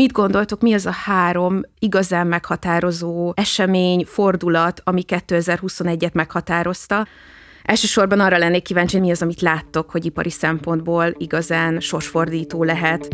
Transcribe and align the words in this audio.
mit 0.00 0.12
gondoltok, 0.12 0.60
mi 0.60 0.74
az 0.74 0.86
a 0.86 0.90
három 0.90 1.60
igazán 1.78 2.26
meghatározó 2.26 3.32
esemény, 3.36 4.04
fordulat, 4.04 4.80
ami 4.84 5.04
2021-et 5.06 6.12
meghatározta? 6.12 7.06
Elsősorban 7.62 8.20
arra 8.20 8.38
lennék 8.38 8.62
kíváncsi, 8.62 8.98
mi 8.98 9.10
az, 9.10 9.22
amit 9.22 9.40
láttok, 9.40 9.90
hogy 9.90 10.04
ipari 10.04 10.30
szempontból 10.30 11.14
igazán 11.18 11.80
sorsfordító 11.80 12.64
lehet. 12.64 13.08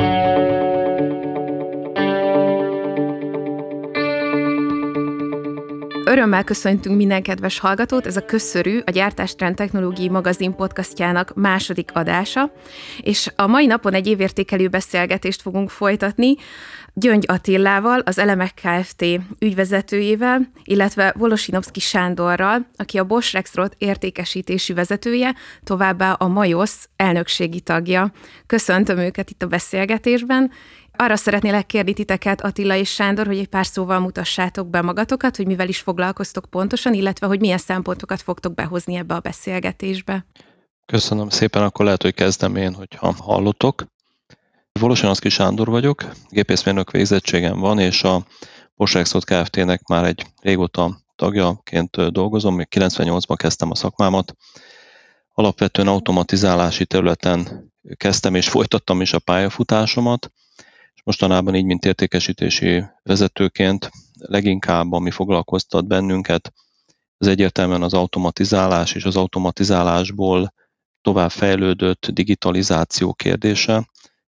Örömmel 6.17 6.45
köszöntünk 6.45 6.97
minden 6.97 7.23
kedves 7.23 7.59
hallgatót, 7.59 8.07
ez 8.07 8.17
a 8.17 8.25
Köszörű, 8.25 8.79
a 8.85 8.91
Gyártástrend 8.91 9.57
Technológiai 9.57 10.09
Magazin 10.09 10.55
podcastjának 10.55 11.35
második 11.35 11.91
adása, 11.93 12.53
és 13.01 13.33
a 13.37 13.47
mai 13.47 13.67
napon 13.67 13.95
egy 13.95 14.07
évértékelő 14.07 14.69
beszélgetést 14.69 15.43
fogunk 15.43 15.71
folytatni 15.71 16.35
Gyöngy 16.95 17.25
Attillával, 17.29 17.99
az 17.99 18.19
Elemek 18.19 18.55
Kft. 18.55 19.05
ügyvezetőjével, 19.39 20.51
illetve 20.65 21.15
Volosinovski 21.17 21.81
Sándorral, 21.81 22.67
aki 22.77 22.99
a 22.99 23.05
Bosch 23.05 23.33
Rexroth 23.33 23.75
értékesítési 23.79 24.73
vezetője, 24.73 25.35
továbbá 25.65 26.13
a 26.13 26.29
Majosz 26.29 26.89
elnökségi 26.97 27.61
tagja. 27.61 28.13
Köszöntöm 28.47 28.99
őket 28.99 29.31
itt 29.31 29.43
a 29.43 29.47
beszélgetésben, 29.47 30.51
arra 30.97 31.17
szeretnélek 31.17 31.67
kérni 31.67 31.93
titeket, 31.93 32.41
Attila 32.41 32.75
és 32.75 32.91
Sándor, 32.91 33.27
hogy 33.27 33.39
egy 33.39 33.49
pár 33.49 33.67
szóval 33.67 33.99
mutassátok 33.99 34.69
be 34.69 34.83
magatokat, 34.83 35.37
hogy 35.37 35.47
mivel 35.47 35.69
is 35.69 35.79
foglalkoztok 35.79 36.45
pontosan, 36.51 36.95
illetve 36.95 37.27
hogy 37.27 37.41
milyen 37.41 37.59
szempontokat 37.59 38.23
fogtok 38.23 38.55
behozni 38.55 38.95
ebbe 38.95 39.15
a 39.15 39.21
beszélgetésbe. 39.21 40.27
Köszönöm 40.87 41.29
szépen, 41.29 41.63
akkor 41.63 41.85
lehet, 41.85 42.03
hogy 42.03 42.15
kezdem 42.15 42.57
én, 42.57 42.75
hogyha 42.75 43.15
hallotok. 43.19 43.85
Volosanoszki 44.73 45.29
Sándor 45.29 45.69
vagyok, 45.69 46.05
gépészmérnök 46.29 46.91
végzettségem 46.91 47.59
van, 47.59 47.79
és 47.79 48.03
a 48.03 48.27
Bosch 48.75 49.25
Kft-nek 49.25 49.87
már 49.87 50.05
egy 50.05 50.27
régóta 50.43 51.01
tagjaként 51.17 52.13
dolgozom, 52.13 52.55
még 52.55 52.67
98-ban 52.71 53.35
kezdtem 53.37 53.71
a 53.71 53.75
szakmámat. 53.75 54.35
Alapvetően 55.33 55.89
automatizálási 55.89 56.87
területen 56.87 57.73
kezdtem 57.97 58.35
és 58.35 58.49
folytattam 58.49 59.01
is 59.01 59.13
a 59.13 59.19
pályafutásomat, 59.19 60.31
Mostanában 61.07 61.55
így, 61.55 61.65
mint 61.65 61.85
értékesítési 61.85 62.85
vezetőként 63.03 63.91
leginkább, 64.19 64.93
ami 64.93 65.11
foglalkoztat 65.11 65.87
bennünket, 65.87 66.53
az 67.19 67.27
egyértelműen 67.27 67.83
az 67.83 67.95
automatizálás 67.95 68.93
és 68.93 69.05
az 69.05 69.17
automatizálásból 69.17 70.53
tovább 71.01 71.31
fejlődött 71.31 72.07
digitalizáció 72.07 73.13
kérdése, 73.15 73.73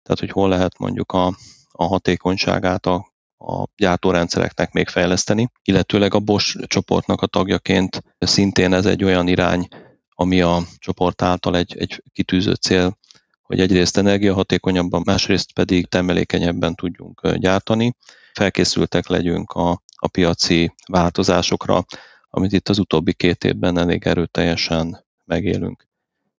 tehát 0.03 0.19
hogy 0.19 0.29
hol 0.29 0.49
lehet 0.49 0.77
mondjuk 0.77 1.11
a, 1.11 1.35
a 1.71 1.85
hatékonyságát 1.85 2.85
a, 2.85 3.13
a 3.37 3.63
gyártórendszereknek 3.75 4.71
még 4.71 4.87
fejleszteni, 4.87 5.49
illetőleg 5.63 6.13
a 6.13 6.19
Bosch 6.19 6.67
csoportnak 6.67 7.21
a 7.21 7.27
tagjaként 7.27 8.03
szintén 8.17 8.73
ez 8.73 8.85
egy 8.85 9.03
olyan 9.03 9.27
irány, 9.27 9.67
ami 10.09 10.41
a 10.41 10.61
csoport 10.77 11.21
által 11.21 11.57
egy, 11.57 11.77
egy 11.77 12.03
kitűzött 12.13 12.61
cél, 12.61 12.97
hogy 13.47 13.59
egyrészt 13.59 13.97
energiahatékonyabban, 13.97 15.01
másrészt 15.05 15.53
pedig 15.53 15.87
termelékenyebben 15.87 16.75
tudjunk 16.75 17.27
gyártani. 17.31 17.95
Felkészültek 18.33 19.07
legyünk 19.07 19.51
a, 19.51 19.81
a 19.95 20.07
piaci 20.07 20.73
változásokra, 20.87 21.85
amit 22.29 22.51
itt 22.51 22.69
az 22.69 22.79
utóbbi 22.79 23.13
két 23.13 23.43
évben 23.43 23.77
elég 23.77 24.05
erőteljesen 24.05 25.05
megélünk. 25.25 25.87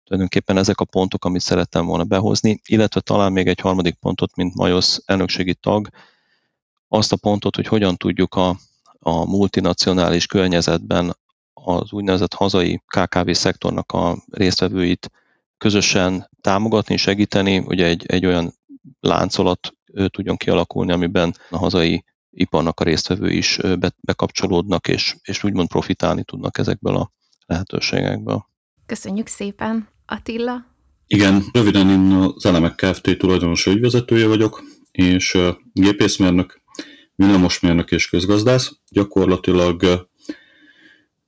Tulajdonképpen 0.04 0.56
ezek 0.56 0.80
a 0.80 0.84
pontok, 0.84 1.24
amit 1.24 1.40
szerettem 1.40 1.86
volna 1.86 2.04
behozni, 2.04 2.60
illetve 2.66 3.00
talán 3.00 3.32
még 3.32 3.46
egy 3.46 3.60
harmadik 3.60 3.94
pontot, 3.94 4.36
mint 4.36 4.54
Majosz 4.54 5.02
elnökségi 5.06 5.54
tag, 5.54 5.88
azt 6.88 7.12
a 7.12 7.16
pontot, 7.16 7.56
hogy 7.56 7.66
hogyan 7.66 7.96
tudjuk 7.96 8.34
a, 8.34 8.56
a 8.98 9.24
multinacionális 9.24 10.26
környezetben 10.26 11.16
az 11.52 11.92
úgynevezett 11.92 12.34
hazai 12.34 12.82
KKV 12.86 13.30
szektornak 13.30 13.92
a 13.92 14.24
résztvevőit 14.30 15.10
közösen 15.58 16.30
támogatni, 16.40 16.96
segíteni, 16.96 17.56
hogy 17.56 17.80
egy, 17.80 18.06
egy 18.06 18.26
olyan 18.26 18.54
láncolat 19.00 19.72
tudjon 20.06 20.36
kialakulni, 20.36 20.92
amiben 20.92 21.34
a 21.50 21.58
hazai 21.58 22.04
iparnak 22.30 22.80
a 22.80 22.84
résztvevő 22.84 23.30
is 23.30 23.58
bekapcsolódnak, 24.00 24.88
és, 24.88 25.16
és 25.22 25.44
úgymond 25.44 25.68
profitálni 25.68 26.24
tudnak 26.24 26.58
ezekből 26.58 26.96
a 26.96 27.12
lehetőségekből. 27.46 28.46
Köszönjük 28.86 29.26
szépen. 29.26 29.88
Attila? 30.06 30.66
Igen, 31.06 31.44
röviden 31.52 31.90
én 31.90 32.12
az 32.12 32.46
Elemek 32.46 32.74
Kft. 32.74 33.18
tulajdonos 33.18 33.66
ügyvezetője 33.66 34.26
vagyok, 34.26 34.62
és 34.90 35.38
gépészmérnök, 35.72 36.60
villamosmérnök 37.14 37.90
és 37.90 38.08
közgazdász. 38.08 38.72
Gyakorlatilag 38.90 40.07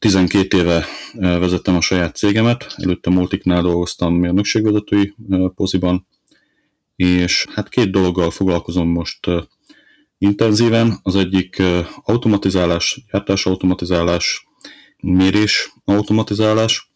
12 0.01 0.59
éve 0.59 0.87
vezettem 1.13 1.77
a 1.77 1.81
saját 1.81 2.17
cégemet, 2.17 2.75
előtte 2.77 3.11
Multiknál 3.11 3.63
dolgoztam 3.63 4.15
mérnökségvezetői 4.15 5.15
poziban, 5.55 6.07
és 6.97 7.47
hát 7.55 7.69
két 7.69 7.91
dologgal 7.91 8.31
foglalkozom 8.31 8.89
most 8.89 9.27
intenzíven. 10.19 10.99
Az 11.03 11.17
egyik 11.17 11.63
automatizálás, 12.03 13.05
gyártás 13.11 13.47
automatizálás, 13.47 14.47
mérés 15.03 15.73
automatizálás, 15.85 16.91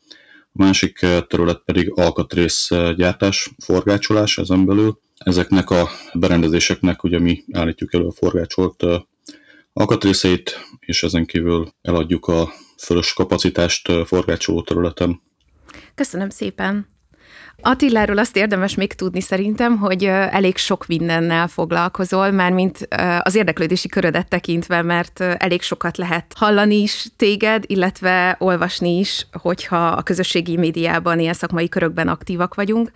a 0.53 0.63
másik 0.63 0.99
terület 1.29 1.63
pedig 1.65 1.91
alkatrész 1.95 2.69
gyártás, 2.97 3.51
forgácsolás 3.65 4.39
ezen 4.39 4.67
belül. 4.67 5.01
Ezeknek 5.19 5.71
a 5.71 5.89
berendezéseknek 6.13 7.05
ugye 7.05 7.19
mi 7.19 7.45
állítjuk 7.53 7.95
elő 7.95 8.07
a 8.07 8.13
forgácsolt 8.13 8.85
alkatrészeit, 9.73 10.59
és 10.81 11.03
ezen 11.03 11.27
kívül 11.27 11.73
eladjuk 11.83 12.27
a 12.27 12.53
fölös 12.85 13.13
kapacitást 13.13 13.93
forgácsoló 14.07 14.63
területen. 14.63 15.21
Köszönöm 15.95 16.31
szépen! 16.31 16.93
Attiláról 17.61 18.19
azt 18.19 18.37
érdemes 18.37 18.75
még 18.75 18.93
tudni 18.93 19.21
szerintem, 19.21 19.79
hogy 19.79 20.05
elég 20.05 20.57
sok 20.57 20.87
mindennel 20.87 21.49
foglalkozol, 21.49 22.31
mármint 22.31 22.89
az 23.21 23.35
érdeklődési 23.35 23.89
körödet 23.89 24.29
tekintve, 24.29 24.83
mert 24.83 25.21
elég 25.21 25.63
sokat 25.63 25.97
lehet 25.97 26.33
hallani 26.37 26.75
is 26.75 27.07
téged, 27.17 27.65
illetve 27.67 28.37
olvasni 28.39 28.99
is, 28.99 29.27
hogyha 29.33 29.87
a 29.87 30.03
közösségi 30.03 30.57
médiában, 30.57 31.19
ilyen 31.21 31.35
szakmai 31.35 31.69
körökben 31.69 32.09
aktívak 32.09 32.55
vagyunk. 32.55 32.91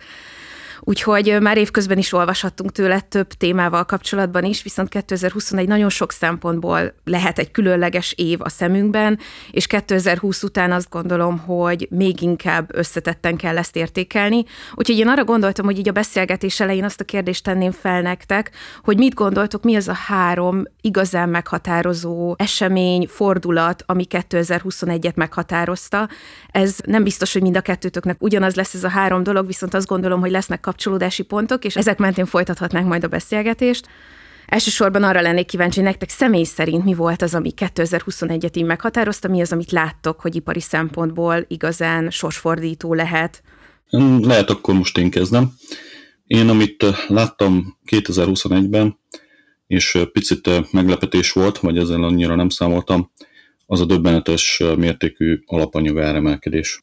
Úgyhogy 0.79 1.37
már 1.41 1.57
évközben 1.57 1.97
is 1.97 2.13
olvashattunk 2.13 2.71
tőle 2.71 2.99
több 2.99 3.27
témával 3.27 3.85
kapcsolatban 3.85 4.43
is, 4.43 4.63
viszont 4.63 4.89
2021 4.89 5.67
nagyon 5.67 5.89
sok 5.89 6.11
szempontból 6.11 6.93
lehet 7.03 7.39
egy 7.39 7.51
különleges 7.51 8.13
év 8.17 8.41
a 8.41 8.49
szemünkben, 8.49 9.19
és 9.51 9.67
2020 9.67 10.43
után 10.43 10.71
azt 10.71 10.89
gondolom, 10.89 11.37
hogy 11.37 11.87
még 11.91 12.21
inkább 12.21 12.75
összetetten 12.75 13.35
kell 13.35 13.57
ezt 13.57 13.75
értékelni. 13.75 14.43
Úgyhogy 14.75 14.97
én 14.97 15.07
arra 15.07 15.23
gondoltam, 15.23 15.65
hogy 15.65 15.77
így 15.77 15.89
a 15.89 15.91
beszélgetés 15.91 16.59
elején 16.59 16.83
azt 16.83 17.01
a 17.01 17.03
kérdést 17.03 17.43
tenném 17.43 17.71
fel 17.71 18.01
nektek, 18.01 18.51
hogy 18.83 18.97
mit 18.97 19.13
gondoltok, 19.13 19.63
mi 19.63 19.75
az 19.75 19.87
a 19.87 19.93
három 19.93 20.63
igazán 20.81 21.29
meghatározó 21.29 22.35
esemény, 22.37 23.07
fordulat, 23.07 23.83
ami 23.85 24.05
2021-et 24.09 25.15
meghatározta. 25.15 26.09
Ez 26.51 26.77
nem 26.85 27.03
biztos, 27.03 27.33
hogy 27.33 27.41
mind 27.41 27.57
a 27.57 27.61
kettőtöknek 27.61 28.17
ugyanaz 28.19 28.55
lesz 28.55 28.73
ez 28.73 28.83
a 28.83 28.89
három 28.89 29.23
dolog, 29.23 29.45
viszont 29.45 29.73
azt 29.73 29.87
gondolom, 29.87 30.19
hogy 30.19 30.31
lesznek 30.31 30.59
kapcsolódási 30.69 31.23
pontok, 31.23 31.65
és 31.65 31.75
ezek 31.75 31.97
mentén 31.97 32.25
folytathatnánk 32.25 32.87
majd 32.87 33.03
a 33.03 33.07
beszélgetést. 33.07 33.87
Elsősorban 34.45 35.03
arra 35.03 35.21
lennék 35.21 35.45
kíváncsi, 35.45 35.81
nektek 35.81 36.09
személy 36.09 36.43
szerint 36.43 36.83
mi 36.83 36.93
volt 36.93 37.21
az, 37.21 37.35
ami 37.35 37.53
2021-et 37.55 38.57
így 38.57 38.65
meghatározta, 38.65 39.27
mi 39.27 39.41
az, 39.41 39.51
amit 39.51 39.71
láttok, 39.71 40.19
hogy 40.21 40.35
ipari 40.35 40.59
szempontból 40.59 41.45
igazán 41.47 42.09
sorsfordító 42.09 42.93
lehet? 42.93 43.43
Lehet 44.21 44.49
akkor 44.49 44.75
most 44.75 44.97
én 44.97 45.09
kezdem. 45.09 45.53
Én, 46.25 46.49
amit 46.49 46.85
láttam 47.07 47.77
2021-ben, 47.91 48.99
és 49.67 49.97
picit 50.11 50.71
meglepetés 50.71 51.31
volt, 51.31 51.57
vagy 51.57 51.77
ezzel 51.77 52.03
annyira 52.03 52.35
nem 52.35 52.49
számoltam, 52.49 53.11
az 53.65 53.81
a 53.81 53.85
döbbenetes 53.85 54.63
mértékű 54.77 55.39
alapanyag 55.45 55.99
áremelkedés. 55.99 56.81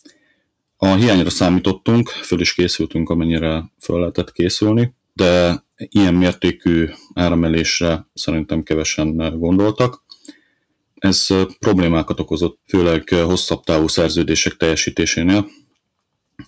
A 0.86 0.94
hiányra 0.94 1.30
számítottunk, 1.30 2.08
föl 2.08 2.40
is 2.40 2.54
készültünk, 2.54 3.10
amennyire 3.10 3.72
föl 3.80 3.98
lehetett 3.98 4.32
készülni, 4.32 4.94
de 5.12 5.64
ilyen 5.76 6.14
mértékű 6.14 6.88
áramelésre 7.14 8.06
szerintem 8.14 8.62
kevesen 8.62 9.38
gondoltak. 9.38 10.04
Ez 10.94 11.26
problémákat 11.58 12.20
okozott, 12.20 12.58
főleg 12.66 13.08
hosszabb 13.08 13.64
távú 13.64 13.88
szerződések 13.88 14.56
teljesítésénél, 14.56 15.46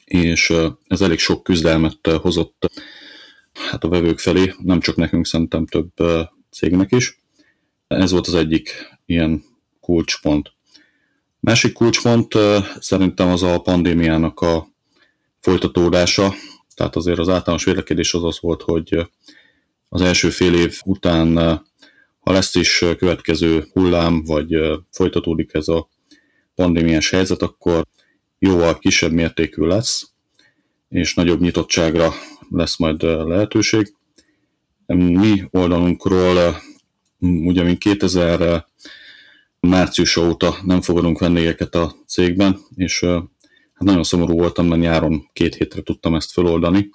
és 0.05 0.53
ez 0.87 1.01
elég 1.01 1.19
sok 1.19 1.43
küzdelmet 1.43 2.07
hozott 2.07 2.71
hát 3.71 3.85
a 3.85 3.89
vevők 3.89 4.19
felé, 4.19 4.55
nem 4.59 4.81
csak 4.81 4.97
nekünk, 4.97 5.27
szerintem 5.27 5.67
több 5.67 5.93
cégnek 6.51 6.93
is. 6.93 7.19
Ez 7.87 8.11
volt 8.11 8.27
az 8.27 8.35
egyik 8.35 8.71
ilyen 9.07 9.45
kulcspont. 9.81 10.57
Másik 11.49 11.73
kulcspont 11.73 12.35
szerintem 12.81 13.29
az 13.29 13.43
a 13.43 13.61
pandémiának 13.61 14.41
a 14.41 14.69
folytatódása, 15.41 16.35
tehát 16.75 16.97
azért 16.97 17.19
az 17.19 17.29
általános 17.29 17.65
vélekedés 17.65 18.15
az 18.15 18.25
az 18.25 18.39
volt, 18.41 18.63
hogy 18.63 19.11
az 19.89 20.01
első 20.01 20.31
fél 20.31 20.55
év 20.55 20.81
után, 20.85 21.37
ha 22.21 22.33
lesz 22.33 22.55
is 22.55 22.85
következő 22.99 23.67
hullám, 23.73 24.25
vagy 24.25 24.55
folytatódik 24.91 25.55
ez 25.55 25.69
a 25.69 25.89
pandémiás 26.55 27.11
helyzet, 27.11 27.43
akkor 27.43 27.87
jóval 28.39 28.79
kisebb 28.79 29.13
mértékű 29.13 29.63
lesz, 29.63 30.11
és 30.89 31.15
nagyobb 31.15 31.41
nyitottságra 31.41 32.13
lesz 32.51 32.77
majd 32.77 33.03
lehetőség. 33.03 33.95
Mi 34.87 35.45
oldalunkról, 35.51 36.61
ugye 37.21 37.63
mint 37.63 37.79
2000 37.79 38.67
március 39.61 40.17
óta 40.17 40.57
nem 40.65 40.81
fogadunk 40.81 41.19
vendégeket 41.19 41.75
a 41.75 41.95
cégben, 42.07 42.59
és 42.75 43.01
hát 43.73 43.87
nagyon 43.87 44.05
szomorú 44.05 44.39
voltam, 44.39 44.67
mert 44.67 44.81
nyáron 44.81 45.29
két 45.33 45.55
hétre 45.55 45.83
tudtam 45.83 46.15
ezt 46.15 46.33
feloldani, 46.33 46.91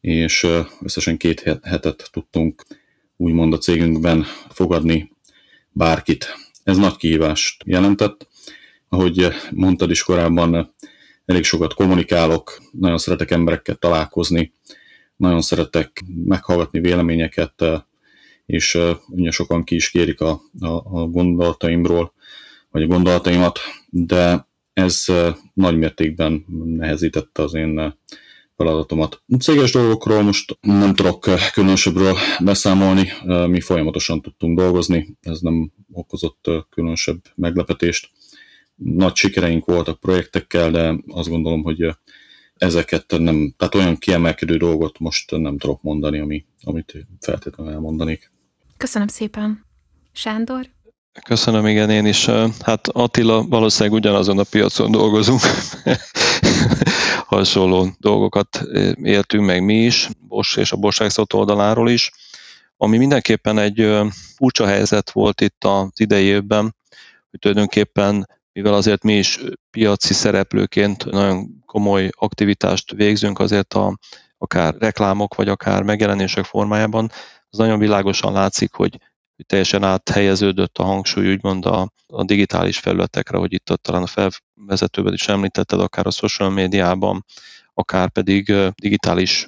és 0.00 0.46
összesen 0.80 1.16
két 1.16 1.58
hetet 1.62 2.08
tudtunk 2.12 2.64
úgymond 3.16 3.52
a 3.52 3.58
cégünkben 3.58 4.24
fogadni 4.48 5.12
bárkit. 5.72 6.26
Ez 6.62 6.76
nagy 6.76 6.96
kihívást 6.96 7.62
jelentett. 7.66 8.28
Ahogy 8.88 9.28
mondtad 9.50 9.90
is 9.90 10.02
korábban, 10.02 10.74
elég 11.24 11.44
sokat 11.44 11.74
kommunikálok, 11.74 12.62
nagyon 12.70 12.98
szeretek 12.98 13.30
emberekkel 13.30 13.74
találkozni, 13.74 14.52
nagyon 15.16 15.40
szeretek 15.40 16.04
meghallgatni 16.24 16.80
véleményeket, 16.80 17.64
és 18.46 18.78
ugye 19.08 19.30
sokan 19.30 19.64
ki 19.64 19.74
is 19.74 19.90
kérik 19.90 20.20
a, 20.20 20.40
a, 20.60 20.66
a 20.66 21.06
gondolataimról, 21.06 22.12
vagy 22.70 22.82
a 22.82 22.86
gondolataimat, 22.86 23.58
de 23.90 24.48
ez 24.72 25.04
nagy 25.54 25.78
mértékben 25.78 26.44
nehezítette 26.64 27.42
az 27.42 27.54
én 27.54 27.96
feladatomat. 28.56 29.22
Céges 29.38 29.72
dolgokról 29.72 30.22
most 30.22 30.58
nem 30.60 30.94
tudok 30.94 31.26
különösebbről 31.52 32.14
beszámolni, 32.44 33.08
mi 33.46 33.60
folyamatosan 33.60 34.22
tudtunk 34.22 34.58
dolgozni, 34.58 35.16
ez 35.20 35.40
nem 35.40 35.72
okozott 35.92 36.50
különösebb 36.70 37.22
meglepetést. 37.34 38.10
Nagy 38.74 39.14
sikereink 39.14 39.64
voltak 39.64 40.00
projektekkel, 40.00 40.70
de 40.70 40.96
azt 41.08 41.28
gondolom, 41.28 41.62
hogy 41.62 41.96
ezeket 42.54 43.14
nem, 43.18 43.54
tehát 43.56 43.74
olyan 43.74 43.96
kiemelkedő 43.96 44.56
dolgot 44.56 44.98
most 44.98 45.30
nem 45.30 45.58
tudok 45.58 45.82
mondani, 45.82 46.18
ami, 46.18 46.44
amit 46.62 47.06
feltétlenül 47.20 47.72
elmondanék. 47.72 48.32
Köszönöm 48.76 49.08
szépen. 49.08 49.66
Sándor? 50.12 50.70
Köszönöm, 51.24 51.66
igen, 51.66 51.90
én 51.90 52.06
is. 52.06 52.26
Hát 52.60 52.88
Attila, 52.88 53.42
valószínűleg 53.42 53.98
ugyanazon 53.98 54.38
a 54.38 54.42
piacon 54.42 54.90
dolgozunk. 54.90 55.40
Hasonló 57.26 57.88
dolgokat 57.98 58.62
éltünk 59.02 59.44
meg 59.44 59.64
mi 59.64 59.74
is, 59.74 60.08
Bosch 60.28 60.58
és 60.58 60.72
a 60.72 60.76
Bosch 60.76 61.34
oldaláról 61.34 61.90
is. 61.90 62.10
Ami 62.76 62.96
mindenképpen 62.96 63.58
egy 63.58 63.98
furcsa 64.36 64.66
helyzet 64.66 65.10
volt 65.10 65.40
itt 65.40 65.64
az 65.64 65.90
idei 65.94 66.24
évben, 66.24 66.76
hogy 67.30 67.38
tulajdonképpen 67.38 68.28
mivel 68.52 68.74
azért 68.74 69.02
mi 69.02 69.16
is 69.16 69.40
piaci 69.70 70.12
szereplőként 70.12 71.04
nagyon 71.04 71.64
komoly 71.66 72.10
aktivitást 72.10 72.92
végzünk, 72.92 73.38
azért 73.38 73.74
a, 73.74 73.98
akár 74.38 74.74
reklámok, 74.78 75.34
vagy 75.34 75.48
akár 75.48 75.82
megjelenések 75.82 76.44
formájában, 76.44 77.10
az 77.54 77.60
nagyon 77.60 77.78
világosan 77.78 78.32
látszik, 78.32 78.72
hogy 78.72 78.98
teljesen 79.46 79.82
áthelyeződött 79.84 80.78
a 80.78 80.82
hangsúly 80.82 81.32
úgymond 81.32 81.66
a, 81.66 81.92
a 82.06 82.24
digitális 82.24 82.78
felületekre, 82.78 83.38
hogy 83.38 83.52
itt 83.52 83.72
talán 83.82 84.02
a 84.02 84.06
felvezetőben 84.06 85.12
is 85.12 85.28
említetted, 85.28 85.80
akár 85.80 86.06
a 86.06 86.10
social 86.10 86.50
médiában, 86.50 87.24
akár 87.74 88.10
pedig 88.10 88.52
digitális 88.74 89.46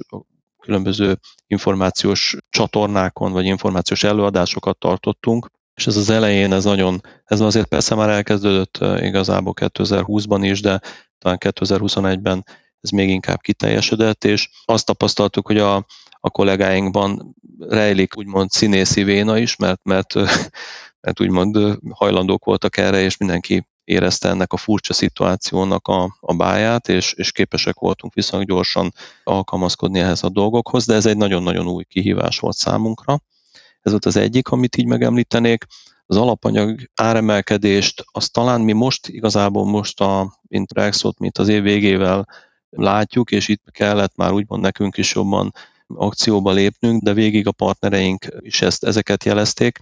különböző 0.59 1.19
információs 1.47 2.37
csatornákon, 2.51 3.33
vagy 3.33 3.45
információs 3.45 4.03
előadásokat 4.03 4.79
tartottunk, 4.79 5.51
és 5.75 5.87
ez 5.87 5.97
az 5.97 6.11
elején, 6.11 6.53
ez 6.53 6.65
nagyon, 6.65 7.01
ez 7.25 7.41
azért 7.41 7.67
persze 7.67 7.95
már 7.95 8.09
elkezdődött 8.09 8.79
igazából 9.01 9.53
2020-ban 9.57 10.39
is, 10.43 10.61
de 10.61 10.81
talán 11.19 11.39
2021-ben 11.41 12.45
ez 12.81 12.91
még 12.91 13.09
inkább 13.09 13.41
kiteljesedett, 13.41 14.25
és 14.25 14.49
azt 14.65 14.87
tapasztaltuk, 14.87 15.47
hogy 15.47 15.59
a, 15.59 15.87
a 16.27 16.31
kollégáinkban 16.31 17.35
rejlik 17.59 18.17
úgymond 18.17 18.51
színészi 18.51 19.03
véna 19.03 19.39
is, 19.39 19.57
mert, 19.57 19.81
mert, 19.85 20.15
mert 21.01 21.21
úgymond 21.21 21.79
hajlandók 21.91 22.45
voltak 22.45 22.77
erre, 22.77 23.01
és 23.01 23.17
mindenki 23.17 23.67
érezte 23.85 24.29
ennek 24.29 24.53
a 24.53 24.57
furcsa 24.57 24.93
szituációnak 24.93 25.89
a, 25.89 26.17
a 26.21 26.35
báját, 26.35 26.89
és, 26.89 27.13
és 27.13 27.33
képesek 27.33 27.79
voltunk 27.79 28.15
viszonylag 28.15 28.49
gyorsan 28.49 28.93
alkalmazkodni 29.25 29.99
ehhez 29.99 30.23
a 30.23 30.29
dolgokhoz, 30.29 30.87
de 30.87 30.95
ez 30.95 31.07
egy 31.07 31.17
nagyon-nagyon 31.17 31.67
új 31.67 31.85
kihívás 31.85 32.39
volt 32.39 32.57
számunkra. 32.57 33.21
Ez 33.83 33.93
volt 33.93 34.05
az 34.05 34.17
egyik, 34.17 34.49
amit 34.49 34.77
így 34.77 34.87
megemlítenék. 34.87 35.65
Az 36.07 36.17
alapanyag 36.17 36.81
áremelkedést, 36.95 38.05
azt 38.13 38.33
talán 38.33 38.61
mi 38.61 38.73
most 38.73 39.09
igazából 39.09 39.65
most 39.65 40.01
a, 40.01 40.41
mint 40.43 40.73
Rexot, 40.73 41.19
mint 41.19 41.39
az 41.39 41.49
év 41.49 41.63
végével 41.63 42.29
látjuk, 42.71 43.31
és 43.31 43.49
itt 43.49 43.65
kellett 43.71 44.17
már 44.17 44.33
úgymond 44.33 44.63
nekünk 44.63 44.97
is 44.97 45.15
jobban 45.15 45.53
akcióba 45.95 46.53
lépnünk, 46.53 47.03
de 47.03 47.13
végig 47.13 47.47
a 47.47 47.53
partnereink 47.53 48.27
is 48.39 48.63
ezt, 48.63 48.85
ezeket 48.85 49.25
jelezték. 49.25 49.79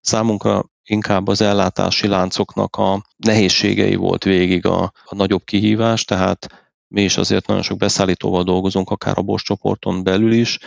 Számunkra 0.00 0.64
inkább 0.84 1.28
az 1.28 1.40
ellátási 1.40 2.06
láncoknak 2.06 2.76
a 2.76 3.04
nehézségei 3.16 3.94
volt 3.94 4.24
végig 4.24 4.66
a, 4.66 4.82
a 5.04 5.14
nagyobb 5.14 5.44
kihívás, 5.44 6.04
tehát 6.04 6.70
mi 6.88 7.02
is 7.02 7.16
azért 7.16 7.46
nagyon 7.46 7.62
sok 7.62 7.78
beszállítóval 7.78 8.42
dolgozunk, 8.42 8.90
akár 8.90 9.18
a 9.18 9.22
Bosch 9.22 9.44
csoporton 9.44 10.02
belül 10.02 10.32
is, 10.32 10.58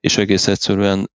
és 0.00 0.16
egész 0.16 0.46
egyszerűen 0.46 1.10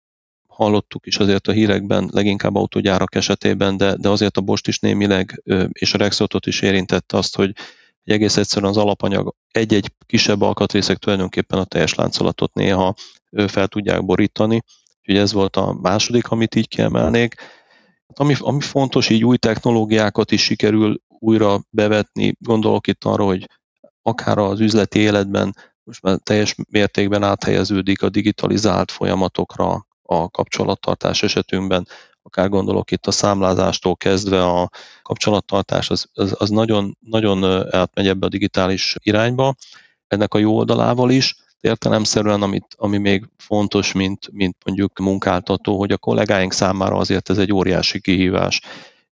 hallottuk 0.48 1.06
is 1.06 1.18
azért 1.18 1.48
a 1.48 1.52
hírekben, 1.52 2.10
leginkább 2.14 2.56
autógyárak 2.56 3.16
esetében, 3.16 3.78
de, 3.78 3.96
de 3.96 4.10
azért 4.10 4.38
a 4.38 4.42
Bost 4.42 4.68
is 4.68 4.80
némileg, 4.80 5.44
és 5.72 5.94
a 5.94 5.98
Rexotot 5.98 6.46
is 6.46 6.62
érintette 6.62 7.18
azt, 7.18 7.36
hogy 7.36 7.54
hogy 8.06 8.14
egész 8.14 8.38
egyszerűen 8.38 8.72
az 8.72 8.78
alapanyag 8.78 9.36
egy-egy 9.52 9.92
kisebb 10.06 10.42
alkatrészek 10.42 10.98
tulajdonképpen 10.98 11.60
a 11.60 11.64
teljes 11.64 11.94
láncolatot 11.94 12.54
néha 12.54 12.94
fel 13.48 13.68
tudják 13.68 14.06
borítani. 14.06 14.62
Úgyhogy 15.00 15.18
ez 15.18 15.34
volt 15.34 15.56
a 15.56 15.78
második, 15.82 16.28
amit 16.28 16.56
így 16.56 16.68
kiemelnék. 16.68 17.36
Hát 18.08 18.20
ami, 18.20 18.36
ami 18.40 18.62
fontos, 18.62 19.10
így 19.10 19.26
új 19.26 19.38
technológiákat 19.38 20.32
is 20.32 20.44
sikerül 20.44 21.02
újra 21.08 21.60
bevetni. 21.70 22.36
Gondolok 22.40 22.88
itt 22.88 23.04
arra, 23.04 23.24
hogy 23.24 23.50
akár 24.02 24.38
az 24.38 24.60
üzleti 24.60 25.00
életben 25.00 25.56
most 25.84 26.02
már 26.02 26.18
teljes 26.24 26.56
mértékben 26.70 27.24
áthelyeződik 27.24 28.02
a 28.02 28.10
digitalizált 28.10 28.92
folyamatokra 28.92 29.88
a 30.02 30.30
kapcsolattartás 30.30 31.24
esetünkben, 31.24 31.88
akár 32.26 32.50
gondolok 32.50 32.92
itt 32.92 33.08
a 33.08 33.12
számlázástól 33.12 33.96
kezdve 33.96 34.46
a 34.46 34.70
kapcsolattartás, 35.02 35.90
az, 35.90 36.06
az, 36.14 36.36
az 36.38 36.50
nagyon, 36.50 36.98
nagyon 37.00 37.66
átmegy 37.76 38.08
ebbe 38.08 38.26
a 38.26 38.30
digitális 38.30 38.96
irányba, 39.02 39.56
ennek 40.08 40.34
a 40.34 40.38
jó 40.38 40.56
oldalával 40.56 41.12
is, 41.12 41.36
értelemszerűen, 41.60 42.42
amit, 42.42 42.76
ami 42.78 42.98
még 42.98 43.26
fontos, 43.38 43.92
mint, 43.92 44.30
mint 44.32 44.56
mondjuk 44.66 45.00
munkáltató, 45.00 45.78
hogy 45.78 45.92
a 45.92 45.98
kollégáink 45.98 46.54
számára 46.54 46.96
azért 46.96 47.30
ez 47.30 47.38
egy 47.38 47.54
óriási 47.54 48.02
kihívás. 48.02 48.62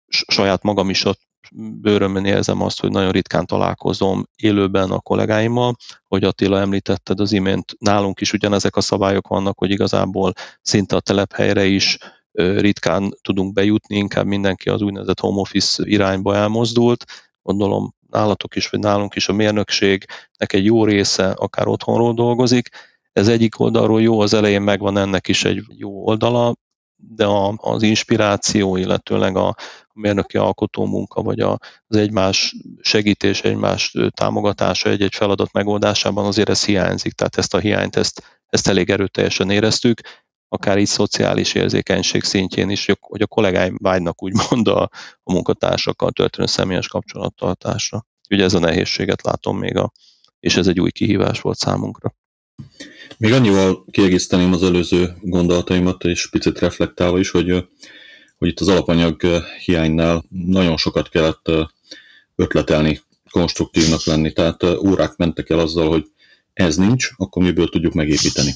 Saját 0.08 0.64
magam 0.64 0.90
is 0.90 1.06
ott 1.06 1.20
bőrömben 1.56 2.26
érzem 2.26 2.62
azt, 2.62 2.80
hogy 2.80 2.90
nagyon 2.90 3.12
ritkán 3.12 3.46
találkozom 3.46 4.28
élőben 4.36 4.92
a 4.92 5.00
kollégáimmal, 5.00 5.76
hogy 6.08 6.24
Attila 6.24 6.60
említetted 6.60 7.20
az 7.20 7.32
imént, 7.32 7.76
nálunk 7.80 8.22
is 8.22 8.34
ugyanezek 8.34 8.76
a 8.76 8.82
szabályok 8.82 9.28
vannak, 9.28 9.58
hogy 9.58 9.72
igazából 9.72 10.34
szinte 10.62 10.96
a 10.96 11.00
telephelyre 11.00 11.66
is 11.66 11.98
ritkán 12.34 13.14
tudunk 13.22 13.54
bejutni, 13.54 13.98
inkább 13.98 14.26
mindenki 14.26 14.70
az 14.70 14.82
úgynevezett 14.82 15.20
home 15.20 15.40
office 15.40 15.84
irányba 15.86 16.36
elmozdult. 16.36 17.06
Gondolom 17.42 17.96
nálatok 18.10 18.56
is, 18.56 18.70
vagy 18.70 18.80
nálunk 18.80 19.16
is 19.16 19.28
a 19.28 19.34
mérnökségnek 19.34 20.54
egy 20.54 20.66
jó 20.66 20.86
része 20.86 21.32
akár 21.32 21.68
otthonról 21.68 22.14
dolgozik. 22.14 22.70
Ez 23.14 23.28
egyik 23.28 23.60
oldalról 23.60 24.02
jó, 24.02 24.20
az 24.20 24.34
elején 24.34 24.62
megvan 24.62 24.98
ennek 24.98 25.28
is 25.28 25.44
egy 25.46 25.64
jó 25.68 26.06
oldala, 26.06 26.56
de 26.96 27.26
a, 27.26 27.54
az 27.58 27.82
inspiráció, 27.82 28.76
illetőleg 28.76 29.36
a, 29.36 29.48
a 29.48 29.56
mérnöki 29.94 30.38
alkotó 30.38 30.86
munka, 30.86 31.22
vagy 31.22 31.40
a, 31.40 31.58
az 31.88 31.96
egymás 31.98 32.56
segítés, 32.82 33.42
egymás 33.42 33.96
támogatása 34.10 34.90
egy-egy 34.90 35.16
feladat 35.16 35.52
megoldásában 35.52 36.26
azért 36.26 36.50
ez 36.50 36.66
hiányzik. 36.66 37.14
Tehát 37.14 37.38
ezt 37.38 37.54
a 37.54 37.60
hiányt, 37.60 37.96
ezt, 37.96 38.42
ezt 38.48 38.68
elég 38.68 38.90
erőteljesen 38.90 39.50
éreztük 39.50 40.02
akár 40.54 40.78
így 40.78 40.88
szociális 40.88 41.54
érzékenység 41.54 42.24
szintjén 42.24 42.70
is, 42.70 42.86
hogy 43.00 43.22
a 43.22 43.28
kollégáim 43.28 43.78
vágynak 43.82 44.24
úgymond 44.24 44.68
a, 44.68 44.90
a 45.24 45.32
munkatársakkal 45.32 46.12
történő 46.12 46.48
személyes 46.48 46.88
kapcsolattartásra. 46.88 48.06
Ugye 48.30 48.44
ez 48.44 48.54
a 48.54 48.60
nehézséget 48.60 49.24
látom 49.24 49.58
még, 49.58 49.78
a, 49.78 49.92
és 50.40 50.56
ez 50.56 50.68
egy 50.68 50.80
új 50.80 50.92
kihívás 50.92 51.42
volt 51.42 51.58
számunkra. 51.58 52.16
Még 53.18 53.34
annyival 53.34 53.86
kiegészíteném 53.92 54.54
az 54.54 54.64
előző 54.64 55.18
gondolataimat, 55.22 56.04
és 56.04 56.30
picit 56.30 56.60
reflektálva 56.60 57.20
is, 57.20 57.30
hogy, 57.30 57.68
hogy 58.38 58.48
itt 58.48 58.60
az 58.60 58.68
alapanyag 58.68 59.26
hiánynál 59.66 60.24
nagyon 60.30 60.78
sokat 60.78 61.10
kellett 61.10 61.52
ötletelni, 62.36 63.02
konstruktívnak 63.30 64.06
lenni. 64.06 64.34
Tehát 64.34 64.64
órák 64.64 65.16
mentek 65.16 65.50
el 65.50 65.60
azzal, 65.60 65.90
hogy 65.90 66.12
ez 66.54 66.76
nincs, 66.76 67.10
akkor 67.18 67.44
miből 67.44 67.70
tudjuk 67.70 67.94
megépíteni. 67.94 68.52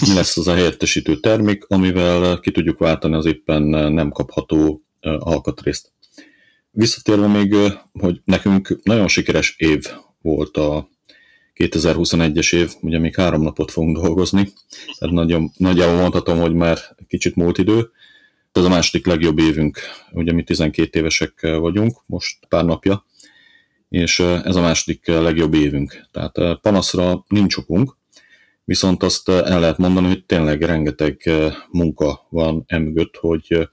Mi 0.00 0.14
lesz 0.14 0.36
az 0.36 0.48
a 0.48 0.54
helyettesítő 0.54 1.20
termék, 1.20 1.64
amivel 1.68 2.40
ki 2.40 2.50
tudjuk 2.50 2.78
váltani 2.78 3.14
az 3.14 3.26
éppen 3.26 3.62
nem 3.92 4.10
kapható 4.10 4.82
alkatrészt. 5.00 5.92
Visszatérve 6.70 7.26
még, 7.26 7.54
hogy 7.92 8.20
nekünk 8.24 8.80
nagyon 8.82 9.08
sikeres 9.08 9.54
év 9.58 9.84
volt 10.22 10.56
a 10.56 10.88
2021-es 11.54 12.54
év, 12.54 12.72
ugye 12.80 12.98
még 12.98 13.14
három 13.14 13.42
napot 13.42 13.70
fogunk 13.70 13.98
dolgozni, 13.98 14.52
tehát 14.98 15.14
nagyon, 15.14 15.50
nagyjából 15.56 16.00
mondhatom, 16.00 16.38
hogy 16.38 16.52
már 16.52 16.78
kicsit 17.08 17.34
múlt 17.34 17.58
idő. 17.58 17.90
Ez 18.52 18.64
a 18.64 18.68
második 18.68 19.06
legjobb 19.06 19.38
évünk, 19.38 19.78
ugye 20.12 20.32
mi 20.32 20.42
12 20.42 20.98
évesek 20.98 21.40
vagyunk, 21.40 22.02
most 22.06 22.46
pár 22.48 22.64
napja, 22.64 23.06
és 23.88 24.20
ez 24.20 24.56
a 24.56 24.60
második 24.60 25.06
legjobb 25.06 25.54
évünk. 25.54 26.06
Tehát 26.10 26.60
panaszra 26.60 27.24
nincs 27.28 27.56
okunk, 27.56 27.96
viszont 28.66 29.02
azt 29.02 29.28
el 29.28 29.60
lehet 29.60 29.78
mondani, 29.78 30.06
hogy 30.06 30.24
tényleg 30.24 30.62
rengeteg 30.62 31.30
munka 31.70 32.26
van 32.28 32.64
emögött, 32.66 33.16
hogy 33.16 33.68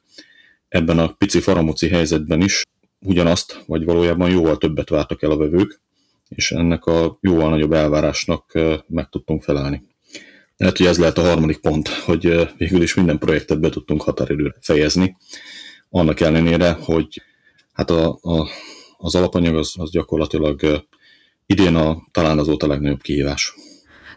ebben 0.67 0.99
a 0.99 1.07
pici 1.07 1.39
faramuci 1.39 1.87
helyzetben 1.87 2.41
is 2.41 2.63
ugyanazt, 3.05 3.63
vagy 3.65 3.85
valójában 3.85 4.29
jóval 4.29 4.57
többet 4.57 4.89
vártak 4.89 5.23
el 5.23 5.31
a 5.31 5.37
vevők, 5.37 5.81
és 6.29 6.51
ennek 6.51 6.85
a 6.85 7.17
jóval 7.21 7.49
nagyobb 7.49 7.73
elvárásnak 7.73 8.59
meg 8.87 9.09
tudtunk 9.09 9.43
felelni. 9.43 9.83
Lehet, 10.57 10.77
hogy 10.77 10.85
ez 10.85 10.97
lehet 10.97 11.17
a 11.17 11.21
harmadik 11.21 11.57
pont, 11.57 11.87
hogy 11.87 12.49
végül 12.57 12.81
is 12.81 12.93
minden 12.93 13.17
projektet 13.17 13.59
be 13.59 13.69
tudtunk 13.69 14.01
határidőre 14.01 14.55
fejezni, 14.61 15.17
annak 15.89 16.19
ellenére, 16.19 16.71
hogy 16.71 17.21
hát 17.71 17.89
a, 17.89 18.19
a, 18.21 18.47
az 18.97 19.15
alapanyag 19.15 19.55
az, 19.55 19.73
az 19.77 19.91
gyakorlatilag 19.91 20.85
idén 21.45 21.75
a, 21.75 22.07
talán 22.11 22.39
az 22.39 22.47
volt 22.47 22.63
a 22.63 22.67
legnagyobb 22.67 23.01
kihívás. 23.01 23.53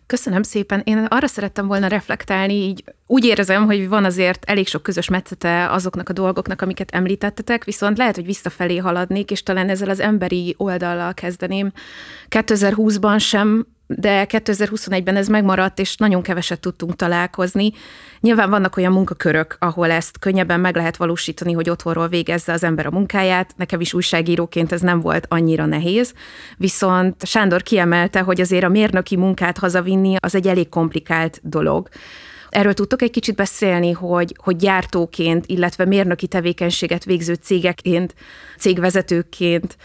Köszönöm 0.06 0.42
szépen. 0.42 0.82
Én 0.84 0.98
arra 0.98 1.26
szerettem 1.26 1.66
volna 1.66 1.86
reflektálni, 1.86 2.54
így 2.54 2.84
úgy 3.06 3.24
érzem, 3.24 3.64
hogy 3.64 3.88
van 3.88 4.04
azért 4.04 4.44
elég 4.44 4.66
sok 4.66 4.82
közös 4.82 5.08
metszete 5.08 5.70
azoknak 5.70 6.08
a 6.08 6.12
dolgoknak, 6.12 6.62
amiket 6.62 6.90
említettetek, 6.90 7.64
viszont 7.64 7.98
lehet, 7.98 8.14
hogy 8.14 8.24
visszafelé 8.24 8.76
haladnék, 8.76 9.30
és 9.30 9.42
talán 9.42 9.68
ezzel 9.68 9.90
az 9.90 10.00
emberi 10.00 10.54
oldallal 10.58 11.14
kezdeném. 11.14 11.72
2020-ban 12.28 13.18
sem 13.18 13.66
de 13.86 14.26
2021-ben 14.28 15.16
ez 15.16 15.28
megmaradt, 15.28 15.78
és 15.78 15.96
nagyon 15.96 16.22
keveset 16.22 16.60
tudtunk 16.60 16.96
találkozni. 16.96 17.72
Nyilván 18.20 18.50
vannak 18.50 18.76
olyan 18.76 18.92
munkakörök, 18.92 19.56
ahol 19.58 19.90
ezt 19.90 20.18
könnyebben 20.18 20.60
meg 20.60 20.76
lehet 20.76 20.96
valósítani, 20.96 21.52
hogy 21.52 21.70
otthonról 21.70 22.08
végezze 22.08 22.52
az 22.52 22.64
ember 22.64 22.86
a 22.86 22.90
munkáját. 22.90 23.54
Nekem 23.56 23.80
is 23.80 23.94
újságíróként 23.94 24.72
ez 24.72 24.80
nem 24.80 25.00
volt 25.00 25.26
annyira 25.28 25.66
nehéz. 25.66 26.14
Viszont 26.56 27.26
Sándor 27.26 27.62
kiemelte, 27.62 28.20
hogy 28.20 28.40
azért 28.40 28.64
a 28.64 28.68
mérnöki 28.68 29.16
munkát 29.16 29.58
hazavinni 29.58 30.16
az 30.18 30.34
egy 30.34 30.48
elég 30.48 30.68
komplikált 30.68 31.40
dolog. 31.42 31.88
Erről 32.48 32.74
tudtok 32.74 33.02
egy 33.02 33.10
kicsit 33.10 33.34
beszélni, 33.34 33.90
hogy, 33.90 34.34
hogy 34.42 34.56
gyártóként, 34.56 35.46
illetve 35.46 35.84
mérnöki 35.84 36.26
tevékenységet 36.26 37.04
végző 37.04 37.34
cégeként, 37.34 38.14
cégvezetőként 38.58 39.76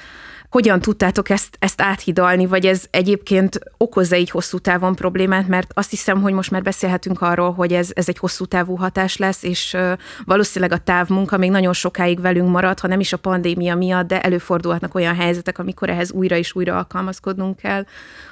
hogyan 0.51 0.79
tudtátok 0.79 1.29
ezt, 1.29 1.55
ezt 1.59 1.81
áthidalni, 1.81 2.45
vagy 2.45 2.65
ez 2.65 2.85
egyébként 2.89 3.59
okozza 3.77 4.15
így 4.15 4.29
hosszú 4.29 4.57
távon 4.57 4.95
problémát, 4.95 5.47
mert 5.47 5.71
azt 5.73 5.89
hiszem, 5.89 6.21
hogy 6.21 6.33
most 6.33 6.51
már 6.51 6.61
beszélhetünk 6.61 7.21
arról, 7.21 7.53
hogy 7.53 7.73
ez, 7.73 7.89
ez 7.93 8.07
egy 8.09 8.17
hosszú 8.17 8.45
távú 8.45 8.75
hatás 8.75 9.17
lesz, 9.17 9.43
és 9.43 9.77
valószínűleg 10.25 10.79
a 10.79 10.83
távmunka 10.83 11.37
még 11.37 11.49
nagyon 11.49 11.73
sokáig 11.73 12.21
velünk 12.21 12.49
marad, 12.49 12.79
ha 12.79 12.87
nem 12.87 12.99
is 12.99 13.13
a 13.13 13.17
pandémia 13.17 13.75
miatt, 13.75 14.07
de 14.07 14.21
előfordulhatnak 14.21 14.95
olyan 14.95 15.15
helyzetek, 15.15 15.59
amikor 15.59 15.89
ehhez 15.89 16.11
újra 16.11 16.35
és 16.35 16.55
újra 16.55 16.75
alkalmazkodnunk 16.75 17.57
kell. 17.57 17.85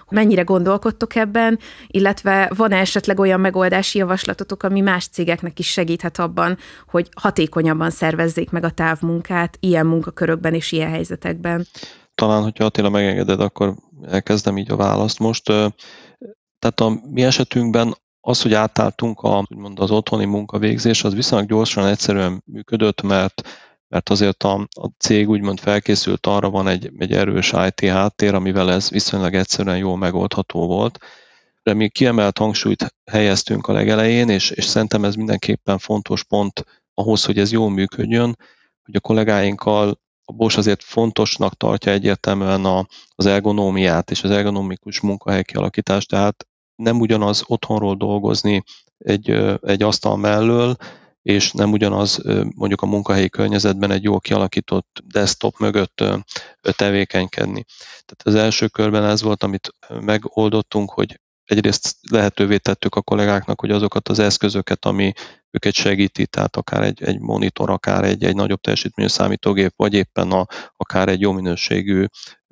Mennyire 0.10 0.42
gondolkodtok 0.42 1.16
ebben, 1.16 1.60
illetve 1.88 2.52
van-e 2.56 2.78
esetleg 2.78 3.20
olyan 3.20 3.40
megoldási 3.40 3.98
javaslatotok, 3.98 4.64
ami 4.64 4.82
más 4.82 5.08
cégeknek 5.08 5.60
is 5.60 5.68
segíthet 5.72 6.20
abban, 6.20 6.58
hogy 6.88 7.10
hatékonyabban 7.16 7.90
szervezzék 7.90 8.50
meg 8.50 8.64
a 8.64 8.70
távmunkát 8.70 9.58
ilyen 9.60 9.86
munkakörökben 9.86 10.54
és 10.54 10.72
ilyen 10.72 10.90
helyzetekben? 10.90 11.68
Talán, 12.20 12.44
hogyha 12.44 12.66
Attila 12.66 12.90
megengeded, 12.90 13.40
akkor 13.40 13.76
elkezdem 14.08 14.58
így 14.58 14.72
a 14.72 14.76
választ 14.76 15.20
most. 15.20 15.44
Tehát 16.60 16.80
a 16.80 17.00
mi 17.12 17.24
esetünkben 17.24 17.96
az, 18.22 18.42
hogy 18.42 18.54
átálltunk 18.54 19.20
a, 19.22 19.46
úgymond 19.50 19.80
az 19.80 19.92
otthoni 19.92 20.26
munkavégzés, 20.26 21.04
az 21.04 21.14
viszonylag 21.14 21.48
gyorsan, 21.48 21.86
egyszerűen 21.86 22.44
működött, 22.46 23.02
mert 23.02 23.42
mert 23.88 24.10
azért 24.10 24.44
a, 24.44 24.68
a 24.82 24.88
cég 24.98 25.30
úgymond 25.30 25.60
felkészült 25.60 26.26
arra, 26.26 26.50
van 26.50 26.68
egy, 26.68 26.92
egy 26.98 27.14
erős 27.14 27.54
IT 27.68 27.90
háttér, 27.90 28.34
amivel 28.34 28.72
ez 28.72 28.90
viszonylag 28.90 29.34
egyszerűen 29.34 29.78
jól 29.78 29.98
megoldható 29.98 30.68
volt. 30.68 31.00
De 31.64 31.74
mi 31.74 31.90
kiemelt 31.90 32.38
hangsúlyt 32.38 32.96
helyeztünk 33.12 33.68
a 33.68 33.74
legelején, 33.74 34.30
és, 34.30 34.50
és 34.50 34.66
szerintem 34.66 35.06
ez 35.06 35.16
mindenképpen 35.16 35.78
fontos 35.78 36.24
pont 36.24 36.66
ahhoz, 36.94 37.26
hogy 37.26 37.38
ez 37.38 37.52
jól 37.52 37.70
működjön, 37.70 38.38
hogy 38.84 38.96
a 38.96 39.00
kollégáinkkal 39.00 40.00
a 40.30 40.32
Bosch 40.32 40.58
azért 40.58 40.84
fontosnak 40.84 41.58
tartja 41.58 41.92
egyértelműen 41.92 42.66
a, 42.66 42.86
az 43.16 43.26
ergonómiát 43.26 44.12
és 44.12 44.24
az 44.24 44.32
ergonomikus 44.32 45.00
munkahely 45.00 45.44
kialakítást, 45.44 46.10
tehát 46.10 46.48
nem 46.76 47.00
ugyanaz 47.00 47.44
otthonról 47.46 47.96
dolgozni 47.96 48.64
egy, 48.98 49.30
egy 49.62 49.84
asztal 49.84 50.18
mellől, 50.18 50.76
és 51.22 51.52
nem 51.52 51.72
ugyanaz 51.72 52.22
mondjuk 52.56 52.82
a 52.82 52.86
munkahelyi 52.86 53.30
környezetben 53.30 53.92
egy 53.92 54.04
jól 54.04 54.20
kialakított 54.20 55.04
desktop 55.08 55.58
mögött 55.58 56.04
tevékenykedni. 56.62 57.66
Tehát 57.90 58.22
az 58.24 58.36
első 58.36 58.68
körben 58.68 59.04
ez 59.04 59.22
volt, 59.22 59.44
amit 59.44 59.74
megoldottunk, 60.00 60.92
hogy 60.92 61.20
egyrészt 61.46 61.96
lehetővé 62.12 62.58
tettük 62.58 62.96
a 62.96 63.02
kollégáknak, 63.02 63.60
hogy 63.60 63.72
azokat 63.72 64.10
az 64.10 64.20
eszközöket, 64.20 64.86
ami 64.86 65.14
őket 65.52 65.74
segíti, 65.74 66.28
tehát 66.28 66.56
akár 66.56 66.84
egy, 66.84 67.04
egy 67.04 67.20
monitor, 67.20 67.70
akár 67.70 68.04
egy, 68.04 68.24
egy 68.24 68.36
nagyobb 68.36 68.62
teljesítményű 68.62 69.10
számítógép, 69.10 69.74
vagy 69.76 69.94
éppen 69.94 70.32
a, 70.32 70.46
akár 70.78 71.10
egy 71.10 71.22
jó 71.22 71.32
minőségű 71.32 72.06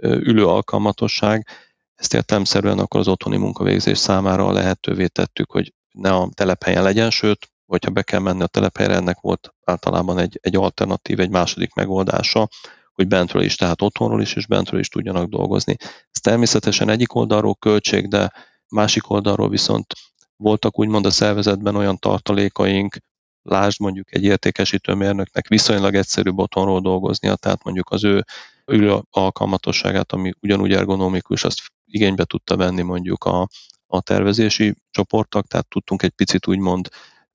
ülő 0.03 0.45
alkalmatosság, 0.45 1.47
ezt 1.95 2.13
értelmszerűen 2.13 2.79
akkor 2.79 2.99
az 2.99 3.07
otthoni 3.07 3.37
munkavégzés 3.37 3.97
számára 3.97 4.51
lehetővé 4.51 5.07
tettük, 5.07 5.51
hogy 5.51 5.73
ne 5.91 6.09
a 6.09 6.29
telephelyen 6.33 6.83
legyen, 6.83 7.09
sőt, 7.09 7.51
hogyha 7.65 7.91
be 7.91 8.01
kell 8.01 8.19
menni 8.19 8.41
a 8.41 8.47
telephelyre, 8.47 8.93
ennek 8.93 9.19
volt 9.19 9.53
általában 9.65 10.19
egy, 10.19 10.39
egy 10.41 10.55
alternatív, 10.55 11.19
egy 11.19 11.29
második 11.29 11.73
megoldása, 11.73 12.47
hogy 12.93 13.07
bentről 13.07 13.43
is, 13.43 13.55
tehát 13.55 13.81
otthonról 13.81 14.21
is, 14.21 14.33
és 14.35 14.47
bentről 14.47 14.79
is 14.79 14.89
tudjanak 14.89 15.29
dolgozni. 15.29 15.75
Ez 16.11 16.21
természetesen 16.21 16.89
egyik 16.89 17.15
oldalról 17.15 17.55
költség, 17.55 18.07
de 18.07 18.31
Másik 18.69 19.09
oldalról 19.09 19.49
viszont 19.49 19.93
voltak 20.37 20.79
úgymond 20.79 21.05
a 21.05 21.11
szervezetben 21.11 21.75
olyan 21.75 21.97
tartalékaink, 21.97 22.97
lásd 23.41 23.79
mondjuk 23.79 24.15
egy 24.15 24.23
értékesítő 24.23 24.93
mérnöknek 24.93 25.47
viszonylag 25.47 25.95
egyszerűbb 25.95 26.37
otthonról 26.37 26.81
dolgoznia, 26.81 27.35
tehát 27.35 27.63
mondjuk 27.63 27.89
az 27.89 28.03
ő 28.03 28.23
ülő 28.65 28.99
alkalmatosságát, 29.09 30.11
ami 30.11 30.33
ugyanúgy 30.41 30.73
ergonomikus, 30.73 31.43
azt 31.43 31.59
igénybe 31.85 32.23
tudta 32.23 32.55
venni 32.57 32.81
mondjuk 32.81 33.23
a, 33.23 33.47
a 33.87 34.01
tervezési 34.01 34.75
csoportok, 34.91 35.47
tehát 35.47 35.67
tudtunk 35.67 36.03
egy 36.03 36.09
picit 36.11 36.47
úgymond 36.47 36.89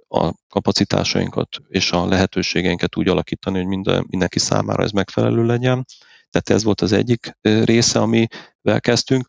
a 0.08 0.32
kapacitásainkat 0.48 1.48
és 1.68 1.92
a 1.92 2.06
lehetőségeinket 2.06 2.96
úgy 2.96 3.08
alakítani, 3.08 3.56
hogy 3.56 3.66
minden, 3.66 4.06
mindenki 4.08 4.38
számára 4.38 4.82
ez 4.82 4.90
megfelelő 4.90 5.46
legyen. 5.46 5.84
Tehát 6.30 6.50
ez 6.50 6.64
volt 6.64 6.80
az 6.80 6.92
egyik 6.92 7.36
része, 7.40 8.00
amivel 8.00 8.80
kezdtünk 8.80 9.26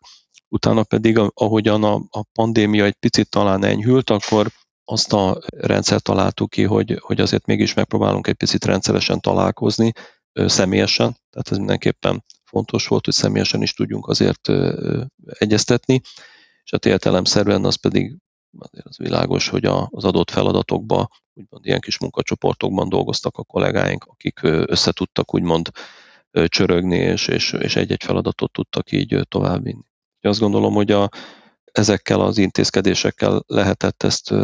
utána 0.54 0.82
pedig 0.82 1.18
ahogyan 1.34 1.84
a, 1.84 1.94
a 1.94 2.22
pandémia 2.32 2.84
egy 2.84 2.94
picit 2.94 3.28
talán 3.28 3.64
enyhült, 3.64 4.10
akkor 4.10 4.48
azt 4.84 5.12
a 5.12 5.40
rendszert 5.56 6.02
találtuk 6.02 6.50
ki, 6.50 6.62
hogy, 6.62 6.98
hogy 7.00 7.20
azért 7.20 7.46
mégis 7.46 7.74
megpróbálunk 7.74 8.26
egy 8.26 8.34
picit 8.34 8.64
rendszeresen 8.64 9.20
találkozni, 9.20 9.92
személyesen, 10.32 11.16
tehát 11.30 11.50
ez 11.50 11.56
mindenképpen 11.56 12.24
fontos 12.44 12.86
volt, 12.86 13.04
hogy 13.04 13.14
személyesen 13.14 13.62
is 13.62 13.72
tudjunk 13.72 14.08
azért 14.08 14.48
egyeztetni, 15.24 16.00
és 16.64 16.72
a 16.72 16.78
értelemszerűen 16.86 17.64
az 17.64 17.74
pedig 17.74 18.16
azért 18.58 18.86
az 18.86 18.96
világos, 18.96 19.48
hogy 19.48 19.64
az 19.64 20.04
adott 20.04 20.30
feladatokban, 20.30 21.08
úgymond 21.34 21.66
ilyen 21.66 21.80
kis 21.80 21.98
munkacsoportokban 21.98 22.88
dolgoztak 22.88 23.36
a 23.36 23.44
kollégáink, 23.44 24.04
akik 24.04 24.40
összetudtak 24.42 25.34
úgymond 25.34 25.68
csörögni, 26.46 26.96
és, 26.96 27.28
és, 27.28 27.52
és 27.52 27.76
egy-egy 27.76 28.04
feladatot 28.04 28.52
tudtak 28.52 28.92
így 28.92 29.20
továbbvinni. 29.28 29.84
Azt 30.28 30.40
gondolom, 30.40 30.74
hogy 30.74 30.90
a, 30.90 31.08
ezekkel 31.72 32.20
az 32.20 32.38
intézkedésekkel 32.38 33.42
lehetett 33.46 34.02
ezt 34.02 34.34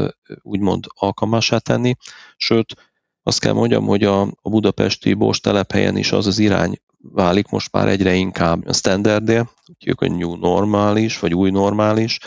úgymond 0.43 0.85
alkalmasá 0.95 1.59
tenni, 1.59 1.95
sőt, 2.37 2.75
azt 3.23 3.41
kell 3.41 3.53
mondjam, 3.53 3.87
hogy 3.87 4.05
a, 4.05 4.21
a 4.21 4.49
budapesti 4.51 5.15
Bors 5.15 5.41
telephelyen 5.41 5.97
is 5.97 6.13
az 6.13 6.27
az 6.27 6.39
irány 6.39 6.81
válik 7.03 7.49
most 7.49 7.73
már 7.73 7.89
egyre 7.89 8.15
inkább 8.15 8.67
a 8.67 8.73
standardé, 8.73 9.43
úgyhogy 9.67 10.11
a 10.11 10.15
new 10.15 10.37
normális, 10.37 11.19
vagy 11.19 11.35
új 11.35 11.51
normális, 11.51 12.19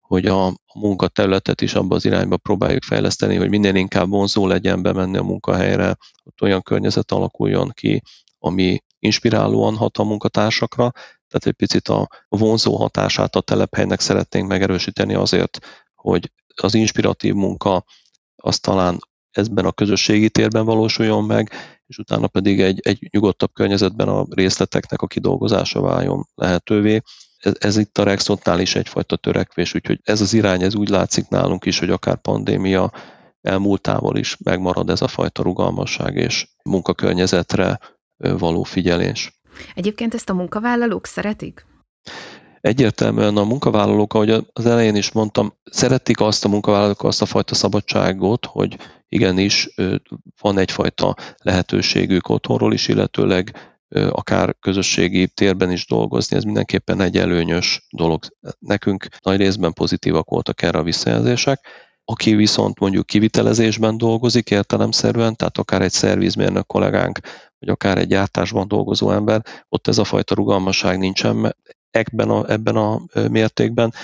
hogy 0.00 0.26
a, 0.26 0.46
a 0.46 0.78
munkaterületet 0.78 1.60
is 1.60 1.74
abba 1.74 1.94
az 1.94 2.04
irányba 2.04 2.36
próbáljuk 2.36 2.82
fejleszteni, 2.82 3.36
hogy 3.36 3.48
minél 3.48 3.74
inkább 3.74 4.08
vonzó 4.08 4.46
legyen 4.46 4.82
bemenni 4.82 5.16
a 5.16 5.22
munkahelyre, 5.22 5.96
ott 6.24 6.42
olyan 6.42 6.62
környezet 6.62 7.12
alakuljon 7.12 7.70
ki, 7.74 8.02
ami 8.38 8.78
inspirálóan 8.98 9.76
hat 9.76 9.98
a 9.98 10.04
munkatársakra, 10.04 10.92
tehát 11.34 11.46
egy 11.46 11.66
picit 11.66 11.88
a 11.88 12.08
vonzó 12.28 12.76
hatását 12.76 13.36
a 13.36 13.40
telephelynek 13.40 14.00
szeretnénk 14.00 14.48
megerősíteni 14.48 15.14
azért, 15.14 15.58
hogy 15.94 16.32
az 16.62 16.74
inspiratív 16.74 17.34
munka 17.34 17.84
az 18.36 18.58
talán 18.58 18.98
ezben 19.30 19.64
a 19.64 19.72
közösségi 19.72 20.30
térben 20.30 20.64
valósuljon 20.64 21.24
meg, 21.24 21.50
és 21.86 21.98
utána 21.98 22.26
pedig 22.26 22.60
egy, 22.60 22.80
egy 22.82 23.08
nyugodtabb 23.10 23.52
környezetben 23.52 24.08
a 24.08 24.26
részleteknek 24.30 25.02
a 25.02 25.06
kidolgozása 25.06 25.80
váljon 25.80 26.28
lehetővé. 26.34 27.00
Ez, 27.38 27.52
ez 27.58 27.76
itt 27.76 27.98
a 27.98 28.04
Rexotnál 28.04 28.60
is 28.60 28.74
egyfajta 28.74 29.16
törekvés, 29.16 29.74
úgyhogy 29.74 30.00
ez 30.02 30.20
az 30.20 30.32
irány, 30.32 30.62
ez 30.62 30.74
úgy 30.74 30.88
látszik 30.88 31.28
nálunk 31.28 31.64
is, 31.64 31.78
hogy 31.78 31.90
akár 31.90 32.16
pandémia 32.16 32.92
elmúltával 33.40 34.16
is 34.16 34.36
megmarad 34.44 34.90
ez 34.90 35.02
a 35.02 35.08
fajta 35.08 35.42
rugalmasság 35.42 36.16
és 36.16 36.48
munkakörnyezetre 36.64 37.78
való 38.16 38.62
figyelés. 38.62 39.42
Egyébként 39.74 40.14
ezt 40.14 40.30
a 40.30 40.34
munkavállalók 40.34 41.06
szeretik? 41.06 41.66
Egyértelműen 42.60 43.36
a 43.36 43.44
munkavállalók, 43.44 44.14
ahogy 44.14 44.30
az 44.52 44.66
elején 44.66 44.96
is 44.96 45.12
mondtam, 45.12 45.52
szeretik 45.64 46.20
azt 46.20 46.44
a 46.44 46.48
munkavállalók 46.48 47.02
azt 47.02 47.22
a 47.22 47.26
fajta 47.26 47.54
szabadságot, 47.54 48.46
hogy 48.46 48.76
igenis 49.08 49.74
van 50.40 50.58
egyfajta 50.58 51.16
lehetőségük 51.36 52.28
otthonról 52.28 52.72
is, 52.72 52.88
illetőleg 52.88 53.56
akár 53.94 54.56
közösségi 54.60 55.28
térben 55.28 55.70
is 55.70 55.86
dolgozni, 55.86 56.36
ez 56.36 56.42
mindenképpen 56.42 57.00
egy 57.00 57.18
előnyös 57.18 57.86
dolog. 57.90 58.24
Nekünk 58.58 59.06
nagy 59.22 59.36
részben 59.36 59.72
pozitívak 59.72 60.28
voltak 60.28 60.62
erre 60.62 60.78
a 60.78 60.82
visszajelzések. 60.82 61.66
Aki 62.04 62.34
viszont 62.34 62.78
mondjuk 62.78 63.06
kivitelezésben 63.06 63.98
dolgozik 63.98 64.50
értelemszerűen, 64.50 65.36
tehát 65.36 65.58
akár 65.58 65.82
egy 65.82 65.92
szervizmérnök 65.92 66.66
kollégánk, 66.66 67.18
vagy 67.64 67.72
akár 67.72 67.98
egy 67.98 68.08
gyártásban 68.08 68.68
dolgozó 68.68 69.10
ember, 69.10 69.42
ott 69.68 69.88
ez 69.88 69.98
a 69.98 70.04
fajta 70.04 70.34
rugalmasság 70.34 70.98
nincsen 70.98 71.56
ebben 71.90 72.30
a, 72.30 72.50
ebben 72.50 72.76
a 72.76 73.00
mértékben, 73.28 73.94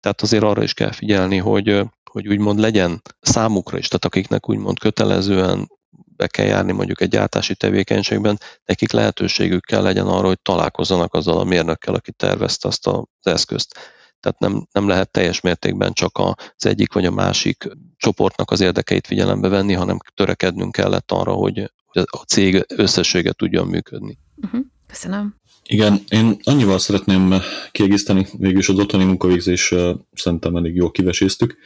tehát 0.00 0.22
azért 0.22 0.42
arra 0.42 0.62
is 0.62 0.74
kell 0.74 0.92
figyelni, 0.92 1.36
hogy, 1.36 1.80
hogy 2.10 2.28
úgymond 2.28 2.58
legyen 2.58 3.02
számukra 3.20 3.78
is, 3.78 3.88
tehát 3.88 4.04
akiknek 4.04 4.48
úgymond 4.48 4.78
kötelezően 4.78 5.68
be 6.16 6.26
kell 6.26 6.46
járni 6.46 6.72
mondjuk 6.72 7.00
egy 7.00 7.08
gyártási 7.08 7.54
tevékenységben, 7.54 8.38
nekik 8.64 8.92
lehetőségük 8.92 9.64
kell 9.64 9.82
legyen 9.82 10.06
arra, 10.06 10.26
hogy 10.26 10.40
találkozzanak 10.42 11.14
azzal 11.14 11.38
a 11.38 11.44
mérnökkel, 11.44 11.94
aki 11.94 12.12
tervezte 12.12 12.68
azt 12.68 12.86
az 12.86 13.02
eszközt. 13.22 13.78
Tehát 14.20 14.38
nem, 14.38 14.66
nem 14.72 14.88
lehet 14.88 15.10
teljes 15.10 15.40
mértékben 15.40 15.92
csak 15.92 16.18
az 16.18 16.66
egyik 16.66 16.92
vagy 16.92 17.06
a 17.06 17.10
másik 17.10 17.68
csoportnak 17.96 18.50
az 18.50 18.60
érdekeit 18.60 19.06
figyelembe 19.06 19.48
venni, 19.48 19.72
hanem 19.72 19.98
törekednünk 20.14 20.72
kellett 20.72 21.10
arra, 21.10 21.32
hogy 21.32 21.72
a 21.94 22.24
cég 22.26 22.64
összessége 22.68 23.32
tudjon 23.32 23.66
működni. 23.66 24.18
Uh-huh. 24.36 24.60
Köszönöm. 24.86 25.34
Igen, 25.66 26.00
én 26.08 26.36
annyival 26.42 26.78
szeretném 26.78 27.34
kiegészíteni, 27.70 28.26
végülis 28.38 28.68
az 28.68 28.78
otthoni 28.78 29.04
munkavégzés 29.04 29.74
szerintem 30.12 30.56
elég 30.56 30.74
jól 30.74 30.90
kiveséztük. 30.90 31.56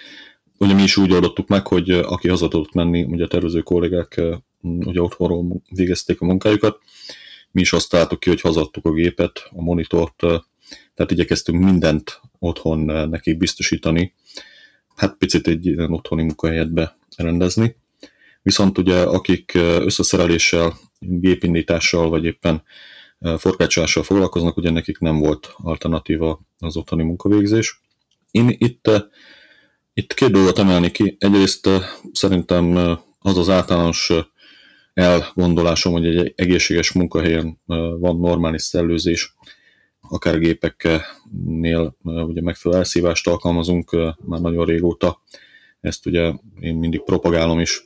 Ugye 0.59 0.75
mi 0.75 0.83
is 0.83 0.97
úgy 0.97 1.13
oldottuk 1.13 1.49
meg, 1.49 1.67
hogy 1.67 1.91
aki 1.91 2.29
haza 2.29 2.49
tudott 2.49 2.73
menni, 2.73 3.03
ugye 3.03 3.25
a 3.25 3.29
tervező 3.29 3.61
kollégák 3.61 4.21
ugye 4.61 5.01
otthonról 5.01 5.63
végezték 5.71 6.21
a 6.21 6.25
munkájukat, 6.25 6.79
mi 7.51 7.61
is 7.61 7.73
azt 7.73 7.91
találtuk 7.91 8.21
ki, 8.21 8.29
hogy 8.29 8.41
hazadtuk 8.41 8.87
a 8.87 8.93
gépet, 8.93 9.49
a 9.51 9.63
monitort, 9.63 10.17
tehát 10.95 11.11
igyekeztünk 11.11 11.65
mindent 11.65 12.21
otthon 12.39 12.79
nekik 13.09 13.37
biztosítani, 13.37 14.15
hát 14.97 15.17
picit 15.17 15.47
egy 15.47 15.75
otthoni 15.79 16.23
munkahelyet 16.23 16.97
berendezni. 17.17 17.77
Viszont 18.43 18.79
ugye 18.79 19.03
akik 19.03 19.53
összeszereléssel, 19.55 20.79
gépindítással, 20.99 22.09
vagy 22.09 22.25
éppen 22.25 22.63
forgácsolással 23.37 24.03
foglalkoznak, 24.03 24.57
ugye 24.57 24.71
nekik 24.71 24.99
nem 24.99 25.19
volt 25.19 25.55
alternatíva 25.57 26.41
az 26.59 26.77
otthoni 26.77 27.03
munkavégzés. 27.03 27.81
Én 28.31 28.55
itt, 28.59 28.91
itt 29.93 30.15
két 30.15 30.31
dolgot 30.31 30.59
emelni 30.59 30.91
ki. 30.91 31.17
Egyrészt 31.19 31.69
szerintem 32.13 32.77
az 33.19 33.39
az 33.39 33.49
általános 33.49 34.13
elgondolásom, 34.95 35.93
hogy 35.93 36.07
egy 36.07 36.33
egészséges 36.37 36.93
munkahelyen 36.93 37.61
van 37.99 38.19
normális 38.21 38.63
szellőzés, 38.63 39.35
akár 40.01 40.39
gépeknél 40.39 41.97
ugye 42.03 42.41
megfelelő 42.41 42.81
elszívást 42.81 43.27
alkalmazunk 43.29 43.91
már 44.25 44.41
nagyon 44.41 44.65
régóta. 44.65 45.23
Ezt 45.81 46.07
ugye 46.07 46.33
én 46.61 46.75
mindig 46.75 47.03
propagálom 47.03 47.61
is, 47.61 47.85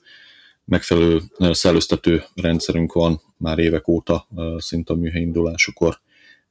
megfelelő 0.73 1.21
szellőztető 1.39 2.23
rendszerünk 2.35 2.93
van 2.93 3.21
már 3.37 3.59
évek 3.59 3.89
óta, 3.89 4.29
szinte 4.57 4.93
a 4.93 4.97
műhely 4.97 5.21
indulásukor. 5.21 6.01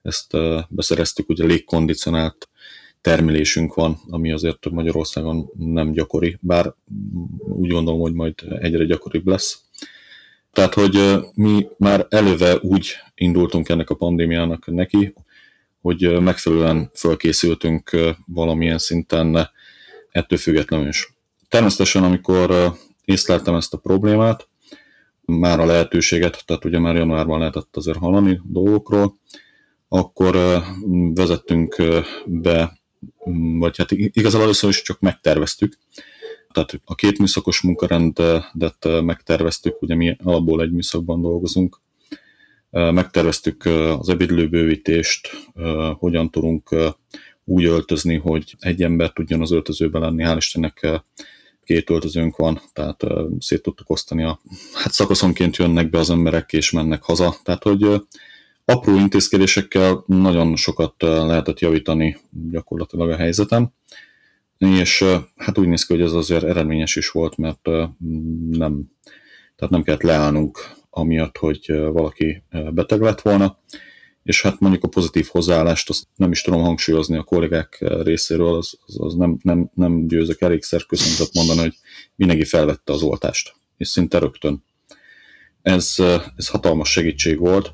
Ezt 0.01 0.37
beszereztük, 0.69 1.29
ugye 1.29 1.45
légkondicionált 1.45 2.49
termelésünk 3.01 3.73
van, 3.73 3.99
ami 4.09 4.31
azért 4.31 4.69
Magyarországon 4.69 5.49
nem 5.57 5.91
gyakori, 5.91 6.37
bár 6.41 6.73
úgy 7.39 7.69
gondolom, 7.69 7.99
hogy 7.99 8.13
majd 8.13 8.33
egyre 8.59 8.85
gyakoribb 8.85 9.27
lesz. 9.27 9.61
Tehát, 10.51 10.73
hogy 10.73 10.99
mi 11.33 11.67
már 11.77 12.05
előve 12.09 12.57
úgy 12.61 12.95
indultunk 13.15 13.69
ennek 13.69 13.89
a 13.89 13.95
pandémiának 13.95 14.65
neki, 14.65 15.13
hogy 15.81 16.21
megfelelően 16.21 16.91
fölkészültünk 16.93 17.97
valamilyen 18.25 18.77
szinten 18.77 19.49
ettől 20.11 20.37
függetlenül 20.37 20.87
is. 20.87 21.13
Természetesen, 21.49 22.03
amikor 22.03 22.75
észleltem 23.05 23.55
ezt 23.55 23.73
a 23.73 23.77
problémát, 23.77 24.49
már 25.25 25.59
a 25.59 25.65
lehetőséget, 25.65 26.43
tehát 26.45 26.65
ugye 26.65 26.79
már 26.79 26.95
januárban 26.95 27.39
lehetett 27.39 27.77
azért 27.77 27.97
hallani 27.97 28.41
dolgokról, 28.43 29.17
akkor 29.87 30.61
vezettünk 31.13 31.75
be, 32.25 32.79
vagy 33.59 33.77
hát 33.77 33.91
igazából 33.91 34.41
először 34.41 34.69
is 34.69 34.81
csak 34.81 34.99
megterveztük, 34.99 35.77
tehát 36.51 36.81
a 36.85 36.95
két 36.95 37.19
műszakos 37.19 37.61
munkarendet 37.61 39.01
megterveztük, 39.01 39.81
ugye 39.81 39.95
mi 39.95 40.15
alapból 40.23 40.61
egy 40.61 40.71
műszakban 40.71 41.21
dolgozunk, 41.21 41.81
megterveztük 42.69 43.65
az 43.99 44.09
ebédlőbővítést, 44.09 45.29
hogyan 45.97 46.31
tudunk 46.31 46.75
úgy 47.43 47.63
öltözni, 47.63 48.15
hogy 48.15 48.55
egy 48.59 48.83
ember 48.83 49.11
tudjon 49.11 49.41
az 49.41 49.51
öltözőben 49.51 50.01
lenni, 50.01 50.23
hál' 50.25 50.37
Istennek 50.37 51.03
két 51.71 51.89
öltözőnk 51.89 52.35
van, 52.35 52.61
tehát 52.73 53.03
szét 53.39 53.61
tudtuk 53.61 53.89
osztani 53.89 54.23
a, 54.23 54.39
hát 54.73 54.91
szakaszonként 54.91 55.55
jönnek 55.55 55.89
be 55.89 55.99
az 55.99 56.09
emberek 56.09 56.53
és 56.53 56.71
mennek 56.71 57.03
haza, 57.03 57.35
tehát 57.43 57.63
hogy 57.63 58.01
apró 58.65 58.95
intézkedésekkel 58.95 60.03
nagyon 60.05 60.55
sokat 60.55 60.93
lehetett 60.99 61.59
javítani 61.59 62.17
gyakorlatilag 62.49 63.09
a 63.09 63.15
helyzetem, 63.15 63.71
és 64.57 65.05
hát 65.35 65.57
úgy 65.57 65.67
néz 65.67 65.85
ki, 65.85 65.93
hogy 65.93 66.01
ez 66.03 66.13
azért 66.13 66.43
eredményes 66.43 66.95
is 66.95 67.09
volt, 67.09 67.37
mert 67.37 67.65
nem, 68.49 68.91
tehát 69.55 69.69
nem 69.69 69.83
kellett 69.83 70.01
leállnunk 70.01 70.59
amiatt, 70.89 71.37
hogy 71.37 71.71
valaki 71.91 72.43
beteg 72.71 73.01
lett 73.01 73.21
volna, 73.21 73.59
és 74.23 74.41
hát 74.41 74.59
mondjuk 74.59 74.83
a 74.83 74.87
pozitív 74.87 75.27
hozzáállást 75.31 75.89
azt 75.89 76.07
nem 76.15 76.31
is 76.31 76.41
tudom 76.41 76.61
hangsúlyozni 76.61 77.17
a 77.17 77.23
kollégák 77.23 77.77
részéről, 78.03 78.55
az, 78.55 78.77
az, 78.85 78.95
az 78.99 79.13
nem, 79.13 79.37
nem, 79.41 79.69
nem 79.73 80.07
győzök 80.07 80.41
elégszer 80.41 80.85
köszöntet 80.85 81.33
mondani, 81.33 81.59
hogy 81.59 81.77
mindenki 82.15 82.45
felvette 82.45 82.93
az 82.93 83.01
oltást, 83.01 83.53
és 83.77 83.87
szinte 83.87 84.19
rögtön. 84.19 84.63
Ez, 85.61 85.95
ez 86.35 86.47
hatalmas 86.47 86.91
segítség 86.91 87.39
volt. 87.39 87.73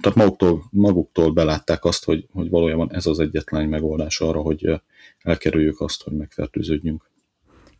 Tehát 0.00 0.18
maguktól, 0.18 0.64
maguktól 0.70 1.32
belátták 1.32 1.84
azt, 1.84 2.04
hogy, 2.04 2.26
hogy 2.32 2.50
valójában 2.50 2.94
ez 2.94 3.06
az 3.06 3.18
egyetlen 3.18 3.68
megoldás 3.68 4.20
arra, 4.20 4.40
hogy 4.40 4.80
elkerüljük 5.18 5.80
azt, 5.80 6.02
hogy 6.02 6.12
megfertőződjünk. 6.12 7.10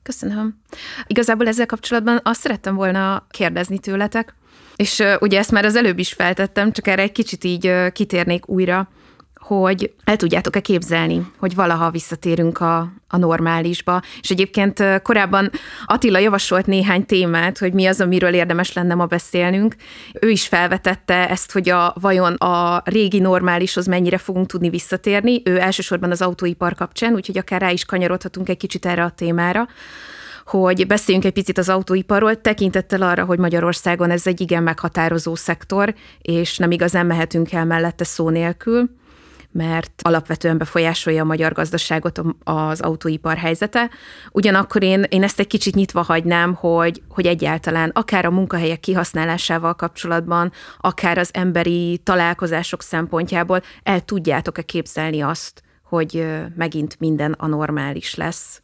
Köszönöm. 0.02 0.60
Igazából 1.06 1.46
ezzel 1.46 1.66
kapcsolatban 1.66 2.20
azt 2.22 2.40
szerettem 2.40 2.74
volna 2.74 3.26
kérdezni 3.30 3.78
tőletek, 3.78 4.34
és 4.82 5.02
ugye 5.20 5.38
ezt 5.38 5.50
már 5.50 5.64
az 5.64 5.76
előbb 5.76 5.98
is 5.98 6.12
feltettem, 6.12 6.72
csak 6.72 6.86
erre 6.86 7.02
egy 7.02 7.12
kicsit 7.12 7.44
így 7.44 7.92
kitérnék 7.92 8.48
újra, 8.48 8.88
hogy 9.34 9.92
el 10.04 10.16
tudjátok-e 10.16 10.60
képzelni, 10.60 11.26
hogy 11.38 11.54
valaha 11.54 11.90
visszatérünk 11.90 12.60
a, 12.60 12.92
a 13.08 13.16
normálisba. 13.16 14.02
És 14.20 14.30
egyébként 14.30 14.82
korábban 15.02 15.50
Attila 15.86 16.18
javasolt 16.18 16.66
néhány 16.66 17.06
témát, 17.06 17.58
hogy 17.58 17.72
mi 17.72 17.86
az, 17.86 18.00
amiről 18.00 18.34
érdemes 18.34 18.72
lenne 18.72 18.94
ma 18.94 19.06
beszélnünk. 19.06 19.74
Ő 20.20 20.28
is 20.28 20.46
felvetette 20.46 21.28
ezt, 21.28 21.52
hogy 21.52 21.68
a, 21.68 21.94
vajon 22.00 22.34
a 22.34 22.82
régi 22.84 23.18
normálishoz 23.18 23.86
mennyire 23.86 24.18
fogunk 24.18 24.46
tudni 24.46 24.68
visszatérni. 24.68 25.42
Ő 25.44 25.60
elsősorban 25.60 26.10
az 26.10 26.22
autóipar 26.22 26.74
kapcsán, 26.74 27.14
úgyhogy 27.14 27.38
akár 27.38 27.60
rá 27.60 27.70
is 27.70 27.84
kanyarodhatunk 27.84 28.48
egy 28.48 28.56
kicsit 28.56 28.86
erre 28.86 29.04
a 29.04 29.10
témára 29.10 29.68
hogy 30.44 30.86
beszéljünk 30.86 31.26
egy 31.26 31.32
picit 31.32 31.58
az 31.58 31.68
autóiparról, 31.68 32.40
tekintettel 32.40 33.02
arra, 33.02 33.24
hogy 33.24 33.38
Magyarországon 33.38 34.10
ez 34.10 34.26
egy 34.26 34.40
igen 34.40 34.62
meghatározó 34.62 35.34
szektor, 35.34 35.94
és 36.22 36.58
nem 36.58 36.70
igazán 36.70 37.06
mehetünk 37.06 37.52
el 37.52 37.64
mellette 37.64 38.04
szó 38.04 38.28
nélkül 38.28 38.90
mert 39.52 39.92
alapvetően 40.02 40.58
befolyásolja 40.58 41.22
a 41.22 41.26
magyar 41.26 41.52
gazdaságot 41.52 42.22
az 42.44 42.80
autóipar 42.80 43.36
helyzete. 43.36 43.90
Ugyanakkor 44.30 44.82
én, 44.82 45.04
én 45.08 45.22
ezt 45.22 45.38
egy 45.38 45.46
kicsit 45.46 45.74
nyitva 45.74 46.02
hagynám, 46.02 46.54
hogy, 46.54 47.02
hogy 47.08 47.26
egyáltalán 47.26 47.90
akár 47.94 48.24
a 48.24 48.30
munkahelyek 48.30 48.80
kihasználásával 48.80 49.74
kapcsolatban, 49.74 50.52
akár 50.78 51.18
az 51.18 51.30
emberi 51.32 52.00
találkozások 52.02 52.82
szempontjából 52.82 53.62
el 53.82 54.00
tudjátok-e 54.00 54.62
képzelni 54.62 55.20
azt, 55.20 55.62
hogy 55.82 56.26
megint 56.56 56.96
minden 56.98 57.32
anormális 57.32 58.14
lesz 58.14 58.61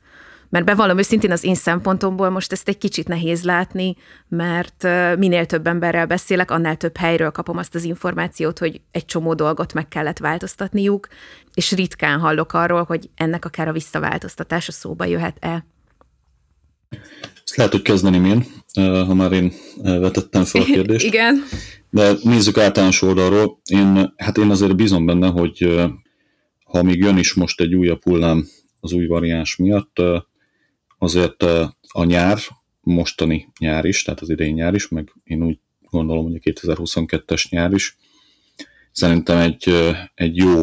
Mert 0.50 0.64
bevallom 0.64 0.98
őszintén 0.98 1.30
az 1.30 1.44
én 1.44 1.54
szempontomból 1.54 2.30
most 2.30 2.52
ezt 2.52 2.68
egy 2.68 2.78
kicsit 2.78 3.08
nehéz 3.08 3.42
látni, 3.42 3.96
mert 4.28 4.87
minél 5.18 5.46
több 5.46 5.66
emberrel 5.66 6.06
beszélek, 6.06 6.50
annál 6.50 6.76
több 6.76 6.96
helyről 6.96 7.30
kapom 7.30 7.56
azt 7.56 7.74
az 7.74 7.84
információt, 7.84 8.58
hogy 8.58 8.80
egy 8.90 9.04
csomó 9.04 9.34
dolgot 9.34 9.72
meg 9.72 9.88
kellett 9.88 10.18
változtatniuk, 10.18 11.08
és 11.54 11.72
ritkán 11.72 12.18
hallok 12.18 12.52
arról, 12.52 12.82
hogy 12.82 13.11
ennek 13.14 13.44
akár 13.44 13.68
a 13.68 13.72
visszaváltoztatása 13.72 14.72
szóba 14.72 15.04
jöhet-e. 15.04 15.66
Ezt 17.44 17.56
lehet, 17.56 17.72
hogy 17.72 17.82
kezdeném 17.82 18.24
én, 18.24 18.44
ha 18.82 19.14
már 19.14 19.32
én 19.32 19.52
vetettem 19.82 20.44
fel 20.44 20.61
a 20.61 20.64
kérdést. 20.74 21.06
Igen. 21.06 21.42
De 21.90 22.12
nézzük 22.22 22.58
általános 22.58 23.02
oldalról. 23.02 23.61
Én, 23.64 24.14
hát 24.16 24.37
én 24.37 24.50
azért 24.50 24.76
bízom 24.76 25.06
benne, 25.06 25.28
hogy 25.28 25.88
ha 26.64 26.82
még 26.82 26.98
jön 26.98 27.18
is 27.18 27.34
most 27.34 27.61
egy 27.61 27.74
újabb 27.74 28.02
hullám 28.02 28.46
az 28.80 28.92
új 28.92 29.06
variáns 29.06 29.56
miatt, 29.56 29.98
azért 30.98 31.42
a 31.88 32.04
nyár, 32.04 32.38
mostani 32.80 33.48
nyár 33.58 33.84
is, 33.84 34.02
tehát 34.02 34.20
az 34.20 34.30
idei 34.30 34.50
nyár 34.50 34.74
is, 34.74 34.88
meg 34.88 35.12
én 35.24 35.44
úgy 35.44 35.58
gondolom, 35.90 36.24
hogy 36.24 36.34
a 36.34 36.50
2022-es 36.50 37.48
nyár 37.48 37.72
is, 37.72 37.96
szerintem 38.92 39.38
egy, 39.38 39.74
egy 40.14 40.37
jó, 40.37 40.62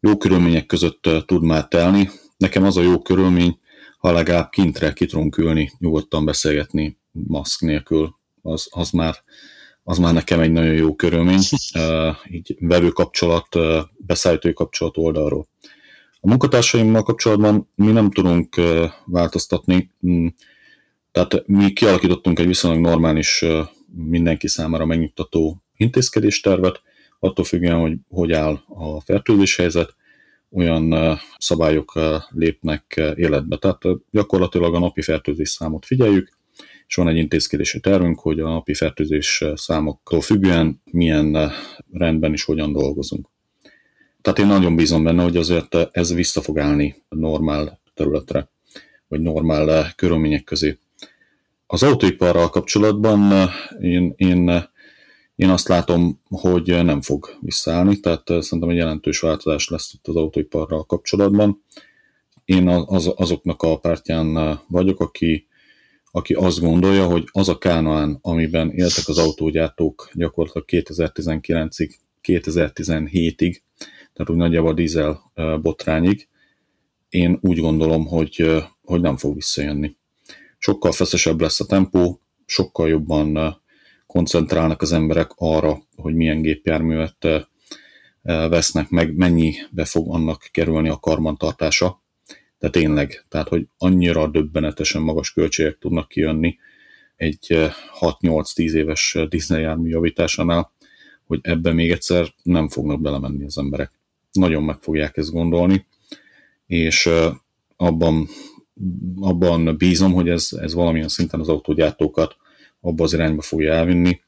jó 0.00 0.16
körülmények 0.16 0.66
között 0.66 1.08
tud 1.26 1.42
már 1.42 1.68
telni. 1.68 2.10
Nekem 2.36 2.64
az 2.64 2.76
a 2.76 2.82
jó 2.82 3.02
körülmény, 3.02 3.58
ha 3.98 4.12
legalább 4.12 4.50
kintre 4.50 4.92
ki 4.92 5.06
tudunk 5.06 5.36
ülni, 5.36 5.70
nyugodtan 5.78 6.24
beszélgetni 6.24 6.98
maszk 7.12 7.60
nélkül, 7.60 8.14
az, 8.42 8.68
az, 8.70 8.90
már, 8.90 9.14
az 9.82 9.98
már 9.98 10.12
nekem 10.12 10.40
egy 10.40 10.52
nagyon 10.52 10.74
jó 10.74 10.94
körülmény, 10.94 11.40
így 12.36 12.56
vevő 12.58 12.88
kapcsolat, 12.88 13.56
beszállítói 13.96 14.52
kapcsolat 14.52 14.96
oldalról. 14.96 15.46
A 16.24 16.28
munkatársaimmal 16.28 17.02
kapcsolatban 17.02 17.68
mi 17.74 17.92
nem 17.92 18.10
tudunk 18.10 18.56
változtatni, 19.04 19.90
mm, 20.06 20.26
tehát 21.12 21.46
mi 21.46 21.72
kialakítottunk 21.72 22.38
egy 22.38 22.46
viszonylag 22.46 22.80
normális, 22.80 23.44
mindenki 23.94 24.48
számára 24.48 24.84
megnyugtató 24.84 25.62
intézkedéstervet, 25.76 26.82
attól 27.18 27.44
függően, 27.44 27.80
hogy 27.80 27.96
hogy 28.08 28.32
áll 28.32 28.58
a 28.68 29.00
fertőzés 29.00 29.56
helyzet, 29.56 29.94
olyan 30.50 31.18
szabályok 31.38 31.98
lépnek 32.28 33.00
életbe. 33.14 33.56
Tehát 33.56 33.82
gyakorlatilag 34.10 34.74
a 34.74 34.78
napi 34.78 35.02
fertőzés 35.02 35.48
számot 35.48 35.86
figyeljük, 35.86 36.28
és 36.86 36.94
van 36.94 37.08
egy 37.08 37.16
intézkedési 37.16 37.80
tervünk, 37.80 38.20
hogy 38.20 38.40
a 38.40 38.48
napi 38.48 38.74
fertőzés 38.74 39.44
számoktól 39.54 40.20
függően 40.20 40.82
milyen 40.84 41.52
rendben 41.92 42.32
is 42.32 42.44
hogyan 42.44 42.72
dolgozunk. 42.72 43.31
Tehát 44.22 44.38
én 44.38 44.46
nagyon 44.46 44.76
bízom 44.76 45.04
benne, 45.04 45.22
hogy 45.22 45.36
azért 45.36 45.74
ez 45.92 46.14
vissza 46.14 46.40
fog 46.40 46.58
állni 46.58 47.02
normál 47.08 47.80
területre, 47.94 48.50
vagy 49.08 49.20
normál 49.20 49.92
körülmények 49.96 50.44
közé. 50.44 50.78
Az 51.66 51.82
autóiparral 51.82 52.48
kapcsolatban 52.48 53.48
én, 53.80 54.12
én 54.16 54.70
én 55.42 55.48
azt 55.48 55.68
látom, 55.68 56.20
hogy 56.28 56.84
nem 56.84 57.00
fog 57.00 57.36
visszaállni, 57.40 58.00
tehát 58.00 58.30
eh, 58.30 58.40
szerintem 58.40 58.68
egy 58.68 58.76
jelentős 58.76 59.20
változás 59.20 59.68
lesz 59.68 59.92
itt 59.92 60.06
az 60.06 60.16
autóiparral 60.16 60.84
kapcsolatban. 60.84 61.62
Én 62.44 62.68
az, 62.68 63.12
azoknak 63.16 63.62
a 63.62 63.78
pártján 63.78 64.36
eh, 64.36 64.58
vagyok, 64.68 65.00
aki, 65.00 65.46
aki 66.10 66.34
azt 66.34 66.60
gondolja, 66.60 67.06
hogy 67.06 67.24
az 67.32 67.48
a 67.48 67.58
Kánaán, 67.58 68.18
amiben 68.20 68.70
éltek 68.70 69.08
az 69.08 69.18
autógyártók 69.18 70.10
gyakorlatilag 70.14 70.68
2019-ig, 70.70 71.90
2017-ig, 72.22 73.56
tehát 74.22 74.40
úgy 74.40 74.46
nagyjából 74.46 74.70
a 74.70 74.74
dízel 74.74 75.32
botrányig, 75.62 76.28
én 77.08 77.38
úgy 77.40 77.58
gondolom, 77.58 78.06
hogy, 78.06 78.64
hogy 78.82 79.00
nem 79.00 79.16
fog 79.16 79.34
visszajönni. 79.34 79.96
Sokkal 80.58 80.92
feszesebb 80.92 81.40
lesz 81.40 81.60
a 81.60 81.66
tempó, 81.66 82.20
sokkal 82.46 82.88
jobban 82.88 83.60
koncentrálnak 84.06 84.82
az 84.82 84.92
emberek 84.92 85.30
arra, 85.34 85.82
hogy 85.96 86.14
milyen 86.14 86.42
gépjárművet 86.42 87.26
vesznek 88.22 88.90
meg, 88.90 89.16
mennyibe 89.16 89.84
fog 89.84 90.14
annak 90.14 90.48
kerülni 90.50 90.88
a 90.88 90.98
karmantartása. 90.98 92.02
De 92.58 92.70
tényleg, 92.70 93.24
tehát 93.28 93.48
hogy 93.48 93.66
annyira 93.78 94.26
döbbenetesen 94.26 95.02
magas 95.02 95.32
költségek 95.32 95.78
tudnak 95.78 96.08
kijönni 96.08 96.58
egy 97.16 97.70
6-8-10 98.00 98.72
éves 98.72 99.18
dízeljármű 99.28 99.88
javításánál, 99.88 100.72
hogy 101.26 101.40
ebbe 101.42 101.72
még 101.72 101.90
egyszer 101.90 102.34
nem 102.42 102.68
fognak 102.68 103.00
belemenni 103.00 103.44
az 103.44 103.58
emberek. 103.58 104.00
Nagyon 104.32 104.62
meg 104.62 104.76
fogják 104.80 105.16
ezt 105.16 105.32
gondolni, 105.32 105.86
és 106.66 107.08
abban, 107.76 108.28
abban 109.20 109.76
bízom, 109.76 110.12
hogy 110.12 110.28
ez, 110.28 110.48
ez 110.52 110.74
valamilyen 110.74 111.08
szinten 111.08 111.40
az 111.40 111.48
autógyártókat 111.48 112.36
abba 112.80 113.04
az 113.04 113.12
irányba 113.12 113.42
fogja 113.42 113.72
elvinni, 113.72 114.20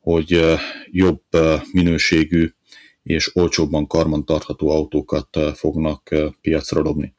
hogy 0.00 0.40
jobb 0.90 1.22
minőségű 1.72 2.52
és 3.02 3.36
olcsóbban 3.36 3.86
karbantartható 3.86 4.68
autókat 4.68 5.38
fognak 5.54 6.14
piacra 6.40 6.82
dobni. 6.82 7.14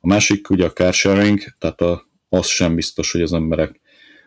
A 0.00 0.06
másik 0.06 0.50
ugye 0.50 0.64
a 0.64 0.72
car 0.72 0.92
sharing, 0.92 1.40
tehát 1.58 2.00
az 2.28 2.46
sem 2.46 2.74
biztos, 2.74 3.12
hogy 3.12 3.22
az 3.22 3.32
emberek 3.32 3.80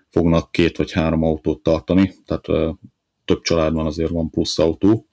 fognak 0.09 0.51
két 0.51 0.77
vagy 0.77 0.91
három 0.91 1.23
autót 1.23 1.63
tartani, 1.63 2.13
tehát 2.25 2.75
több 3.25 3.41
családban 3.41 3.85
azért 3.85 4.09
van 4.09 4.29
plusz 4.29 4.59
autó, 4.59 5.08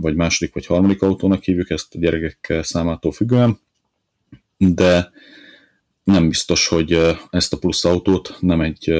vagy 0.00 0.14
második 0.14 0.54
vagy 0.54 0.66
harmadik 0.66 1.02
autónak 1.02 1.42
hívjuk 1.42 1.70
ezt 1.70 1.94
a 1.94 1.98
gyerekek 1.98 2.58
számától 2.62 3.12
függően, 3.12 3.58
de 4.56 5.10
nem 6.04 6.28
biztos, 6.28 6.66
hogy 6.66 7.00
ezt 7.30 7.52
a 7.52 7.58
plusz 7.58 7.84
autót 7.84 8.36
nem 8.40 8.60
egy 8.60 8.92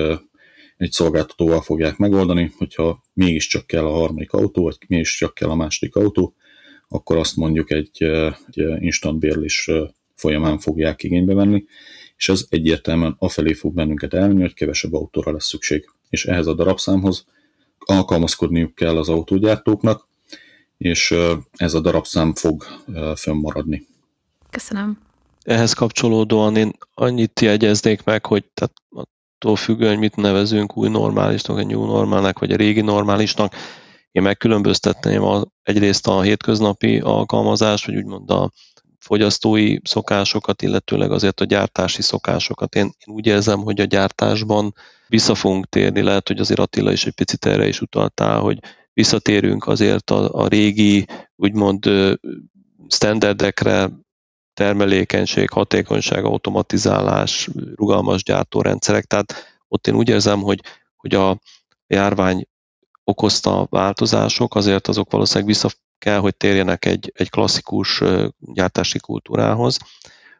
egy 0.79 0.93
szolgáltatóval 0.93 1.63
fogják 1.63 1.97
megoldani, 1.97 2.53
hogyha 2.57 3.03
mégiscsak 3.13 3.67
kell 3.67 3.85
a 3.85 3.91
harmadik 3.91 4.33
autó, 4.33 4.63
vagy 4.63 4.77
mégiscsak 4.89 5.35
kell 5.35 5.49
a 5.49 5.55
második 5.55 5.97
autó, 5.97 6.35
akkor 6.89 7.17
azt 7.17 7.37
mondjuk 7.37 7.71
egy, 7.71 8.03
egy 8.03 8.83
instant 8.83 9.19
bérlés 9.19 9.71
folyamán 10.15 10.59
fogják 10.59 11.03
igénybe 11.03 11.35
venni, 11.35 11.65
és 12.17 12.29
ez 12.29 12.47
egyértelműen 12.51 13.17
afelé 13.19 13.53
fog 13.53 13.75
bennünket 13.75 14.15
elmenni, 14.15 14.41
hogy 14.41 14.55
kevesebb 14.55 14.93
autóra 14.93 15.33
lesz 15.33 15.47
szükség. 15.47 15.91
És 16.09 16.25
ehhez 16.27 16.47
a 16.47 16.55
darabszámhoz 16.55 17.27
alkalmazkodniuk 17.79 18.75
kell 18.75 18.97
az 18.97 19.09
autógyártóknak, 19.09 20.08
és 20.79 21.15
ez 21.57 21.75
a 21.75 21.81
darabszám 21.81 22.35
fog 22.35 22.65
fönnmaradni. 23.17 23.87
Köszönöm. 24.51 24.99
Ehhez 25.43 25.73
kapcsolódóan 25.73 26.57
én 26.57 26.73
annyit 26.95 27.41
jegyeznék 27.41 28.05
meg, 28.05 28.27
hogy 28.27 28.45
tehát 28.55 28.73
attól 28.91 29.57
függően, 29.57 29.91
hogy 29.91 29.99
mit 29.99 30.17
nevezünk 30.17 30.77
új 30.77 30.89
normálisnak, 30.89 31.59
egy 31.59 31.67
new 31.67 31.85
normálnak, 31.87 32.39
vagy 32.39 32.53
a 32.53 32.57
régi 32.57 32.81
normálisnak, 32.81 33.55
én 34.13 34.23
megkülönböztetném 34.23 35.23
a, 35.23 35.45
egyrészt 35.63 36.07
a 36.07 36.21
hétköznapi 36.21 36.99
alkalmazást, 36.99 37.87
vagy 37.87 37.97
úgymond 37.97 38.31
a 38.31 38.51
fogyasztói 38.99 39.77
szokásokat, 39.83 40.63
illetőleg 40.63 41.13
azért 41.13 41.41
a 41.41 41.45
gyártási 41.45 42.03
szokásokat. 42.03 42.75
Én, 42.75 42.85
én 42.85 43.15
úgy 43.15 43.27
érzem, 43.27 43.59
hogy 43.59 43.81
a 43.81 43.85
gyártásban 43.85 44.75
vissza 45.09 45.35
fogunk 45.35 45.69
térni, 45.69 46.03
lehet, 46.03 46.29
hogy 46.29 46.39
azért 46.41 46.61
Attila 46.61 46.93
is 46.93 47.07
egy 47.07 47.15
picit 47.15 47.47
erre 47.47 47.67
is 47.67 47.81
utaltál, 47.81 48.41
hogy 48.41 48.59
visszatérünk 48.99 49.67
azért 49.67 50.11
a, 50.11 50.35
a 50.35 50.49
régi, 50.49 51.07
úgymond 51.37 51.89
standardekre, 52.89 53.91
termelékenység, 54.55 55.51
hatékonyság, 55.51 56.25
automatizálás, 56.25 57.49
rugalmas 57.75 58.23
gyártórendszerek. 58.23 59.05
Tehát 59.05 59.35
ott 59.69 59.87
én 59.87 59.95
úgy 59.95 60.09
érzem, 60.09 60.41
hogy, 60.41 60.61
hogy 60.97 61.15
a 61.15 61.39
járvány 61.87 62.47
okozta 63.05 63.67
változások, 63.71 64.55
azért 64.55 64.89
azok 64.89 65.11
valószínűleg 65.11 65.49
vissza 65.49 65.71
kell, 65.99 66.19
hogy 66.19 66.37
térjenek 66.37 66.85
egy, 66.85 67.13
egy 67.15 67.31
klasszikus 67.31 68.03
gyártási 68.39 68.99
kultúrához. 68.99 69.79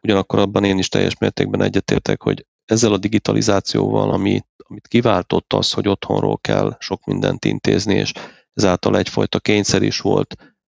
Ugyanakkor 0.01 0.39
abban 0.39 0.63
én 0.63 0.77
is 0.77 0.89
teljes 0.89 1.17
mértékben 1.17 1.61
egyetértek, 1.61 2.21
hogy 2.21 2.45
ezzel 2.65 2.93
a 2.93 2.97
digitalizációval, 2.97 4.11
ami, 4.11 4.41
amit 4.57 4.87
kiváltott 4.87 5.53
az, 5.53 5.71
hogy 5.71 5.87
otthonról 5.87 6.37
kell 6.37 6.75
sok 6.79 7.05
mindent 7.05 7.45
intézni, 7.45 7.95
és 7.95 8.11
ezáltal 8.53 8.97
egyfajta 8.97 9.39
kényszer 9.39 9.81
is 9.81 9.99
volt, 9.99 10.35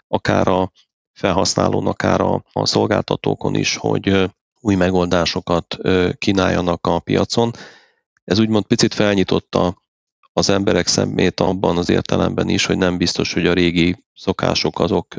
akár 0.08 0.48
a 0.48 0.72
felhasználón, 1.12 1.86
akár 1.86 2.20
a, 2.20 2.44
a 2.52 2.66
szolgáltatókon 2.66 3.54
is, 3.54 3.76
hogy 3.76 4.30
új 4.60 4.74
megoldásokat 4.74 5.76
kínáljanak 6.18 6.86
a 6.86 6.98
piacon. 6.98 7.50
Ez 8.24 8.38
úgymond 8.38 8.64
picit 8.64 8.94
felnyitotta 8.94 9.82
az 10.32 10.48
emberek 10.48 10.86
szemét 10.86 11.40
abban 11.40 11.76
az 11.76 11.88
értelemben 11.88 12.48
is, 12.48 12.66
hogy 12.66 12.76
nem 12.76 12.96
biztos, 12.96 13.32
hogy 13.32 13.46
a 13.46 13.52
régi 13.52 14.04
szokások 14.14 14.80
azok 14.80 15.14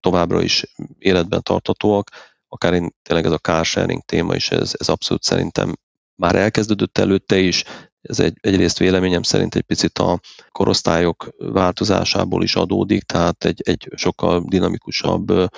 továbbra 0.00 0.42
is 0.42 0.74
életben 0.98 1.42
tartatóak, 1.42 2.10
akár 2.48 2.72
én, 2.72 2.94
tényleg 3.02 3.26
ez 3.26 3.32
a 3.32 3.38
car 3.38 3.64
sharing 3.64 4.02
téma 4.02 4.34
is, 4.34 4.50
ez, 4.50 4.72
ez 4.78 4.88
abszolút 4.88 5.22
szerintem 5.22 5.74
már 6.14 6.34
elkezdődött 6.34 6.98
előtte 6.98 7.38
is, 7.38 7.64
ez 8.08 8.20
egy, 8.20 8.36
egyrészt 8.40 8.78
véleményem 8.78 9.22
szerint 9.22 9.54
egy 9.54 9.62
picit 9.62 9.98
a 9.98 10.20
korosztályok 10.52 11.28
változásából 11.38 12.42
is 12.42 12.56
adódik, 12.56 13.02
tehát 13.02 13.44
egy, 13.44 13.60
egy 13.64 13.88
sokkal 13.94 14.44
dinamikusabb 14.46 15.50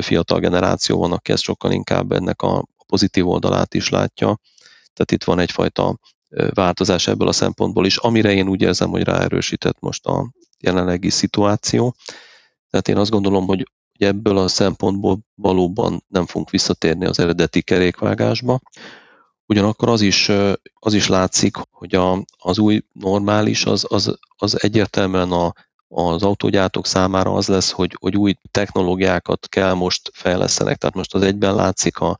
fiatal 0.00 0.38
generáció 0.38 0.98
van, 0.98 1.12
aki 1.12 1.32
ezt 1.32 1.42
sokkal 1.42 1.72
inkább 1.72 2.12
ennek 2.12 2.42
a 2.42 2.66
pozitív 2.86 3.28
oldalát 3.28 3.74
is 3.74 3.88
látja. 3.88 4.38
Tehát 4.92 5.12
itt 5.12 5.24
van 5.24 5.38
egyfajta 5.38 5.98
változás 6.54 7.06
ebből 7.06 7.28
a 7.28 7.32
szempontból 7.32 7.86
is, 7.86 7.96
amire 7.96 8.32
én 8.32 8.48
úgy 8.48 8.62
érzem, 8.62 8.90
hogy 8.90 9.02
ráerősített 9.02 9.80
most 9.80 10.06
a 10.06 10.30
jelenlegi 10.58 11.10
szituáció. 11.10 11.94
Tehát 12.70 12.88
én 12.88 12.96
azt 12.96 13.10
gondolom, 13.10 13.46
hogy 13.46 13.70
ebből 13.98 14.38
a 14.38 14.48
szempontból 14.48 15.18
valóban 15.34 16.04
nem 16.08 16.26
fogunk 16.26 16.50
visszatérni 16.50 17.04
az 17.04 17.18
eredeti 17.18 17.62
kerékvágásba. 17.62 18.60
Ugyanakkor 19.46 19.88
az 19.88 20.00
is, 20.00 20.30
az 20.74 20.94
is 20.94 21.08
látszik, 21.08 21.56
hogy 21.70 21.94
a, 21.94 22.24
az 22.38 22.58
új 22.58 22.80
normális 22.92 23.64
az, 23.64 23.86
az, 23.88 24.18
az 24.36 24.62
egyértelműen 24.62 25.32
a, 25.32 25.52
az 25.88 26.22
autógyártók 26.22 26.86
számára 26.86 27.32
az 27.34 27.48
lesz, 27.48 27.70
hogy, 27.70 27.96
hogy 28.00 28.16
új 28.16 28.34
technológiákat 28.50 29.48
kell 29.48 29.72
most 29.72 30.10
fejlesztenek. 30.12 30.76
Tehát 30.76 30.94
most 30.94 31.14
az 31.14 31.22
egyben 31.22 31.54
látszik 31.54 31.98
a 31.98 32.18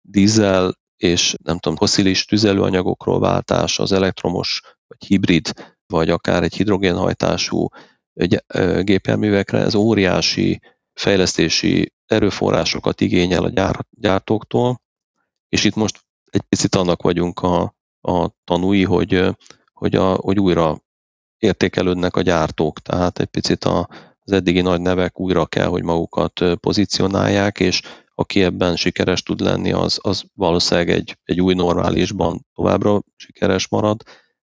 dízel 0.00 0.78
és 0.96 1.34
nem 1.42 1.58
tudom, 1.58 1.76
foszilis 1.76 2.24
tüzelőanyagokról 2.24 3.20
váltás, 3.20 3.78
az 3.78 3.92
elektromos 3.92 4.60
vagy 4.86 5.06
hibrid, 5.06 5.74
vagy 5.86 6.10
akár 6.10 6.42
egy 6.42 6.54
hidrogénhajtású 6.54 7.68
gépjárművekre, 8.80 9.58
ez 9.58 9.74
óriási 9.74 10.60
fejlesztési 10.92 11.92
erőforrásokat 12.06 13.00
igényel 13.00 13.44
a 13.44 13.72
gyártóktól, 13.90 14.80
és 15.48 15.64
itt 15.64 15.74
most 15.74 16.00
egy 16.30 16.40
picit 16.40 16.74
annak 16.74 17.02
vagyunk 17.02 17.40
a, 17.40 17.74
a 18.00 18.30
tanúi, 18.44 18.84
hogy, 18.84 19.26
hogy, 19.72 19.94
a, 19.94 20.14
hogy 20.14 20.38
újra 20.38 20.80
értékelődnek 21.38 22.16
a 22.16 22.22
gyártók, 22.22 22.78
tehát 22.78 23.18
egy 23.18 23.26
picit 23.26 23.64
a, 23.64 23.88
az 24.18 24.32
eddigi 24.32 24.60
nagy 24.60 24.80
nevek 24.80 25.20
újra 25.20 25.46
kell, 25.46 25.66
hogy 25.66 25.82
magukat 25.82 26.42
pozícionálják, 26.60 27.60
és 27.60 27.82
aki 28.14 28.42
ebben 28.42 28.76
sikeres 28.76 29.22
tud 29.22 29.40
lenni, 29.40 29.72
az, 29.72 29.98
az 30.02 30.24
valószínűleg 30.34 30.90
egy, 30.90 31.18
egy 31.24 31.40
új 31.40 31.54
normálisban 31.54 32.46
továbbra 32.54 33.02
sikeres 33.16 33.68
marad, 33.68 34.02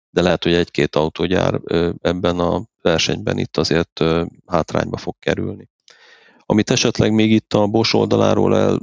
de 0.09 0.21
lehet, 0.21 0.43
hogy 0.43 0.53
egy-két 0.53 0.95
autógyár 0.95 1.61
ebben 2.01 2.39
a 2.39 2.63
versenyben 2.81 3.37
itt 3.37 3.57
azért 3.57 4.03
hátrányba 4.45 4.97
fog 4.97 5.15
kerülni. 5.19 5.69
Amit 6.45 6.69
esetleg 6.69 7.11
még 7.13 7.31
itt 7.31 7.53
a 7.53 7.67
Bosch 7.67 7.95
oldaláról 7.95 8.57
el 8.57 8.79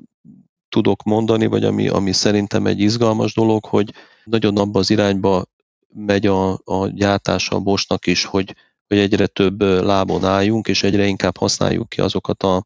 tudok 0.74 1.02
mondani, 1.02 1.46
vagy 1.46 1.64
ami, 1.64 1.88
ami 1.88 2.12
szerintem 2.12 2.66
egy 2.66 2.80
izgalmas 2.80 3.34
dolog, 3.34 3.64
hogy 3.64 3.92
nagyon 4.24 4.56
abba 4.56 4.78
az 4.78 4.90
irányba 4.90 5.44
megy 5.88 6.26
a, 6.26 6.52
a 6.52 6.86
gyártása 6.88 7.56
a 7.56 7.60
Boschnak 7.60 8.06
is, 8.06 8.24
hogy, 8.24 8.54
hogy 8.86 8.98
egyre 8.98 9.26
több 9.26 9.62
lábon 9.62 10.24
álljunk, 10.24 10.68
és 10.68 10.82
egyre 10.82 11.06
inkább 11.06 11.36
használjuk 11.36 11.88
ki 11.88 12.00
azokat 12.00 12.42
a, 12.42 12.64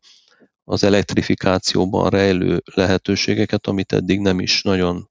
az 0.64 0.84
elektrifikációban 0.84 2.10
rejlő 2.10 2.62
lehetőségeket, 2.74 3.66
amit 3.66 3.92
eddig 3.92 4.20
nem 4.20 4.40
is 4.40 4.62
nagyon 4.62 5.10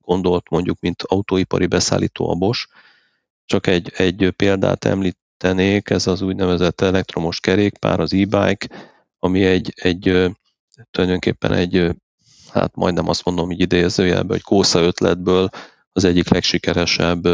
gondolt 0.00 0.50
mondjuk, 0.50 0.80
mint 0.80 1.02
autóipari 1.02 1.66
beszállító 1.66 2.30
a 2.30 2.34
Bosch. 2.34 2.68
Csak 3.44 3.66
egy, 3.66 3.92
egy 3.96 4.30
példát 4.36 4.84
említenék, 4.84 5.90
ez 5.90 6.06
az 6.06 6.22
úgynevezett 6.22 6.80
elektromos 6.80 7.40
kerékpár, 7.40 8.00
az 8.00 8.12
e-bike, 8.12 8.66
ami 9.18 9.44
egy, 9.44 9.72
egy 9.76 10.30
tulajdonképpen 10.90 11.52
egy, 11.52 11.96
hát 12.52 12.74
majdnem 12.74 13.08
azt 13.08 13.24
mondom 13.24 13.50
így 13.50 13.60
idézőjelben, 13.60 14.28
hogy 14.28 14.42
kósza 14.42 14.80
ötletből 14.80 15.48
az 15.92 16.04
egyik 16.04 16.28
legsikeresebb 16.28 17.28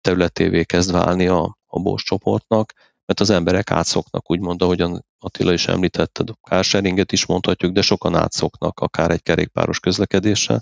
területévé 0.00 0.64
kezd 0.64 0.92
válni 0.92 1.26
a, 1.26 1.58
a 1.66 1.80
Bosch 1.80 2.06
csoportnak, 2.06 2.72
mert 3.06 3.20
az 3.20 3.30
emberek 3.30 3.70
átszoknak, 3.70 4.30
úgymond, 4.30 4.62
ahogyan 4.62 5.04
Attila 5.18 5.52
is 5.52 5.66
említetted, 5.66 6.30
a 6.30 6.38
carsharinget 6.48 7.12
is 7.12 7.26
mondhatjuk, 7.26 7.72
de 7.72 7.82
sokan 7.82 8.14
átszoknak 8.14 8.80
akár 8.80 9.10
egy 9.10 9.22
kerékpáros 9.22 9.80
közlekedésre, 9.80 10.60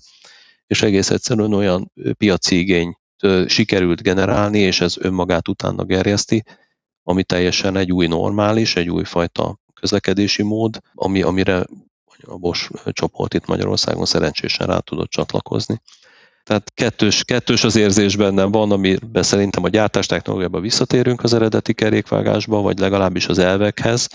és 0.66 0.82
egész 0.82 1.10
egyszerűen 1.10 1.52
olyan 1.52 1.92
piaci 2.16 2.58
igény 2.58 2.96
sikerült 3.46 4.02
generálni, 4.02 4.58
és 4.58 4.80
ez 4.80 4.96
önmagát 4.98 5.48
utána 5.48 5.84
gerjeszti, 5.84 6.44
ami 7.02 7.24
teljesen 7.24 7.76
egy 7.76 7.92
új 7.92 8.06
normális, 8.06 8.76
egy 8.76 8.90
újfajta 8.90 9.58
közlekedési 9.74 10.42
mód, 10.42 10.78
ami, 10.94 11.22
amire 11.22 11.66
a 12.26 12.36
Bosch 12.36 12.70
csoport 12.92 13.34
itt 13.34 13.46
Magyarországon 13.46 14.04
szerencsésen 14.04 14.66
rá 14.66 14.78
tudott 14.78 15.10
csatlakozni. 15.10 15.80
Tehát 16.42 16.72
kettős, 16.74 17.24
kettős 17.24 17.64
az 17.64 17.76
érzés 17.76 18.16
bennem 18.16 18.50
van, 18.50 18.70
amiben 18.70 19.22
szerintem 19.22 19.64
a 19.64 19.68
gyártás 19.68 20.06
technológiában 20.06 20.60
visszatérünk 20.60 21.22
az 21.22 21.34
eredeti 21.34 21.74
kerékvágásba, 21.74 22.60
vagy 22.60 22.78
legalábbis 22.78 23.26
az 23.26 23.38
elvekhez, 23.38 24.08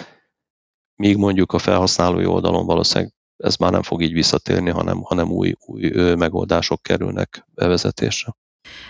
míg 0.95 1.17
mondjuk 1.17 1.53
a 1.53 1.57
felhasználói 1.57 2.25
oldalon 2.25 2.65
valószínűleg 2.65 3.13
ez 3.37 3.55
már 3.55 3.71
nem 3.71 3.81
fog 3.81 4.01
így 4.01 4.13
visszatérni, 4.13 4.69
hanem, 4.69 5.01
hanem 5.01 5.31
új, 5.31 5.53
új 5.65 5.89
megoldások 6.15 6.81
kerülnek 6.81 7.45
bevezetésre. 7.53 8.35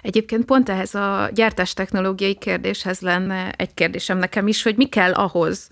Egyébként 0.01 0.45
pont 0.45 0.69
ehhez 0.69 0.95
a 0.95 1.29
gyártás 1.33 1.73
technológiai 1.73 2.35
kérdéshez 2.35 2.99
lenne 2.99 3.51
egy 3.51 3.73
kérdésem 3.73 4.17
nekem 4.17 4.47
is, 4.47 4.63
hogy 4.63 4.75
mi 4.75 4.85
kell 4.85 5.13
ahhoz, 5.13 5.69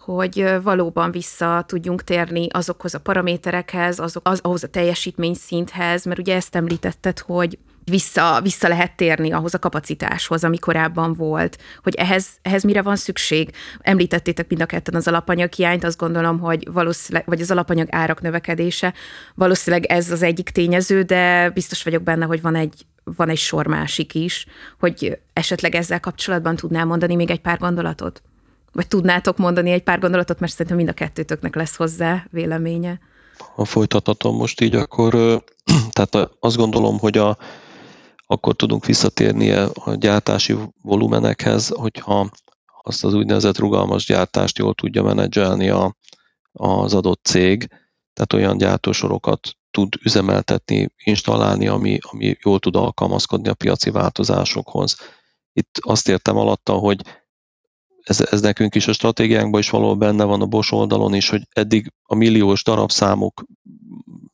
hogy 0.00 0.62
valóban 0.62 1.10
vissza 1.10 1.64
tudjunk 1.66 2.04
térni 2.04 2.46
azokhoz 2.50 2.94
a 2.94 3.00
paraméterekhez, 3.00 3.98
azok, 3.98 4.28
az, 4.28 4.40
ahhoz 4.42 4.64
a 4.64 4.68
teljesítményszinthez, 4.68 6.04
mert 6.04 6.18
ugye 6.18 6.34
ezt 6.34 6.56
említetted, 6.56 7.18
hogy 7.18 7.58
vissza, 7.84 8.40
vissza 8.42 8.68
lehet 8.68 8.96
térni 8.96 9.32
ahhoz 9.32 9.54
a 9.54 9.58
kapacitáshoz, 9.58 10.44
ami 10.44 10.58
korábban 10.58 11.14
volt, 11.14 11.58
hogy 11.82 11.94
ehhez, 11.94 12.26
ehhez 12.42 12.62
mire 12.62 12.82
van 12.82 12.96
szükség. 12.96 13.50
Említettétek 13.80 14.48
mind 14.48 14.62
a 14.62 14.66
ketten 14.66 14.94
az 14.94 15.08
alapanyag 15.08 15.52
hiányt, 15.52 15.84
azt 15.84 15.98
gondolom, 15.98 16.38
hogy 16.38 16.68
valószínűleg, 16.72 17.26
vagy 17.26 17.40
az 17.40 17.50
alapanyag 17.50 17.88
árak 17.90 18.20
növekedése, 18.20 18.94
valószínűleg 19.34 19.86
ez 19.86 20.10
az 20.10 20.22
egyik 20.22 20.50
tényező, 20.50 21.02
de 21.02 21.50
biztos 21.50 21.82
vagyok 21.82 22.02
benne, 22.02 22.24
hogy 22.24 22.40
van 22.40 22.54
egy, 22.54 22.86
van 23.04 23.28
egy 23.28 23.38
sor 23.38 23.66
másik 23.66 24.14
is, 24.14 24.46
hogy 24.78 25.18
esetleg 25.32 25.74
ezzel 25.74 26.00
kapcsolatban 26.00 26.56
tudnál 26.56 26.84
mondani 26.84 27.14
még 27.14 27.30
egy 27.30 27.40
pár 27.40 27.58
gondolatot? 27.58 28.22
Vagy 28.72 28.88
tudnátok 28.88 29.36
mondani 29.36 29.70
egy 29.70 29.82
pár 29.82 29.98
gondolatot, 29.98 30.40
mert 30.40 30.52
szerintem 30.52 30.76
mind 30.76 30.88
a 30.88 30.92
kettőtöknek 30.92 31.54
lesz 31.54 31.76
hozzá 31.76 32.26
véleménye. 32.30 33.00
Ha 33.54 33.64
folytathatom 33.64 34.36
most 34.36 34.60
így, 34.60 34.74
akkor 34.74 35.14
tehát 35.96 36.30
azt 36.40 36.56
gondolom, 36.56 36.98
hogy 36.98 37.18
a, 37.18 37.36
akkor 38.26 38.54
tudunk 38.54 38.86
visszatérni 38.86 39.50
a 39.50 39.94
gyártási 39.94 40.56
volumenekhez, 40.82 41.68
hogyha 41.68 42.30
azt 42.82 43.04
az 43.04 43.14
úgynevezett 43.14 43.58
rugalmas 43.58 44.06
gyártást 44.06 44.58
jól 44.58 44.74
tudja 44.74 45.02
menedzselni 45.02 45.68
a, 45.68 45.96
az 46.52 46.94
adott 46.94 47.24
cég, 47.24 47.68
tehát 48.12 48.32
olyan 48.32 48.56
gyártósorokat 48.56 49.56
tud 49.70 49.94
üzemeltetni, 50.02 50.88
installálni, 51.04 51.66
ami, 51.66 51.98
ami 52.00 52.36
jól 52.42 52.58
tud 52.58 52.76
alkalmazkodni 52.76 53.48
a 53.48 53.54
piaci 53.54 53.90
változásokhoz. 53.90 54.96
Itt 55.52 55.78
azt 55.80 56.08
értem 56.08 56.36
alatta, 56.36 56.72
hogy 56.72 57.00
ez, 58.10 58.20
ez 58.30 58.40
nekünk 58.40 58.74
is 58.74 58.86
a 58.86 58.92
stratégiánkban 58.92 59.60
is 59.60 59.70
való 59.70 59.96
benne 59.96 60.24
van 60.24 60.40
a 60.40 60.46
Bosch 60.46 60.72
oldalon 60.72 61.14
is, 61.14 61.28
hogy 61.28 61.42
eddig 61.50 61.92
a 62.02 62.14
milliós 62.14 62.62
darabszámok 62.62 63.44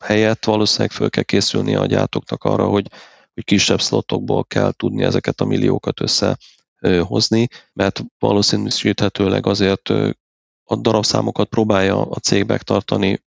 helyett 0.05 0.45
valószínűleg 0.45 0.91
föl 0.91 1.11
kell 1.11 1.23
készülni 1.23 1.75
a 1.75 1.87
gyártóknak 1.87 2.45
arra, 2.45 2.67
hogy, 2.67 2.87
hogy 3.35 3.45
kisebb 3.45 3.81
szlotokból 3.81 4.45
kell 4.45 4.73
tudni 4.73 5.03
ezeket 5.03 5.41
a 5.41 5.45
milliókat 5.45 6.01
összehozni, 6.01 7.49
mert 7.73 8.05
valószínűsíthetőleg 8.19 9.47
azért 9.47 9.89
a 10.65 10.77
darabszámokat 10.77 11.49
próbálja 11.49 12.01
a 12.01 12.19
cég 12.19 12.45
megtartani, 12.45 13.25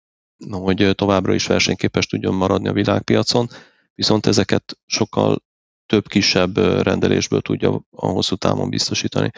hogy 0.50 0.92
továbbra 0.96 1.34
is 1.34 1.48
versenyképes 1.48 2.06
tudjon 2.06 2.34
maradni 2.34 2.68
a 2.68 2.74
világpiacon, 2.74 3.48
viszont 3.96 4.26
ezeket 4.26 4.78
sokkal 4.86 5.44
több 5.86 6.08
kisebb 6.08 6.58
rendelésből 6.58 7.42
tudja 7.42 7.82
a 7.90 8.08
hosszú 8.08 8.36
távon 8.36 8.70
biztosítani. 8.70 9.32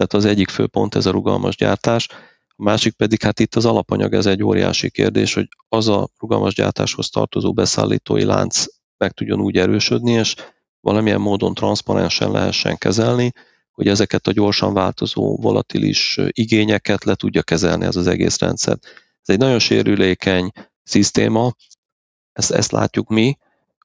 Tehát 0.00 0.24
az 0.24 0.30
egyik 0.30 0.48
fő 0.48 0.66
pont 0.66 0.94
ez 0.94 1.06
a 1.06 1.10
rugalmas 1.10 1.56
gyártás, 1.56 2.08
a 2.48 2.62
másik 2.62 2.94
pedig 2.94 3.22
hát 3.22 3.40
itt 3.40 3.54
az 3.54 3.64
alapanyag, 3.64 4.14
ez 4.14 4.26
egy 4.26 4.42
óriási 4.42 4.90
kérdés, 4.90 5.34
hogy 5.34 5.48
az 5.68 5.88
a 5.88 6.08
rugalmas 6.18 6.54
gyártáshoz 6.54 7.10
tartozó 7.10 7.52
beszállítói 7.52 8.24
lánc 8.24 8.64
meg 8.96 9.12
tudjon 9.12 9.40
úgy 9.40 9.56
erősödni, 9.56 10.10
és 10.12 10.34
valamilyen 10.80 11.20
módon 11.20 11.54
transzparensen 11.54 12.30
lehessen 12.30 12.78
kezelni, 12.78 13.32
hogy 13.72 13.88
ezeket 13.88 14.26
a 14.26 14.32
gyorsan 14.32 14.74
változó, 14.74 15.36
volatilis 15.36 16.18
igényeket 16.30 17.04
le 17.04 17.14
tudja 17.14 17.42
kezelni 17.42 17.84
ez 17.84 17.96
az 17.96 18.06
egész 18.06 18.38
rendszer. 18.38 18.78
Ez 19.22 19.34
egy 19.34 19.38
nagyon 19.38 19.58
sérülékeny 19.58 20.50
szisztéma, 20.82 21.52
ezt, 22.32 22.50
ezt 22.50 22.72
látjuk 22.72 23.08
mi, 23.08 23.36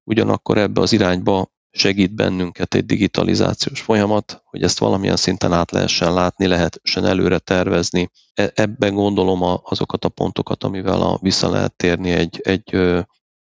ugyanakkor 0.04 0.58
ebbe 0.58 0.82
az 0.82 0.93
irányba 0.93 1.51
segít 1.75 2.15
bennünket 2.15 2.73
egy 2.73 2.85
digitalizációs 2.85 3.81
folyamat, 3.81 4.41
hogy 4.45 4.63
ezt 4.63 4.79
valamilyen 4.79 5.15
szinten 5.15 5.53
át 5.53 5.71
lehessen 5.71 6.13
látni, 6.13 6.47
lehessen 6.47 7.05
előre 7.05 7.39
tervezni. 7.39 8.09
E, 8.33 8.51
ebben 8.55 8.93
gondolom 8.93 9.59
azokat 9.63 10.05
a 10.05 10.09
pontokat, 10.09 10.63
amivel 10.63 11.01
a, 11.01 11.19
vissza 11.21 11.49
lehet 11.49 11.73
térni 11.73 12.09
egy, 12.09 12.41
egy 12.43 12.77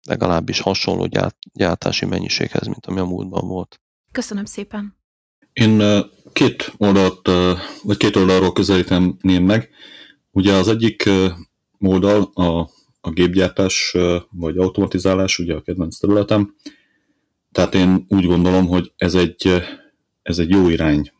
legalábbis 0.08 0.60
hasonló 0.60 1.10
gyártási 1.54 2.06
mennyiséghez, 2.06 2.68
mint 2.68 2.86
ami 2.86 3.00
a 3.00 3.06
múltban 3.06 3.48
volt. 3.48 3.82
Köszönöm 4.12 4.46
szépen! 4.46 4.96
Én 5.54 5.84
két 6.34 6.74
oldalt, 6.78 7.30
vagy 7.84 7.98
két 7.98 8.16
oldalról 8.16 8.54
közelíteném 8.54 9.44
meg. 9.44 9.70
Ugye 10.32 10.54
az 10.54 10.68
egyik 10.68 11.10
oldal 11.80 12.22
a, 12.34 12.70
a 13.02 13.12
gépgyártás 13.12 13.96
vagy 14.30 14.58
automatizálás, 14.58 15.40
ugye 15.40 15.54
a 15.56 15.62
kedvenc 15.62 15.98
területem. 15.98 16.56
Tehát 17.52 17.76
én 17.76 18.06
úgy 18.10 18.26
gondolom, 18.26 18.68
hogy 18.68 18.92
ez 18.98 19.16
egy, 19.16 19.64
ez 20.22 20.40
egy 20.40 20.50
jó 20.50 20.70
irány, 20.70 21.12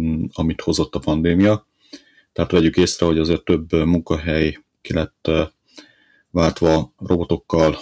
mm, 0.00 0.24
amit 0.32 0.60
hozott 0.60 0.94
a 0.94 0.98
pandémia. 0.98 1.66
Tehát 2.32 2.50
vegyük 2.50 2.76
észre, 2.76 3.06
hogy 3.06 3.18
azért 3.18 3.44
több 3.44 3.72
munkahely 3.72 4.58
ki 4.80 4.92
lett 4.92 5.30
váltva 6.30 6.92
robotokkal, 6.98 7.78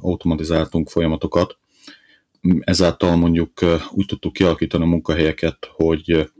automatizáltunk 0.00 0.88
folyamatokat. 0.88 1.58
Ezáltal 2.60 3.16
mondjuk 3.16 3.52
úgy 3.90 4.06
tudtuk 4.06 4.32
kialakítani 4.32 4.84
a 4.84 4.86
munkahelyeket, 4.86 5.70
hogy 5.72 6.30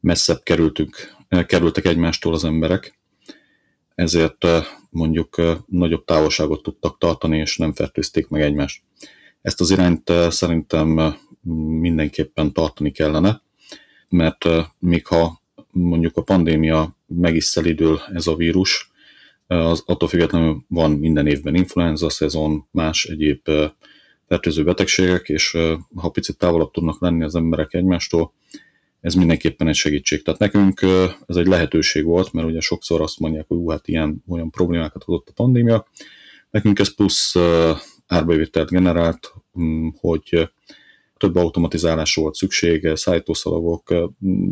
messzebb 0.00 0.42
kerültünk, 0.42 1.16
kerültek 1.46 1.84
egymástól 1.84 2.34
az 2.34 2.44
emberek, 2.44 2.98
ezért 3.94 4.46
mondjuk 4.90 5.36
nagyobb 5.66 6.04
távolságot 6.04 6.62
tudtak 6.62 6.98
tartani, 6.98 7.38
és 7.38 7.56
nem 7.56 7.72
fertőzték 7.72 8.28
meg 8.28 8.40
egymást. 8.42 8.82
Ezt 9.44 9.60
az 9.60 9.70
irányt 9.70 10.12
szerintem 10.28 11.16
mindenképpen 11.80 12.52
tartani 12.52 12.90
kellene, 12.90 13.42
mert 14.08 14.44
még 14.78 15.06
ha 15.06 15.42
mondjuk 15.70 16.16
a 16.16 16.22
pandémia 16.22 16.96
meg 17.06 17.34
is 17.34 17.44
szelidül 17.44 18.00
ez 18.12 18.26
a 18.26 18.34
vírus, 18.34 18.90
az 19.46 19.82
attól 19.86 20.08
függetlenül 20.08 20.64
van 20.68 20.90
minden 20.90 21.26
évben 21.26 21.54
influenza 21.54 22.08
szezon, 22.08 22.66
más 22.70 23.04
egyéb 23.04 23.50
fertőző 24.28 24.64
betegségek, 24.64 25.28
és 25.28 25.58
ha 25.94 26.08
picit 26.08 26.38
távolabb 26.38 26.70
tudnak 26.70 27.00
lenni 27.00 27.24
az 27.24 27.34
emberek 27.34 27.74
egymástól, 27.74 28.32
ez 29.00 29.14
mindenképpen 29.14 29.68
egy 29.68 29.74
segítség. 29.74 30.22
Tehát 30.22 30.40
nekünk 30.40 30.80
ez 31.26 31.36
egy 31.36 31.46
lehetőség 31.46 32.04
volt, 32.04 32.32
mert 32.32 32.46
ugye 32.46 32.60
sokszor 32.60 33.00
azt 33.00 33.18
mondják, 33.18 33.44
hogy 33.48 33.58
hát 33.68 33.88
ilyen 33.88 34.22
olyan 34.28 34.50
problémákat 34.50 35.02
hozott 35.02 35.28
a 35.28 35.32
pandémia. 35.32 35.86
Nekünk 36.50 36.78
ez 36.78 36.94
plusz 36.94 37.34
árbevételt 38.06 38.70
generált, 38.70 39.34
mm, 39.60 39.88
hogy 40.00 40.50
több 41.16 41.36
automatizálásra 41.36 42.22
volt 42.22 42.34
szükség, 42.34 42.90
szállítószalagok, 42.94 43.94
mm, 44.26 44.48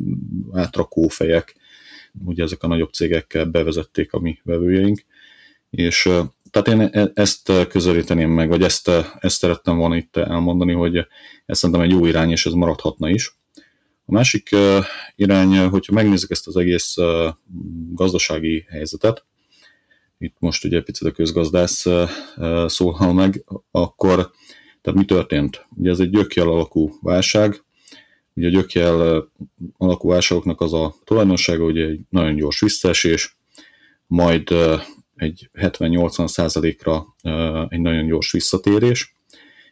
átrakófejek, 0.53 1.55
ugye 2.25 2.43
ezek 2.43 2.62
a 2.62 2.67
nagyobb 2.67 2.93
cégek 2.93 3.49
bevezették 3.51 4.12
a 4.12 4.21
mi 4.21 4.38
vevőjeink, 4.43 5.05
és 5.71 6.09
tehát 6.51 6.69
én 6.69 6.81
e, 6.81 7.11
ezt 7.15 7.53
közelíteném 7.69 8.31
meg, 8.31 8.49
vagy 8.49 8.62
ezt, 8.62 8.91
ezt 9.21 9.38
szerettem 9.38 9.77
volna 9.77 9.97
itt 9.97 10.17
elmondani, 10.17 10.73
hogy 10.73 10.97
ez 11.47 11.59
szerintem 11.59 11.85
egy 11.85 11.91
jó 11.91 12.07
irány, 12.07 12.31
és 12.31 12.47
ez 12.47 12.53
maradhatna 12.53 13.11
is. 13.11 13.37
A 14.05 14.12
másik 14.12 14.49
irány, 15.17 15.59
hogyha 15.59 15.93
megnézzük 15.93 16.31
ezt 16.31 16.47
az 16.47 16.57
egész 16.57 16.95
gazdasági 17.93 18.67
helyzetet, 18.69 19.25
itt 20.23 20.37
most 20.39 20.65
ugye 20.65 20.83
picit 20.83 21.09
a 21.09 21.11
közgazdász 21.11 21.87
szólal 22.67 23.13
meg, 23.13 23.45
akkor 23.71 24.31
tehát 24.81 24.99
mi 24.99 25.05
történt? 25.05 25.67
Ugye 25.77 25.91
ez 25.91 26.01
egy 26.01 26.11
gyökjel 26.11 26.49
alakú 26.49 26.99
válság, 27.01 27.65
ugye 28.35 28.47
a 28.47 28.51
gyökjel 28.51 29.29
alakú 29.77 30.09
válságoknak 30.09 30.61
az 30.61 30.73
a 30.73 30.95
tulajdonsága, 31.05 31.65
hogy 31.65 31.79
egy 31.79 32.01
nagyon 32.09 32.35
gyors 32.35 32.61
visszaesés, 32.61 33.37
majd 34.07 34.51
egy 35.17 35.51
70-80 35.55 36.27
százalékra 36.27 37.07
egy 37.69 37.81
nagyon 37.81 38.07
gyors 38.07 38.33
visszatérés, 38.33 39.15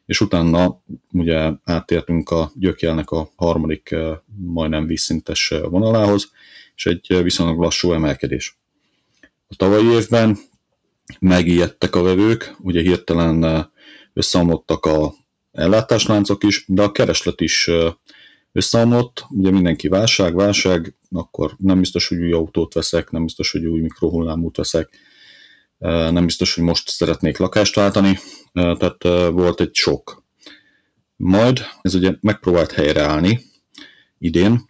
és 0.07 0.21
utána 0.21 0.83
ugye 1.13 1.51
áttértünk 1.65 2.31
a 2.31 2.51
gyökjelnek 2.55 3.11
a 3.11 3.31
harmadik 3.37 3.95
majdnem 4.37 4.87
vízszintes 4.87 5.55
vonalához, 5.69 6.33
és 6.75 6.87
egy 6.87 7.23
viszonylag 7.23 7.59
lassú 7.59 7.93
emelkedés. 7.93 8.60
A 9.53 9.57
tavalyi 9.57 9.91
évben 9.91 10.39
megijedtek 11.19 11.97
a 11.97 12.03
vevők, 12.03 12.57
ugye 12.61 12.81
hirtelen 12.81 13.71
összeomlottak 14.13 14.87
a 14.87 15.15
ellátásláncok 15.53 16.45
is, 16.45 16.65
de 16.67 16.83
a 16.83 16.93
kereslet 16.93 17.41
is 17.41 17.71
összeomlott, 18.53 19.27
ugye 19.29 19.51
mindenki 19.51 19.89
válság, 19.89 20.35
válság, 20.35 20.95
akkor 21.11 21.55
nem 21.59 21.79
biztos, 21.79 22.09
hogy 22.09 22.19
új 22.19 22.33
autót 22.33 22.75
veszek, 22.75 23.11
nem 23.11 23.25
biztos, 23.25 23.51
hogy 23.51 23.65
új 23.65 23.81
mikrohullámút 23.81 24.57
veszek, 24.57 24.99
nem 26.11 26.25
biztos, 26.25 26.55
hogy 26.55 26.65
most 26.65 26.89
szeretnék 26.89 27.37
lakást 27.39 27.75
váltani, 27.75 28.19
tehát 28.53 29.03
volt 29.33 29.61
egy 29.61 29.75
sok. 29.75 30.25
Majd 31.17 31.61
ez 31.83 31.95
ugye 31.95 32.15
megpróbált 32.21 32.73
helyreállni 32.73 33.41
idén, 34.19 34.69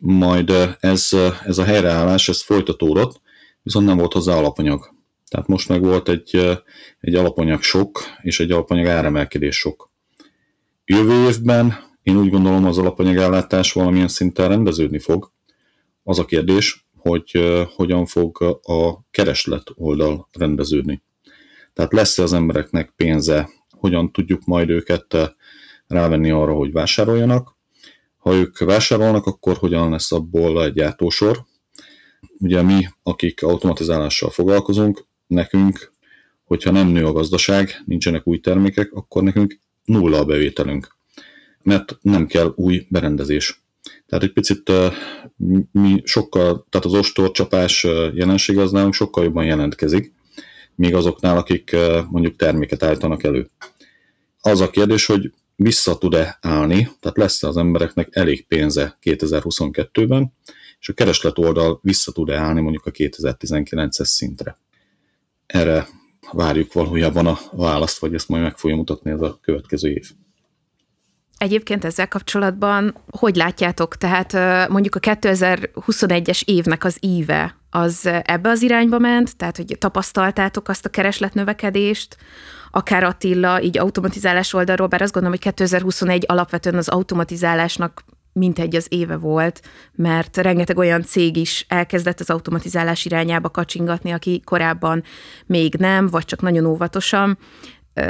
majd 0.00 0.52
ez, 0.80 1.08
ez 1.44 1.58
a 1.58 1.64
helyreállás, 1.64 2.28
ez 2.28 2.42
folytatódott, 2.42 3.20
viszont 3.68 3.86
nem 3.86 3.96
volt 3.96 4.12
hozzá 4.12 4.36
alapanyag. 4.36 4.94
Tehát 5.28 5.46
most 5.46 5.68
meg 5.68 5.82
volt 5.82 6.08
egy, 6.08 6.58
egy 7.00 7.14
alapanyag 7.14 7.62
sok, 7.62 8.00
és 8.22 8.40
egy 8.40 8.50
alapanyag 8.50 8.86
áremelkedés 8.86 9.56
sok. 9.56 9.90
Jövő 10.84 11.26
évben 11.26 11.74
én 12.02 12.16
úgy 12.16 12.30
gondolom 12.30 12.64
az 12.64 12.78
alapanyagállátás 12.78 13.72
valamilyen 13.72 14.08
szinten 14.08 14.48
rendeződni 14.48 14.98
fog. 14.98 15.32
Az 16.02 16.18
a 16.18 16.24
kérdés, 16.24 16.88
hogy 16.96 17.30
hogyan 17.74 18.06
fog 18.06 18.42
a 18.62 19.04
kereslet 19.10 19.70
oldal 19.74 20.28
rendeződni. 20.32 21.02
Tehát 21.72 21.92
lesz-e 21.92 22.22
az 22.22 22.32
embereknek 22.32 22.92
pénze, 22.96 23.48
hogyan 23.70 24.12
tudjuk 24.12 24.44
majd 24.44 24.70
őket 24.70 25.16
rávenni 25.86 26.30
arra, 26.30 26.52
hogy 26.52 26.72
vásároljanak. 26.72 27.56
Ha 28.16 28.34
ők 28.34 28.58
vásárolnak, 28.58 29.26
akkor 29.26 29.56
hogyan 29.56 29.90
lesz 29.90 30.12
abból 30.12 30.64
egy 30.64 30.72
gyártósor. 30.72 31.46
Ugye 32.38 32.62
mi, 32.62 32.88
akik 33.02 33.42
automatizálással 33.42 34.30
foglalkozunk, 34.30 35.06
nekünk, 35.26 35.92
hogyha 36.44 36.70
nem 36.70 36.88
nő 36.88 37.06
a 37.06 37.12
gazdaság, 37.12 37.82
nincsenek 37.86 38.26
új 38.26 38.40
termékek, 38.40 38.92
akkor 38.92 39.22
nekünk 39.22 39.58
nulla 39.84 40.18
a 40.18 40.24
bevételünk, 40.24 40.96
mert 41.62 41.98
nem 42.00 42.26
kell 42.26 42.52
új 42.56 42.86
berendezés. 42.88 43.62
Tehát 44.06 44.24
egy 44.24 44.32
picit 44.32 44.72
mi 45.72 46.00
sokkal, 46.04 46.66
tehát 46.70 46.86
az 46.86 46.94
ostorcsapás 46.94 47.84
jelenség 48.14 48.58
az 48.58 48.72
nálunk 48.72 48.94
sokkal 48.94 49.24
jobban 49.24 49.44
jelentkezik, 49.44 50.12
míg 50.74 50.94
azoknál, 50.94 51.36
akik 51.36 51.76
mondjuk 52.10 52.36
terméket 52.36 52.82
állítanak 52.82 53.24
elő. 53.24 53.50
Az 54.40 54.60
a 54.60 54.70
kérdés, 54.70 55.06
hogy 55.06 55.32
vissza 55.56 55.98
tud-e 55.98 56.38
állni, 56.40 56.88
tehát 57.00 57.16
lesz-e 57.16 57.48
az 57.48 57.56
embereknek 57.56 58.08
elég 58.10 58.46
pénze 58.46 58.98
2022-ben, 59.02 60.32
és 60.80 60.88
a 60.88 60.92
kereslet 60.92 61.38
oldal 61.38 61.78
vissza 61.82 62.12
tud-e 62.12 62.36
állni 62.36 62.60
mondjuk 62.60 62.86
a 62.86 62.90
2019-es 62.90 64.04
szintre. 64.04 64.58
Erre 65.46 65.86
várjuk 66.32 66.72
valójában 66.72 67.26
a 67.26 67.38
választ, 67.52 67.98
vagy 67.98 68.14
ezt 68.14 68.28
majd 68.28 68.42
meg 68.42 68.56
fogja 68.56 68.76
mutatni 68.76 69.10
ez 69.10 69.20
a 69.20 69.38
következő 69.42 69.90
év. 69.90 70.10
Egyébként 71.38 71.84
ezzel 71.84 72.08
kapcsolatban 72.08 72.96
hogy 73.10 73.36
látjátok? 73.36 73.96
Tehát 73.96 74.32
mondjuk 74.68 74.94
a 74.94 75.00
2021-es 75.00 76.42
évnek 76.44 76.84
az 76.84 76.96
íve 77.00 77.56
az 77.70 78.06
ebbe 78.24 78.48
az 78.48 78.62
irányba 78.62 78.98
ment, 78.98 79.36
tehát 79.36 79.56
hogy 79.56 79.76
tapasztaltátok 79.78 80.68
azt 80.68 80.84
a 80.84 80.88
keresletnövekedést, 80.88 82.16
akár 82.70 83.04
Attila, 83.04 83.62
így 83.62 83.78
automatizálás 83.78 84.52
oldalról, 84.52 84.86
bár 84.86 85.02
azt 85.02 85.12
gondolom, 85.12 85.38
hogy 85.42 85.52
2021 85.52 86.24
alapvetően 86.28 86.76
az 86.76 86.88
automatizálásnak 86.88 88.04
mintegy 88.38 88.76
az 88.76 88.86
éve 88.88 89.16
volt, 89.16 89.62
mert 89.94 90.36
rengeteg 90.36 90.78
olyan 90.78 91.02
cég 91.02 91.36
is 91.36 91.64
elkezdett 91.68 92.20
az 92.20 92.30
automatizálás 92.30 93.04
irányába 93.04 93.48
kacsingatni, 93.50 94.10
aki 94.10 94.40
korábban 94.44 95.02
még 95.46 95.74
nem, 95.74 96.06
vagy 96.06 96.24
csak 96.24 96.42
nagyon 96.42 96.66
óvatosan. 96.66 97.38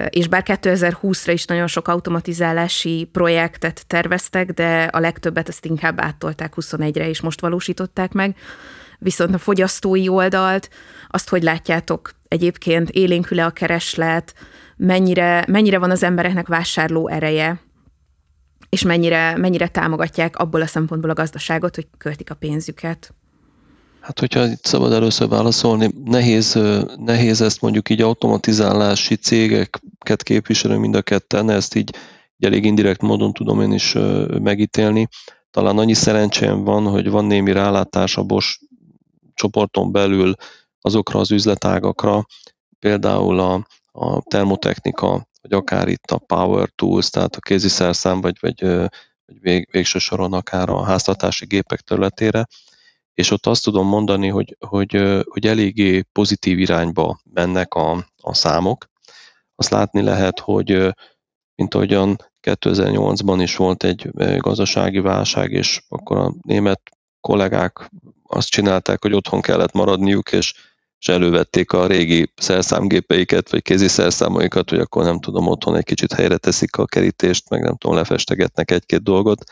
És 0.08 0.28
bár 0.28 0.42
2020-ra 0.46 1.30
is 1.32 1.44
nagyon 1.44 1.66
sok 1.66 1.88
automatizálási 1.88 3.08
projektet 3.12 3.86
terveztek, 3.86 4.50
de 4.50 4.82
a 4.82 4.98
legtöbbet 4.98 5.48
ezt 5.48 5.64
inkább 5.64 6.00
áttolták 6.00 6.52
21-re, 6.56 7.08
és 7.08 7.20
most 7.20 7.40
valósították 7.40 8.12
meg. 8.12 8.36
Viszont 8.98 9.34
a 9.34 9.38
fogyasztói 9.38 10.08
oldalt, 10.08 10.68
azt 11.08 11.28
hogy 11.28 11.42
látjátok 11.42 12.10
egyébként, 12.28 12.90
élénkül-e 12.90 13.44
a 13.44 13.50
kereslet, 13.50 14.34
mennyire, 14.76 15.44
mennyire 15.48 15.78
van 15.78 15.90
az 15.90 16.02
embereknek 16.02 16.48
vásárló 16.48 17.08
ereje, 17.08 17.60
és 18.68 18.82
mennyire, 18.82 19.36
mennyire 19.36 19.68
támogatják 19.68 20.36
abból 20.36 20.60
a 20.60 20.66
szempontból 20.66 21.10
a 21.10 21.14
gazdaságot, 21.14 21.74
hogy 21.74 21.86
költik 21.98 22.30
a 22.30 22.34
pénzüket. 22.34 23.14
Hát, 24.00 24.18
hogyha 24.18 24.46
itt 24.46 24.64
szabad 24.64 24.92
először 24.92 25.28
válaszolni, 25.28 25.90
nehéz, 26.04 26.58
nehéz 26.96 27.40
ezt 27.40 27.60
mondjuk 27.60 27.88
így 27.88 28.00
automatizálási 28.00 29.14
cégeket 29.14 30.22
képviselő 30.22 30.76
mind 30.76 30.94
a 30.94 31.02
ketten, 31.02 31.50
ezt 31.50 31.74
így, 31.74 31.96
így 32.36 32.46
elég 32.46 32.64
indirekt 32.64 33.02
módon 33.02 33.32
tudom 33.32 33.60
én 33.60 33.72
is 33.72 33.96
megítélni. 34.42 35.08
Talán 35.50 35.78
annyi 35.78 35.94
szerencsém 35.94 36.64
van, 36.64 36.84
hogy 36.84 37.10
van 37.10 37.24
némi 37.24 37.52
rálátás 37.52 38.16
a 38.16 38.22
Bosch 38.22 38.60
csoporton 39.34 39.92
belül 39.92 40.34
azokra 40.80 41.20
az 41.20 41.30
üzletágakra, 41.30 42.26
például 42.78 43.38
a, 43.38 43.66
a 43.92 44.22
termotechnika, 44.22 45.27
vagy 45.48 45.58
akár 45.58 45.88
itt 45.88 46.10
a 46.10 46.18
Power 46.18 46.68
Tools, 46.74 47.10
tehát 47.10 47.36
a 47.36 47.40
kéziszerszám, 47.40 48.20
vagy, 48.20 48.36
vagy, 48.40 48.62
vagy 48.62 48.88
vég, 49.40 49.68
végső 49.70 49.98
soron 49.98 50.32
akár 50.32 50.68
a 50.68 50.84
háztartási 50.84 51.46
gépek 51.46 51.80
területére, 51.80 52.46
és 53.14 53.30
ott 53.30 53.46
azt 53.46 53.62
tudom 53.62 53.86
mondani, 53.86 54.28
hogy, 54.28 54.56
hogy, 54.66 55.22
hogy 55.24 55.46
eléggé 55.46 56.02
pozitív 56.12 56.58
irányba 56.58 57.20
mennek 57.32 57.74
a, 57.74 58.06
a 58.22 58.34
számok. 58.34 58.86
Azt 59.54 59.70
látni 59.70 60.02
lehet, 60.02 60.38
hogy 60.38 60.94
mint 61.54 61.74
ahogyan 61.74 62.16
2008-ban 62.42 63.38
is 63.40 63.56
volt 63.56 63.84
egy 63.84 64.10
gazdasági 64.38 64.98
válság, 64.98 65.50
és 65.50 65.82
akkor 65.88 66.16
a 66.16 66.34
német 66.42 66.80
kollégák 67.20 67.90
azt 68.22 68.48
csinálták, 68.48 69.02
hogy 69.02 69.12
otthon 69.12 69.40
kellett 69.40 69.72
maradniuk, 69.72 70.32
és, 70.32 70.54
és 70.98 71.08
elővették 71.08 71.72
a 71.72 71.86
régi 71.86 72.32
szerszámgépeiket, 72.36 73.50
vagy 73.50 73.62
kézi 73.62 73.88
szerszámaikat, 73.88 74.70
hogy 74.70 74.78
akkor 74.78 75.04
nem 75.04 75.20
tudom, 75.20 75.46
otthon 75.46 75.76
egy 75.76 75.84
kicsit 75.84 76.12
helyre 76.12 76.36
teszik 76.36 76.76
a 76.76 76.84
kerítést, 76.86 77.48
meg 77.48 77.62
nem 77.62 77.76
tudom, 77.76 77.96
lefestegetnek 77.96 78.70
egy-két 78.70 79.02
dolgot, 79.02 79.44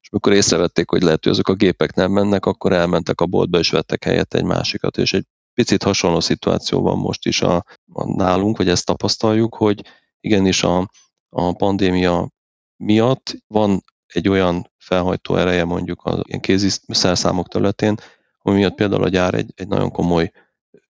és 0.00 0.08
amikor 0.10 0.32
észrevették, 0.32 0.90
hogy 0.90 1.02
lehet, 1.02 1.22
hogy 1.22 1.32
azok 1.32 1.48
a 1.48 1.54
gépek 1.54 1.94
nem 1.94 2.10
mennek, 2.10 2.46
akkor 2.46 2.72
elmentek 2.72 3.20
a 3.20 3.26
boltba, 3.26 3.58
és 3.58 3.70
vettek 3.70 4.04
helyett 4.04 4.34
egy 4.34 4.44
másikat, 4.44 4.96
és 4.96 5.12
egy 5.12 5.24
picit 5.54 5.82
hasonló 5.82 6.20
szituáció 6.20 6.82
van 6.82 6.98
most 6.98 7.26
is 7.26 7.42
a, 7.42 7.64
a 7.92 8.14
nálunk, 8.16 8.56
vagy 8.56 8.68
ezt 8.68 8.86
tapasztaljuk, 8.86 9.54
hogy 9.54 9.84
igenis 10.20 10.62
a, 10.62 10.90
a 11.28 11.52
pandémia 11.52 12.30
miatt 12.76 13.36
van 13.46 13.84
egy 14.06 14.28
olyan 14.28 14.70
felhajtó 14.78 15.36
ereje 15.36 15.64
mondjuk 15.64 16.02
a 16.02 16.22
kézi 16.40 16.68
szerszámok 16.88 17.48
területén, 17.48 17.94
ami 18.38 18.56
miatt 18.56 18.74
például 18.74 19.02
a 19.02 19.08
gyár 19.08 19.34
egy, 19.34 19.52
egy 19.56 19.68
nagyon 19.68 19.90
komoly 19.90 20.32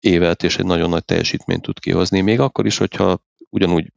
évet 0.01 0.43
és 0.43 0.59
egy 0.59 0.65
nagyon 0.65 0.89
nagy 0.89 1.05
teljesítményt 1.05 1.63
tud 1.63 1.79
kihozni. 1.79 2.21
Még 2.21 2.41
akkor 2.41 2.67
is, 2.67 2.79
hogyha 2.79 3.19
ugyanúgy 3.51 3.93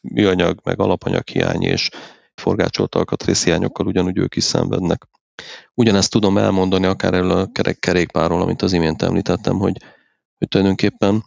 műanyag, 0.00 0.60
meg 0.62 0.80
alapanyag 0.80 1.28
hiány 1.28 1.62
és 1.62 1.88
forgácsolt 2.34 2.94
alkatrészhiányokkal 2.94 3.86
ugyanúgy 3.86 4.18
ők 4.18 4.36
is 4.36 4.44
szenvednek. 4.44 5.08
Ugyanezt 5.74 6.10
tudom 6.10 6.38
elmondani 6.38 6.86
akár 6.86 7.14
erről 7.14 7.30
a 7.30 7.50
kerékpárról, 7.78 8.42
amit 8.42 8.62
az 8.62 8.72
imént 8.72 9.02
említettem, 9.02 9.58
hogy, 9.58 9.76
hogy 10.38 10.48
tulajdonképpen 10.48 11.24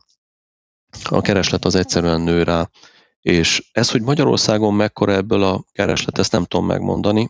a 1.10 1.22
kereslet 1.22 1.66
az 1.66 1.76
egyszerűen 1.76 2.22
nő 2.22 2.44
rá, 2.44 2.70
és 3.22 3.70
ez, 3.72 3.92
hogy 3.92 4.02
Magyarországon 4.02 4.74
mekkora 4.74 5.14
ebből 5.14 5.44
a 5.44 5.64
kereslet, 5.72 6.18
ezt 6.18 6.32
nem 6.32 6.46
tudom 6.46 6.66
megmondani, 6.66 7.30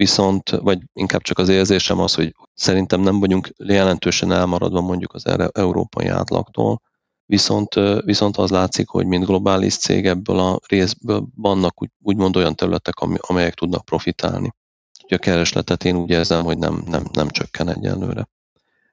viszont, 0.00 0.50
vagy 0.50 0.78
inkább 0.92 1.22
csak 1.22 1.38
az 1.38 1.48
érzésem 1.48 1.98
az, 1.98 2.14
hogy 2.14 2.34
szerintem 2.54 3.00
nem 3.00 3.20
vagyunk 3.20 3.48
jelentősen 3.56 4.32
elmaradva 4.32 4.80
mondjuk 4.80 5.14
az 5.14 5.24
európai 5.52 6.06
átlagtól, 6.06 6.80
viszont, 7.26 7.74
viszont 8.04 8.36
az 8.36 8.50
látszik, 8.50 8.88
hogy 8.88 9.06
mint 9.06 9.24
globális 9.24 9.76
cég 9.76 10.06
ebből 10.06 10.38
a 10.38 10.60
részből 10.68 11.26
vannak 11.36 11.82
úgy, 11.82 11.88
úgymond 12.02 12.36
olyan 12.36 12.54
területek, 12.54 12.94
amelyek 13.16 13.54
tudnak 13.54 13.84
profitálni. 13.84 14.54
Úgyhogy 15.02 15.18
a 15.18 15.30
keresletet 15.30 15.84
én 15.84 15.96
úgy 15.96 16.10
érzem, 16.10 16.44
hogy 16.44 16.58
nem, 16.58 16.82
nem, 16.86 17.04
nem 17.12 17.28
csökken 17.28 17.68
egyenlőre. 17.68 18.28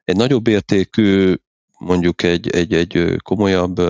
Egy 0.04 0.16
nagyobb 0.16 0.46
értékű, 0.46 1.34
mondjuk 1.78 2.22
egy, 2.22 2.48
egy, 2.48 2.72
egy 2.72 3.16
komolyabb 3.22 3.80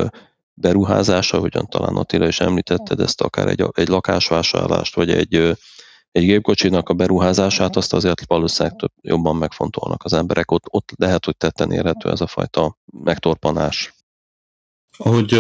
beruházása, 0.55 1.37
ahogyan 1.37 1.67
talán 1.67 1.97
Attila 1.97 2.27
is 2.27 2.41
említetted 2.41 3.01
ezt, 3.01 3.21
akár 3.21 3.49
egy, 3.49 3.65
egy 3.73 3.89
lakásvásárlást, 3.89 4.95
vagy 4.95 5.11
egy, 5.11 5.59
egy 6.19 6.25
gépkocsinak 6.25 6.89
a 6.89 6.95
beruházását, 6.95 7.77
azt 7.77 7.93
azért 7.93 8.27
valószínűleg 8.27 8.79
több, 8.79 8.93
jobban 9.03 9.37
megfontolnak 9.37 10.05
az 10.05 10.13
emberek. 10.13 10.51
Ott, 10.51 10.65
ott 10.71 10.93
lehet, 10.97 11.25
hogy 11.25 11.37
tetten 11.37 11.73
érhető 11.73 12.11
ez 12.11 12.21
a 12.21 12.27
fajta 12.27 12.79
megtorpanás. 13.03 13.95
Ahogy 14.97 15.33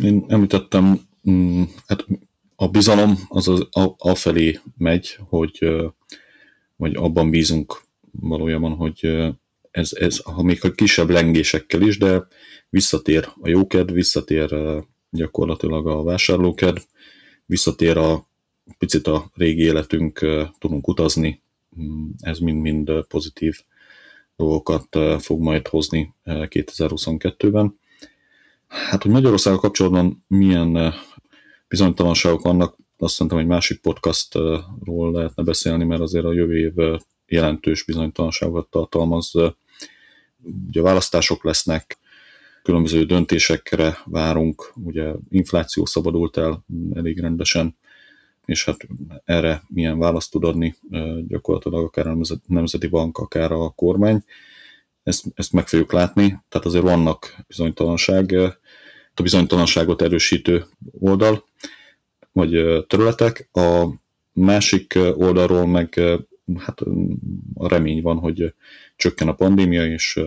én 0.00 0.24
említettem, 0.28 1.00
mm, 1.30 1.62
hát 1.86 2.06
a 2.56 2.68
bizalom 2.68 3.18
az, 3.28 3.48
az 3.48 3.66
afelé 3.96 4.60
megy, 4.76 5.18
hogy, 5.28 5.58
hogy 6.76 6.96
abban 6.96 7.30
bízunk 7.30 7.82
valójában, 8.10 8.74
hogy 8.74 9.26
ez, 9.70 9.92
ez 9.92 10.18
ha 10.18 10.42
még 10.42 10.64
a 10.64 10.70
kisebb 10.70 11.10
lengésekkel 11.10 11.80
is, 11.82 11.98
de 11.98 12.26
visszatér 12.68 13.28
a 13.40 13.48
jókedv, 13.48 13.92
visszatér 13.92 14.54
gyakorlatilag 15.10 15.86
a 15.86 16.02
vásárlókedv, 16.02 16.78
visszatér 17.46 17.96
a 17.96 18.28
picit 18.78 19.06
a 19.06 19.30
régi 19.34 19.62
életünk, 19.62 20.26
tudunk 20.58 20.88
utazni, 20.88 21.42
mm, 21.80 22.08
ez 22.20 22.38
mind-mind 22.38 22.90
pozitív 23.08 23.60
dolgokat 24.36 24.98
fog 25.18 25.40
majd 25.40 25.68
hozni 25.68 26.14
2022-ben. 26.24 27.78
Hát, 28.66 29.02
hogy 29.02 29.10
Magyarországgal 29.10 29.60
kapcsolatban 29.60 30.24
milyen 30.28 30.94
bizonytalanságok 31.68 32.42
vannak, 32.42 32.76
azt 32.98 33.14
szerintem 33.14 33.38
egy 33.38 33.46
másik 33.46 33.80
podcastról 33.80 35.12
lehetne 35.12 35.42
beszélni, 35.42 35.84
mert 35.84 36.00
azért 36.00 36.24
a 36.24 36.32
jövő 36.32 36.58
év 36.58 37.00
jelentős 37.26 37.84
bizonytalanságot 37.84 38.70
tartalmaz. 38.70 39.32
Ugye 40.68 40.80
választások 40.82 41.44
lesznek, 41.44 41.98
különböző 42.62 43.04
döntésekre 43.04 43.98
várunk, 44.04 44.72
ugye 44.84 45.12
infláció 45.30 45.86
szabadult 45.86 46.36
el 46.36 46.64
elég 46.94 47.20
rendesen, 47.20 47.76
és 48.46 48.64
hát 48.64 48.86
erre 49.24 49.62
milyen 49.68 49.98
választ 49.98 50.30
tud 50.30 50.44
adni 50.44 50.76
gyakorlatilag 51.26 51.84
akár 51.84 52.06
a 52.06 52.16
Nemzeti 52.46 52.86
Bank, 52.86 53.18
akár 53.18 53.52
a 53.52 53.68
kormány. 53.68 54.24
Ezt, 55.02 55.24
ezt 55.34 55.52
meg 55.52 55.68
fogjuk 55.68 55.92
látni, 55.92 56.42
tehát 56.48 56.66
azért 56.66 56.84
vannak 56.84 57.44
bizonytalanság, 57.46 58.32
a 59.14 59.22
bizonytalanságot 59.22 60.02
erősítő 60.02 60.64
oldal, 60.98 61.44
vagy 62.32 62.84
területek. 62.86 63.48
A 63.52 63.86
másik 64.32 64.98
oldalról 65.14 65.66
meg 65.66 66.00
hát 66.56 66.80
a 67.54 67.68
remény 67.68 68.02
van, 68.02 68.18
hogy 68.18 68.54
csökken 68.96 69.28
a 69.28 69.34
pandémia, 69.34 69.86
és 69.86 70.20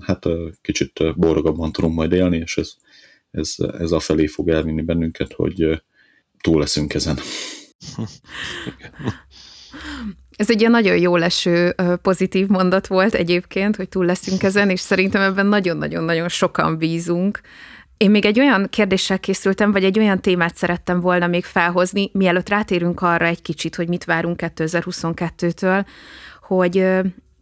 hát 0.00 0.26
kicsit 0.62 1.16
boldogabban 1.16 1.72
tudunk 1.72 1.94
majd 1.94 2.12
élni, 2.12 2.36
és 2.36 2.56
ez, 2.56 2.74
ez, 3.30 3.54
ez 3.78 3.92
a 3.92 4.00
felé 4.00 4.26
fog 4.26 4.48
elvinni 4.48 4.82
bennünket, 4.82 5.32
hogy 5.32 5.82
túl 6.42 6.58
leszünk 6.58 6.94
ezen. 6.94 7.18
Ez 10.36 10.50
egy 10.50 10.60
ilyen 10.60 10.70
nagyon 10.70 10.96
jó 10.96 11.16
leső 11.16 11.74
pozitív 12.02 12.46
mondat 12.46 12.86
volt 12.86 13.14
egyébként, 13.14 13.76
hogy 13.76 13.88
túl 13.88 14.04
leszünk 14.04 14.42
ezen, 14.42 14.70
és 14.70 14.80
szerintem 14.80 15.22
ebben 15.22 15.46
nagyon-nagyon-nagyon 15.46 16.28
sokan 16.28 16.78
bízunk. 16.78 17.40
Én 17.96 18.10
még 18.10 18.24
egy 18.24 18.40
olyan 18.40 18.68
kérdéssel 18.70 19.18
készültem, 19.18 19.72
vagy 19.72 19.84
egy 19.84 19.98
olyan 19.98 20.20
témát 20.20 20.56
szerettem 20.56 21.00
volna 21.00 21.26
még 21.26 21.44
felhozni, 21.44 22.10
mielőtt 22.12 22.48
rátérünk 22.48 23.00
arra 23.00 23.26
egy 23.26 23.42
kicsit, 23.42 23.74
hogy 23.74 23.88
mit 23.88 24.04
várunk 24.04 24.40
2022-től, 24.42 25.86
hogy 26.42 26.84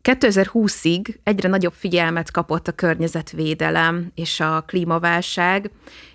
2020-ig 0.02 1.14
egyre 1.22 1.48
nagyobb 1.48 1.72
figyelmet 1.72 2.30
kapott 2.30 2.68
a 2.68 2.72
környezetvédelem 2.72 4.12
és 4.14 4.40
a 4.40 4.64
klímaválság, 4.66 5.70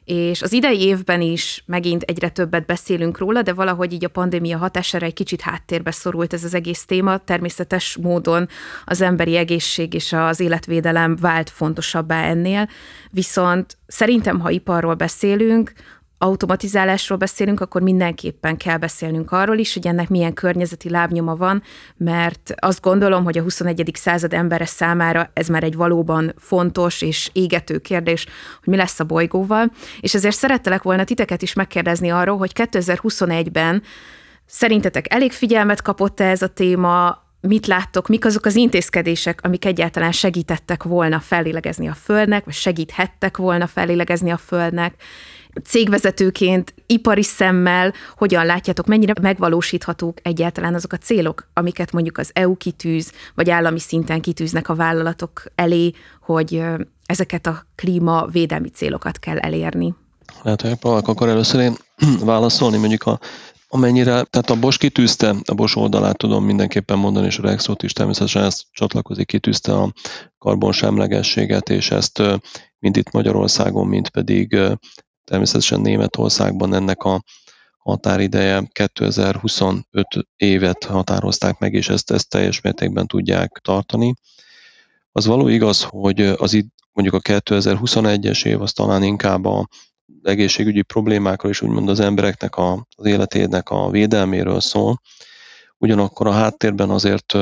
és 0.06 0.41
az 0.41 0.53
idei 0.53 0.82
évben 0.82 1.22
is 1.22 1.64
megint 1.66 2.01
egyre 2.01 2.30
többet 2.30 2.66
beszélünk 2.66 3.18
róla, 3.18 3.41
de 3.41 3.53
valahogy 3.53 3.93
így 3.93 4.06
a 4.06 4.10
pandémia 4.10 4.58
hatására 4.58 5.06
egy 5.06 5.14
kicsit 5.14 5.41
háttérbe 5.41 5.91
szorult 5.91 6.34
ez 6.34 6.43
az 6.43 6.53
egész 6.53 6.86
téma. 6.86 7.18
Természetes 7.18 7.97
módon 8.01 8.47
az 8.86 9.01
emberi 9.01 9.36
egészség 9.36 9.93
és 9.93 10.14
az 10.14 10.39
életvédelem 10.39 11.16
vált 11.16 11.49
fontosabbá 11.49 12.24
ennél, 12.24 12.70
viszont 13.12 13.78
szerintem, 13.88 14.39
ha 14.39 14.49
iparról 14.49 14.93
beszélünk, 14.93 15.74
automatizálásról 16.18 17.18
beszélünk, 17.18 17.59
akkor 17.59 17.82
mindenképpen 17.82 18.57
kell 18.57 18.78
beszélnünk 18.78 19.32
arról 19.32 19.57
is, 19.57 19.74
hogy 19.74 19.88
ennek 19.88 20.09
milyen 20.09 20.34
környezeti 20.34 20.89
lábnyoma 20.89 21.36
van, 21.36 21.63
mert 21.97 22.53
azt 22.55 22.82
gondolom, 22.82 23.24
hogy 23.24 23.38
a 23.38 23.41
21. 23.41 23.91
század 23.93 24.34
embere 24.34 24.66
számára 24.66 25.30
ez 25.34 25.47
már 25.47 25.63
egy 25.63 25.76
valóban 25.76 26.34
fontos 26.38 27.01
és 27.01 27.30
égető 27.34 27.78
kérdés, 27.78 28.26
hogy 28.63 28.74
mi 28.74 28.76
lesz 28.76 28.99
a 28.99 29.03
bolygóval, 29.03 29.72
és 29.99 30.13
ezért 30.13 30.36
szerettelek 30.36 30.84
volna 30.84 31.03
titeket 31.03 31.41
is 31.41 31.53
megkérdezni 31.53 32.09
arról, 32.09 32.38
hogy 32.38 32.51
2021-ben 32.55 33.84
szerintetek 34.45 35.13
elég 35.13 35.32
figyelmet 35.32 35.82
kapott 35.82 36.20
-e 36.20 36.30
ez 36.30 36.41
a 36.41 36.47
téma, 36.47 37.24
mit 37.47 37.68
láttok, 37.68 38.07
mik 38.07 38.26
azok 38.26 38.45
az 38.45 38.55
intézkedések, 38.55 39.39
amik 39.43 39.66
egyáltalán 39.66 40.11
segítettek 40.11 40.84
volna 40.84 41.20
fellélegezni 41.20 41.88
a 41.88 41.93
Földnek, 41.93 42.45
vagy 42.45 42.53
segíthettek 42.53 43.38
volna 43.38 43.68
fellélegezni 43.68 44.32
a 44.32 44.38
Földnek, 44.38 44.95
cégvezetőként, 45.64 46.74
ipari 46.86 47.24
szemmel 47.24 47.93
hogyan 48.18 48.45
látjátok, 48.45 48.86
mennyire 48.86 49.14
megvalósíthatók 49.22 50.18
egyáltalán 50.22 50.74
azok 50.74 50.93
a 50.93 50.97
célok, 50.97 51.47
amiket 51.53 51.91
mondjuk 51.91 52.18
az 52.18 52.30
EU 52.34 52.56
kitűz, 52.58 53.12
vagy 53.36 53.49
állami 53.49 53.80
szinten 53.80 54.22
kitűznek 54.22 54.70
a 54.70 54.76
vállalatok 54.76 55.43
elé, 55.56 55.91
hogy 56.22 56.64
ezeket 57.06 57.47
a 57.47 57.66
klímavédelmi 57.76 58.70
célokat 58.70 59.20
kell 59.20 59.38
elérni? 59.38 59.93
Lehet, 60.41 60.62
hogy 60.62 60.78
akkor 60.82 61.30
először 61.30 61.62
én 61.62 61.76
válaszolni, 62.26 62.78
mondjuk 62.78 63.03
a 63.03 63.20
amennyire, 63.68 64.24
tehát 64.24 64.49
a 64.49 64.60
Bosch 64.60 64.80
kitűzte, 64.80 65.36
a 65.45 65.53
Bosch 65.53 65.78
oldalát 65.78 66.18
tudom 66.18 66.45
mindenképpen 66.45 66.97
mondani, 66.97 67.26
és 67.26 67.38
a 67.38 67.41
Rexot 67.41 67.84
is 67.84 67.93
természetesen 67.93 68.43
ezt 68.43 68.64
csatlakozik, 68.72 69.28
kitűzte 69.28 69.74
a 69.74 69.93
karbonsemlegességet, 70.38 71.70
és 71.70 71.91
ezt 71.91 72.22
mind 72.80 72.97
itt 72.97 73.12
Magyarországon, 73.12 73.88
mind 73.88 74.10
pedig 74.10 74.58
Természetesen 75.26 75.82
Németországban 75.82 76.74
ennek 76.74 77.04
a 77.04 77.24
határideje 77.78 78.70
2025 78.72 79.84
évet 80.36 80.84
határozták 80.84 81.60
meg, 81.60 81.74
és 81.74 81.90
ezt, 81.90 82.12
ezt 82.12 82.30
teljes 82.30 82.62
mértékben 82.62 83.08
tudják 83.08 83.60
tartani. 83.64 84.14
Az 85.12 85.26
való 85.26 85.48
igaz, 85.48 85.84
hogy 85.84 86.22
az 86.22 86.54
itt 86.54 86.74
mondjuk 86.92 87.16
a 87.16 87.40
2021-es 87.40 88.46
év 88.46 88.62
az 88.62 88.72
talán 88.72 89.04
inkább 89.04 89.46
a 89.46 89.68
egészségügyi 90.24 90.82
problémákról 90.82 91.52
és 91.52 91.62
úgymond 91.62 91.90
az 91.90 92.00
embereknek 92.00 92.56
a, 92.56 92.88
az 92.96 93.06
életének 93.06 93.70
a 93.70 93.90
védelméről 93.90 94.60
szól. 94.60 95.02
Ugyanakkor 95.78 96.28
a 96.28 96.32
háttérben 96.32 96.90
azért 96.90 97.34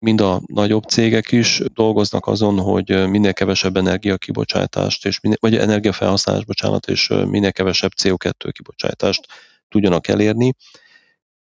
mind 0.00 0.20
a 0.20 0.40
nagyobb 0.46 0.84
cégek 0.84 1.32
is 1.32 1.62
dolgoznak 1.74 2.26
azon, 2.26 2.58
hogy 2.58 3.08
minél 3.08 3.32
kevesebb 3.32 3.76
energiakibocsátást, 3.76 5.06
és 5.06 5.20
minél, 5.20 5.36
vagy 5.40 5.56
energiafelhasználás, 5.56 6.44
bocsánat, 6.44 6.88
és 6.88 7.12
minél 7.26 7.52
kevesebb 7.52 7.90
CO2 8.02 8.50
kibocsátást 8.52 9.26
tudjanak 9.68 10.08
elérni. 10.08 10.54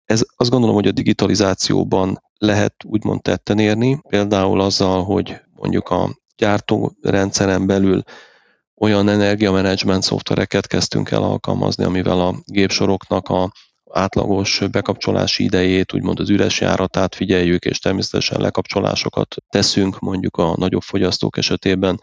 Ez 0.05 0.26
azt 0.36 0.49
gondolom, 0.49 0.76
hogy 0.76 0.88
a 0.88 0.91
digitalizációban 0.91 2.22
lehet 2.38 2.74
úgymond 2.86 3.22
tetten 3.22 3.60
érni, 3.60 4.01
például 4.07 4.62
azzal, 4.62 5.03
hogy 5.03 5.41
mondjuk 5.55 5.89
a 5.89 6.20
gyártórendszeren 6.38 7.68
belül 7.68 8.03
olyan 8.76 9.10
energiamenedzsment 9.10 10.03
szoftvereket 10.03 10.68
kezdtünk 10.68 11.12
el 11.12 11.24
alkalmazni, 11.24 11.84
amivel 11.84 12.20
a 12.20 12.36
gépsoroknak 12.45 13.30
a 13.30 13.51
átlagos 13.91 14.61
bekapcsolási 14.71 15.43
idejét, 15.43 15.93
úgymond 15.93 16.19
az 16.19 16.29
üres 16.29 16.61
járatát 16.61 17.15
figyeljük, 17.15 17.65
és 17.65 17.79
természetesen 17.79 18.41
lekapcsolásokat 18.41 19.35
teszünk 19.49 19.99
mondjuk 19.99 20.37
a 20.37 20.53
nagyobb 20.57 20.81
fogyasztók 20.81 21.37
esetében, 21.37 21.99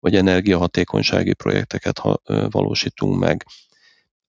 vagy 0.00 0.14
energiahatékonysági 0.14 1.34
projekteket 1.34 2.02
valósítunk 2.50 3.18
meg. 3.18 3.46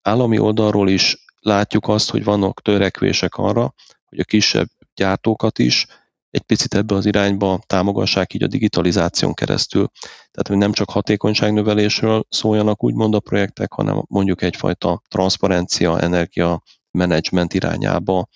Állami 0.01 0.39
oldalról 0.39 0.89
is 0.89 1.25
látjuk 1.39 1.87
azt, 1.87 2.09
hogy 2.09 2.23
vannak 2.23 2.61
törekvések 2.61 3.35
arra, 3.35 3.73
hogy 4.05 4.19
a 4.19 4.23
kisebb 4.23 4.67
gyártókat 4.95 5.59
is 5.59 5.87
egy 6.29 6.41
picit 6.41 6.73
ebbe 6.73 6.95
az 6.95 7.05
irányba 7.05 7.59
támogassák 7.65 8.33
így 8.33 8.43
a 8.43 8.47
digitalizáción 8.47 9.33
keresztül. 9.33 9.87
Tehát, 10.31 10.47
hogy 10.47 10.57
nem 10.57 10.71
csak 10.71 10.89
hatékonyságnövelésről 10.89 12.25
szóljanak 12.29 12.83
úgymond 12.83 13.13
a 13.13 13.19
projektek, 13.19 13.71
hanem 13.71 14.03
mondjuk 14.07 14.41
egyfajta 14.41 15.01
transzparencia, 15.07 15.99
energia 15.99 16.63
menedzsment 16.97 17.53
irányába 17.53 18.27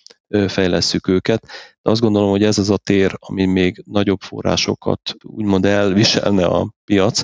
fejlesszük 0.48 1.08
őket. 1.08 1.48
De 1.82 1.90
azt 1.90 2.02
gondolom, 2.02 2.30
hogy 2.30 2.44
ez 2.44 2.58
az 2.58 2.70
a 2.70 2.78
tér, 2.78 3.16
ami 3.20 3.46
még 3.46 3.84
nagyobb 3.86 4.22
forrásokat 4.22 5.16
úgymond 5.22 5.66
elviselne 5.66 6.46
a 6.46 6.74
piac, 6.86 7.22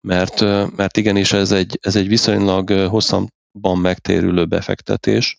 mert, 0.00 0.40
mert 0.76 0.96
igenis 0.96 1.32
ez 1.32 1.52
egy, 1.52 1.78
ez 1.82 1.96
egy 1.96 2.08
viszonylag 2.08 2.70
hosszabban 2.70 3.78
megtérülő 3.80 4.44
befektetés, 4.44 5.38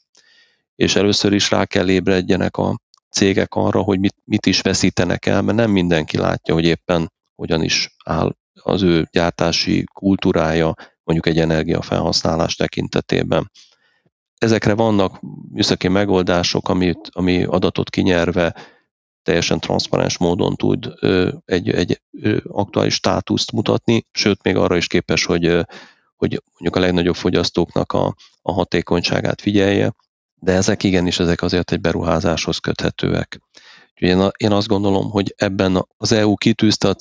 és 0.76 0.96
először 0.96 1.34
is 1.34 1.52
rá 1.52 1.66
kell 1.66 1.90
ébredjenek 1.90 2.58
a 2.58 2.80
cégek 3.10 3.54
arra, 3.54 3.82
hogy 3.82 4.00
mit, 4.00 4.16
mit 4.24 4.46
is 4.46 4.62
veszítenek 4.62 5.26
el, 5.26 5.42
mert 5.42 5.58
nem 5.58 5.72
mindenki 5.72 6.18
látja, 6.18 6.54
hogy 6.54 6.66
éppen 6.66 7.12
hogyan 7.36 7.64
is 7.64 7.96
áll 8.06 8.36
az 8.54 8.82
ő 8.82 9.08
gyártási 9.12 9.84
kultúrája 9.94 10.74
mondjuk 11.04 11.36
egy 11.36 11.40
energiafelhasználás 11.40 12.56
tekintetében. 12.56 13.52
Ezekre 14.42 14.74
vannak 14.74 15.20
műszaki 15.52 15.88
megoldások, 15.88 16.70
amit, 16.70 17.10
ami 17.12 17.44
adatot 17.44 17.90
kinyerve 17.90 18.56
teljesen 19.24 19.60
transzparens 19.60 20.18
módon 20.18 20.56
tud 20.56 20.94
egy, 21.46 21.70
egy 21.70 22.02
aktuális 22.44 22.94
státuszt 22.94 23.52
mutatni, 23.52 24.08
sőt 24.12 24.44
még 24.44 24.56
arra 24.56 24.78
is 24.78 24.88
képes, 24.88 25.26
hogy, 25.26 25.46
hogy 26.16 26.42
mondjuk 26.52 26.76
a 26.76 26.80
legnagyobb 26.80 27.16
fogyasztóknak 27.16 27.92
a, 27.92 28.16
a 28.42 28.52
hatékonyságát 28.52 29.42
figyelje, 29.42 29.94
de 30.36 30.52
ezek 30.52 30.84
igenis, 30.84 31.20
ezek 31.20 31.42
azért 31.42 31.72
egy 31.72 31.82
beruházáshoz 31.82 32.58
köthetőek. 32.58 33.42
Úgyhogy 33.94 34.32
én 34.38 34.52
azt 34.52 34.68
gondolom, 34.68 35.10
hogy 35.10 35.34
ebben 35.38 35.86
az 35.98 36.12
EU 36.12 36.36
kitűzte 36.36 36.88
a 36.88 36.96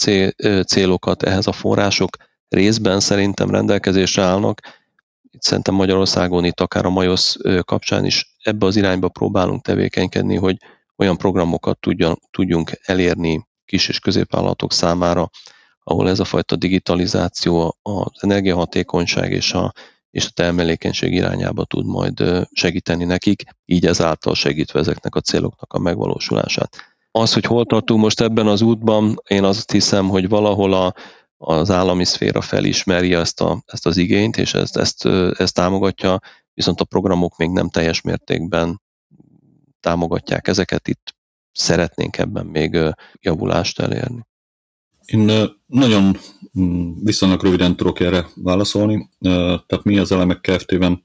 célokat, 0.64 1.22
ehhez 1.22 1.47
a 1.47 1.53
források 1.53 2.16
részben 2.49 3.01
szerintem 3.01 3.51
rendelkezésre 3.51 4.22
állnak, 4.22 4.61
itt 5.31 5.43
szerintem 5.43 5.74
Magyarországon 5.74 6.45
itt 6.45 6.61
akár 6.61 6.85
a 6.85 6.91
Majosz 6.91 7.37
kapcsán 7.64 8.05
is 8.05 8.37
ebbe 8.43 8.66
az 8.66 8.76
irányba 8.76 9.09
próbálunk 9.09 9.62
tevékenykedni, 9.62 10.37
hogy 10.37 10.57
olyan 10.97 11.16
programokat 11.16 11.78
tudjan, 11.81 12.18
tudjunk 12.31 12.70
elérni 12.83 13.49
kis 13.64 13.89
és 13.89 13.99
középvállalatok 13.99 14.72
számára, 14.72 15.31
ahol 15.83 16.09
ez 16.09 16.20
a 16.20 16.24
fajta 16.24 16.57
digitalizáció, 16.57 17.78
az 17.83 18.22
energiahatékonyság 18.22 19.33
és 19.33 19.53
a, 19.53 19.72
és 20.11 20.26
a 20.26 20.31
termelékenység 20.35 21.12
irányába 21.12 21.64
tud 21.64 21.87
majd 21.87 22.22
segíteni 22.53 23.05
nekik, 23.05 23.43
így 23.64 23.87
ezáltal 23.87 24.35
segítve 24.35 24.81
ezeknek 24.81 25.14
a 25.14 25.20
céloknak 25.20 25.72
a 25.72 25.78
megvalósulását. 25.78 26.76
Az, 27.11 27.33
hogy 27.33 27.45
hol 27.45 27.66
tartunk 27.66 28.01
most 28.01 28.20
ebben 28.20 28.47
az 28.47 28.62
útban, 28.62 29.22
én 29.28 29.45
azt 29.45 29.70
hiszem, 29.70 30.09
hogy 30.09 30.28
valahol 30.28 30.72
a, 30.72 30.95
az 31.43 31.70
állami 31.70 32.05
szféra 32.05 32.41
felismeri 32.41 33.14
ezt, 33.14 33.41
a, 33.41 33.62
ezt 33.66 33.86
az 33.86 33.97
igényt, 33.97 34.36
és 34.36 34.55
ezt, 34.55 34.76
ezt, 34.76 35.05
ezt 35.38 35.55
támogatja, 35.55 36.20
viszont 36.55 36.80
a 36.80 36.84
programok 36.84 37.36
még 37.36 37.51
nem 37.51 37.68
teljes 37.68 38.01
mértékben 38.01 38.80
támogatják 39.80 40.49
ezeket. 40.49 40.88
Itt 40.88 41.14
szeretnénk 41.53 42.18
ebben 42.18 42.47
még 42.47 42.78
javulást 43.20 43.80
elérni. 43.80 44.26
Én 45.05 45.30
nagyon 45.66 46.16
mm, 46.61 46.91
viszonylag 47.05 47.43
röviden 47.43 47.76
tudok 47.76 48.01
erre 48.01 48.26
válaszolni. 48.34 49.11
Tehát 49.20 49.82
mi 49.82 49.99
az 49.99 50.12
Elemek 50.12 50.41
Kft-ben 50.41 51.03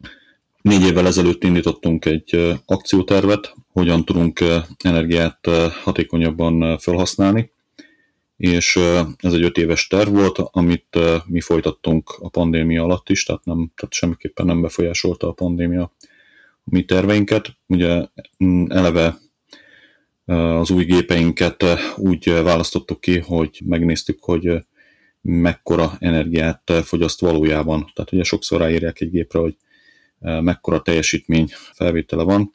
négy 0.61 0.81
évvel 0.81 1.07
ezelőtt 1.07 1.43
indítottunk 1.43 2.05
egy 2.05 2.59
akciótervet, 2.65 3.55
hogyan 3.71 4.05
tudunk 4.05 4.43
energiát 4.83 5.47
hatékonyabban 5.83 6.77
felhasználni 6.77 7.53
és 8.38 8.75
ez 9.17 9.33
egy 9.33 9.43
öt 9.43 9.57
éves 9.57 9.88
terv 9.88 10.09
volt, 10.09 10.38
amit 10.38 10.99
mi 11.25 11.41
folytattunk 11.41 12.09
a 12.19 12.29
pandémia 12.29 12.83
alatt 12.83 13.09
is, 13.09 13.23
tehát, 13.23 13.45
nem, 13.45 13.71
tehát 13.75 13.93
semmiképpen 13.93 14.45
nem 14.45 14.61
befolyásolta 14.61 15.27
a 15.27 15.31
pandémia 15.31 15.93
a 16.63 16.69
mi 16.69 16.86
terveinket. 16.86 17.57
Ugye 17.67 18.05
mm, 18.43 18.65
eleve 18.69 19.17
az 20.25 20.69
új 20.69 20.83
gépeinket 20.83 21.65
úgy 21.95 22.29
választottuk 22.29 23.01
ki, 23.01 23.19
hogy 23.19 23.61
megnéztük, 23.65 24.23
hogy 24.23 24.65
mekkora 25.21 25.91
energiát 25.99 26.71
fogyaszt 26.83 27.19
valójában. 27.19 27.91
Tehát 27.93 28.11
ugye 28.11 28.23
sokszor 28.23 28.59
ráírják 28.59 29.01
egy 29.01 29.11
gépre, 29.11 29.39
hogy 29.39 29.55
mekkora 30.19 30.81
teljesítmény 30.81 31.47
felvétele 31.73 32.23
van, 32.23 32.53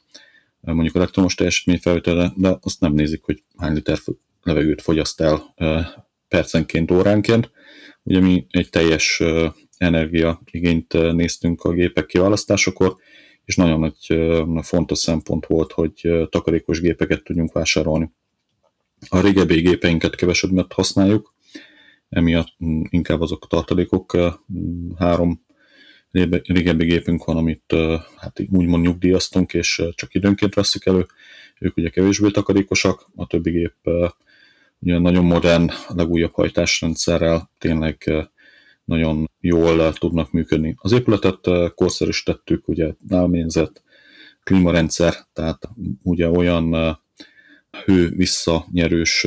mondjuk 0.61 0.97
elektromos 0.97 1.35
teljesítmény 1.35 1.79
felvétele, 1.79 2.33
de 2.37 2.59
azt 2.61 2.81
nem 2.81 2.93
nézik, 2.93 3.23
hogy 3.23 3.43
hány 3.57 3.75
liter 3.75 3.99
levegőt 4.43 4.83
fogyaszt 4.83 5.21
el 5.21 5.55
percenként, 6.29 6.91
óránként. 6.91 7.51
Ugye 8.03 8.21
mi 8.21 8.47
egy 8.51 8.69
teljes 8.71 9.23
energiaigényt 9.77 10.93
néztünk 11.13 11.63
a 11.63 11.73
gépek 11.73 12.07
kiválasztásakor, 12.07 12.97
és 13.45 13.57
nagyon 13.57 13.81
nagy 13.81 14.21
fontos 14.63 14.99
szempont 14.99 15.47
volt, 15.47 15.73
hogy 15.73 16.09
takarékos 16.31 16.81
gépeket 16.81 17.23
tudjunk 17.23 17.53
vásárolni. 17.53 18.13
A 19.09 19.21
régebbi 19.21 19.61
gépeinket 19.61 20.15
kevesebbet 20.15 20.73
használjuk, 20.73 21.35
emiatt 22.09 22.55
inkább 22.89 23.21
azok 23.21 23.45
a 23.45 23.47
tartalékok, 23.47 24.17
három 24.99 25.45
régebbi 26.11 26.85
gépünk 26.85 27.25
van, 27.25 27.37
amit 27.37 27.75
hát 28.17 28.41
úgymond 28.51 28.85
nyugdíjaztunk, 28.85 29.55
és 29.55 29.83
csak 29.95 30.15
időnként 30.15 30.55
veszük 30.55 30.87
elő. 30.87 31.07
Ők 31.59 31.77
ugye 31.77 31.89
kevésbé 31.89 32.31
takarékosak, 32.31 33.11
a 33.15 33.27
többi 33.27 33.51
gép 33.51 33.75
ugye 34.81 34.99
nagyon 34.99 35.25
modern, 35.25 35.71
legújabb 35.89 36.35
hajtásrendszerrel 36.35 37.51
tényleg 37.59 38.13
nagyon 38.85 39.31
jól 39.41 39.93
tudnak 39.93 40.33
működni. 40.33 40.75
Az 40.79 40.93
épületet 40.93 41.49
korszerűsítettük, 41.75 42.69
ugye 42.69 42.95
nálményzet, 43.09 43.83
klímarendszer, 44.43 45.15
tehát 45.33 45.69
ugye 46.03 46.29
olyan 46.29 46.99
hő 47.85 48.09
visszanyerős 48.09 49.27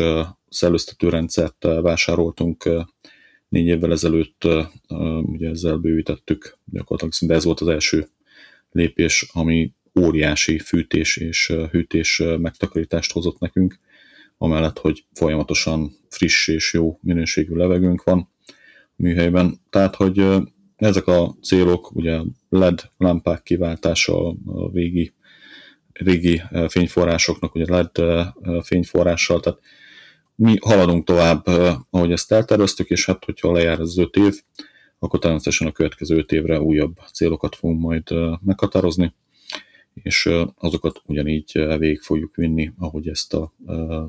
szellőztetőrendszert 0.49 1.63
vásároltunk 1.81 2.69
négy 3.49 3.65
évvel 3.65 3.91
ezelőtt, 3.91 4.47
ugye 5.21 5.49
ezzel 5.49 5.77
bővítettük, 5.77 6.57
gyakorlatilag 6.65 7.13
szinte 7.13 7.33
ez 7.33 7.43
volt 7.43 7.59
az 7.59 7.67
első 7.67 8.07
lépés, 8.71 9.29
ami 9.33 9.73
óriási 9.99 10.59
fűtés 10.59 11.17
és 11.17 11.53
hűtés 11.71 12.23
megtakarítást 12.37 13.11
hozott 13.11 13.39
nekünk 13.39 13.79
amellett, 14.43 14.79
hogy 14.79 15.05
folyamatosan 15.13 15.91
friss 16.09 16.47
és 16.47 16.73
jó 16.73 16.99
minőségű 17.01 17.55
levegőnk 17.55 18.03
van 18.03 18.29
a 18.85 18.93
műhelyben. 18.95 19.61
Tehát, 19.69 19.95
hogy 19.95 20.25
ezek 20.75 21.07
a 21.07 21.35
célok, 21.41 21.95
ugye 21.95 22.19
LED 22.49 22.81
lámpák 22.97 23.43
kiváltása 23.43 24.27
a 24.29 24.71
régi, 24.73 25.13
régi 25.93 26.41
fényforrásoknak, 26.67 27.55
ugye 27.55 27.65
LED 27.67 28.25
fényforrással, 28.63 29.39
tehát 29.39 29.59
mi 30.35 30.57
haladunk 30.61 31.05
tovább, 31.05 31.45
ahogy 31.89 32.11
ezt 32.11 32.31
elterveztük, 32.31 32.89
és 32.89 33.05
hát, 33.05 33.25
hogyha 33.25 33.51
lejár 33.51 33.79
az 33.79 33.97
öt 33.97 34.15
év, 34.15 34.41
akkor 34.99 35.19
természetesen 35.19 35.67
a 35.67 35.71
következő 35.71 36.17
öt 36.17 36.31
évre 36.31 36.61
újabb 36.61 36.97
célokat 37.13 37.55
fogunk 37.55 37.81
majd 37.81 38.03
meghatározni 38.41 39.13
és 39.93 40.29
azokat 40.57 41.01
ugyanígy 41.05 41.77
végig 41.77 42.01
fogjuk 42.01 42.35
vinni, 42.35 42.71
ahogy 42.77 43.07
ezt 43.07 43.33
a 43.33 43.53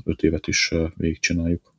öt 0.04 0.22
évet 0.22 0.46
is 0.46 0.72
végigcsináljuk. 0.96 1.72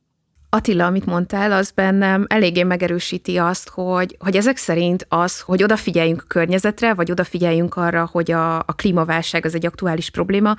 Attila, 0.50 0.86
amit 0.86 1.06
mondtál, 1.06 1.52
az 1.52 1.70
bennem 1.70 2.24
eléggé 2.28 2.62
megerősíti 2.62 3.36
azt, 3.36 3.68
hogy, 3.68 4.16
hogy 4.18 4.36
ezek 4.36 4.56
szerint 4.56 5.06
az, 5.08 5.40
hogy 5.40 5.62
odafigyeljünk 5.62 6.22
a 6.22 6.26
környezetre, 6.26 6.94
vagy 6.94 7.10
odafigyeljünk 7.10 7.76
arra, 7.76 8.08
hogy 8.12 8.30
a, 8.30 8.58
a 8.58 8.72
klímaválság 8.76 9.44
az 9.44 9.54
egy 9.54 9.66
aktuális 9.66 10.10
probléma, 10.10 10.56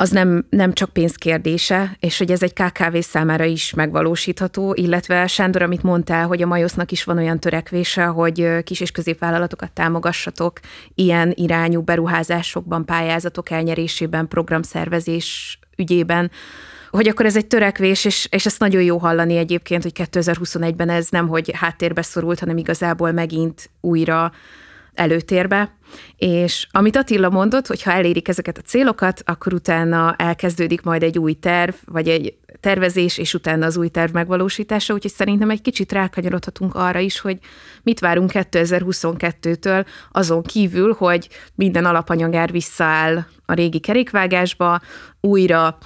az 0.00 0.10
nem, 0.10 0.46
nem 0.50 0.72
csak 0.72 0.90
pénzkérdése, 0.90 1.96
és 2.00 2.18
hogy 2.18 2.30
ez 2.30 2.42
egy 2.42 2.52
KKV 2.52 2.98
számára 2.98 3.44
is 3.44 3.74
megvalósítható, 3.74 4.74
illetve 4.74 5.26
Sándor, 5.26 5.62
amit 5.62 5.82
mondtál, 5.82 6.26
hogy 6.26 6.42
a 6.42 6.46
Majosznak 6.46 6.92
is 6.92 7.04
van 7.04 7.16
olyan 7.16 7.40
törekvése, 7.40 8.04
hogy 8.04 8.62
kis 8.64 8.80
és 8.80 8.90
középvállalatokat 8.90 9.72
támogassatok 9.72 10.60
ilyen 10.94 11.32
irányú 11.34 11.80
beruházásokban, 11.80 12.84
pályázatok 12.84 13.50
elnyerésében, 13.50 14.28
programszervezés 14.28 15.58
ügyében, 15.76 16.30
hogy 16.90 17.08
akkor 17.08 17.26
ez 17.26 17.36
egy 17.36 17.46
törekvés, 17.46 18.04
és, 18.04 18.26
és 18.30 18.46
ezt 18.46 18.58
nagyon 18.58 18.82
jó 18.82 18.98
hallani 18.98 19.36
egyébként, 19.36 19.82
hogy 19.82 19.92
2021-ben 19.94 20.88
ez 20.88 21.08
nem, 21.10 21.28
hogy 21.28 21.50
háttérbe 21.54 22.02
szorult, 22.02 22.38
hanem 22.38 22.56
igazából 22.56 23.12
megint 23.12 23.70
újra 23.80 24.32
előtérbe. 24.98 25.76
És 26.16 26.66
amit 26.70 26.96
Attila 26.96 27.30
mondott, 27.30 27.66
hogy 27.66 27.82
ha 27.82 27.92
elérik 27.92 28.28
ezeket 28.28 28.58
a 28.58 28.60
célokat, 28.60 29.22
akkor 29.24 29.52
utána 29.52 30.14
elkezdődik 30.18 30.82
majd 30.82 31.02
egy 31.02 31.18
új 31.18 31.32
terv, 31.32 31.74
vagy 31.84 32.08
egy 32.08 32.34
tervezés, 32.60 33.18
és 33.18 33.34
utána 33.34 33.66
az 33.66 33.76
új 33.76 33.88
terv 33.88 34.12
megvalósítása, 34.12 34.94
úgyhogy 34.94 35.10
szerintem 35.10 35.50
egy 35.50 35.62
kicsit 35.62 35.92
rákanyarodhatunk 35.92 36.74
arra 36.74 36.98
is, 36.98 37.20
hogy 37.20 37.38
mit 37.82 38.00
várunk 38.00 38.30
2022-től, 38.34 39.86
azon 40.12 40.42
kívül, 40.42 40.94
hogy 40.98 41.28
minden 41.54 41.84
alapanyagár 41.84 42.50
visszaáll 42.50 43.24
a 43.46 43.52
régi 43.52 43.78
kerékvágásba, 43.78 44.80
újra 45.20 45.78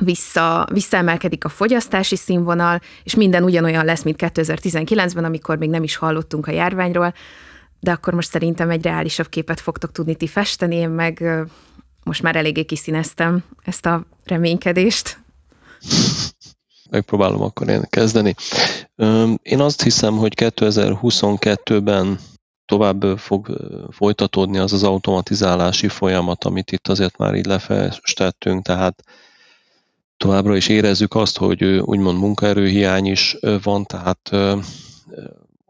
vissza, 0.00 0.66
visszaemelkedik 0.72 1.44
a 1.44 1.48
fogyasztási 1.48 2.16
színvonal, 2.16 2.80
és 3.02 3.14
minden 3.14 3.42
ugyanolyan 3.42 3.84
lesz, 3.84 4.02
mint 4.02 4.16
2019-ben, 4.18 5.24
amikor 5.24 5.58
még 5.58 5.70
nem 5.70 5.82
is 5.82 5.96
hallottunk 5.96 6.46
a 6.46 6.52
járványról, 6.52 7.14
de 7.86 7.92
akkor 7.92 8.14
most 8.14 8.30
szerintem 8.30 8.70
egy 8.70 8.82
reálisabb 8.82 9.28
képet 9.28 9.60
fogtok 9.60 9.92
tudni 9.92 10.14
ti 10.14 10.26
festeni, 10.26 10.76
én 10.76 10.90
meg 10.90 11.24
most 12.04 12.22
már 12.22 12.36
eléggé 12.36 12.64
kiszíneztem 12.64 13.44
ezt 13.64 13.86
a 13.86 14.04
reménykedést. 14.24 15.18
Megpróbálom 16.90 17.42
akkor 17.42 17.68
én 17.68 17.82
kezdeni. 17.90 18.34
Én 19.42 19.60
azt 19.60 19.82
hiszem, 19.82 20.16
hogy 20.16 20.32
2022-ben 20.36 22.18
tovább 22.64 23.18
fog 23.18 23.56
folytatódni 23.90 24.58
az 24.58 24.72
az 24.72 24.82
automatizálási 24.82 25.88
folyamat, 25.88 26.44
amit 26.44 26.72
itt 26.72 26.88
azért 26.88 27.16
már 27.18 27.34
így 27.34 27.46
lefestettünk, 27.46 28.64
tehát 28.64 29.02
továbbra 30.16 30.56
is 30.56 30.68
érezzük 30.68 31.14
azt, 31.14 31.38
hogy 31.38 31.64
úgymond 31.64 32.18
munkaerőhiány 32.18 33.06
is 33.06 33.36
van, 33.62 33.84
tehát 33.84 34.30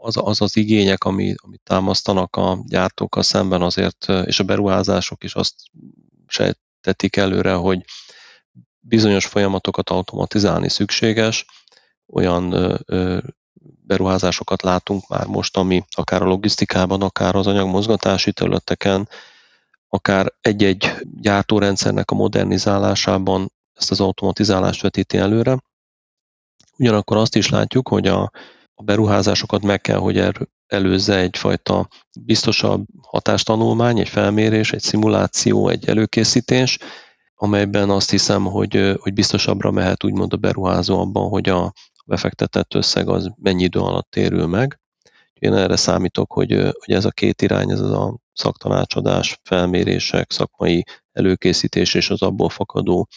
az 0.07 0.17
az, 0.17 0.41
az 0.41 0.57
igények, 0.57 1.05
ami, 1.05 1.35
amit 1.43 1.61
támasztanak 1.65 2.37
a 2.37 2.59
gyártókkal 2.67 3.23
szemben 3.23 3.63
azért, 3.63 4.07
és 4.25 4.41
a 4.41 4.45
beruházások 4.45 5.25
is 5.25 5.35
azt 5.35 5.55
sejtetik 6.27 7.17
előre, 7.17 7.53
hogy 7.53 7.85
bizonyos 8.81 9.27
folyamatokat 9.27 9.91
automatizálni 9.91 10.69
szükséges, 10.69 11.47
olyan 12.07 12.53
ö, 12.87 13.19
beruházásokat 13.87 14.63
látunk 14.63 15.09
már 15.09 15.27
most, 15.27 15.57
ami 15.57 15.85
akár 15.91 16.23
a 16.23 16.27
logisztikában, 16.27 17.03
akár 17.03 17.35
az 17.35 17.47
anyagmozgatási 17.47 18.33
területeken, 18.33 19.09
akár 19.89 20.33
egy-egy 20.41 20.95
gyártórendszernek 21.21 22.11
a 22.11 22.15
modernizálásában 22.15 23.53
ezt 23.75 23.91
az 23.91 24.01
automatizálást 24.01 24.83
vetíti 24.83 25.19
előre. 25.19 25.59
Ugyanakkor 26.79 27.17
azt 27.17 27.37
is 27.37 27.49
látjuk, 27.49 27.89
hogy 27.89 28.07
a, 28.07 28.31
a 28.79 28.83
beruházásokat 28.83 29.63
meg 29.63 29.81
kell, 29.81 29.99
hogy 29.99 30.19
er, 30.19 30.49
előzze 30.67 31.19
egyfajta 31.19 31.89
biztosabb 32.21 32.85
hatástanulmány, 33.03 33.99
egy 33.99 34.09
felmérés, 34.09 34.73
egy 34.73 34.83
szimuláció, 34.83 35.69
egy 35.69 35.89
előkészítés, 35.89 36.79
amelyben 37.35 37.91
azt 37.91 38.11
hiszem, 38.11 38.45
hogy, 38.45 38.95
hogy 39.01 39.13
biztosabbra 39.13 39.71
mehet 39.71 40.05
úgymond 40.05 40.33
a 40.33 40.37
beruházó 40.37 41.01
abban, 41.01 41.29
hogy 41.29 41.49
a 41.49 41.73
befektetett 42.07 42.75
összeg 42.75 43.09
az 43.09 43.31
mennyi 43.37 43.63
idő 43.63 43.81
alatt 43.81 44.11
térül 44.11 44.47
meg. 44.47 44.81
Én 45.35 45.55
erre 45.55 45.77
számítok, 45.77 46.33
hogy, 46.33 46.53
hogy 46.53 46.95
ez 46.95 47.05
a 47.05 47.11
két 47.11 47.43
irány, 47.43 47.71
ez 47.71 47.81
a 47.81 48.19
szaktanácsadás, 48.33 49.41
felmérések, 49.43 50.33
szakmai 50.33 50.85
előkészítés 51.13 51.95
és 51.95 52.11
az 52.11 52.23
abból 52.23 52.49
fakadó 52.49 53.09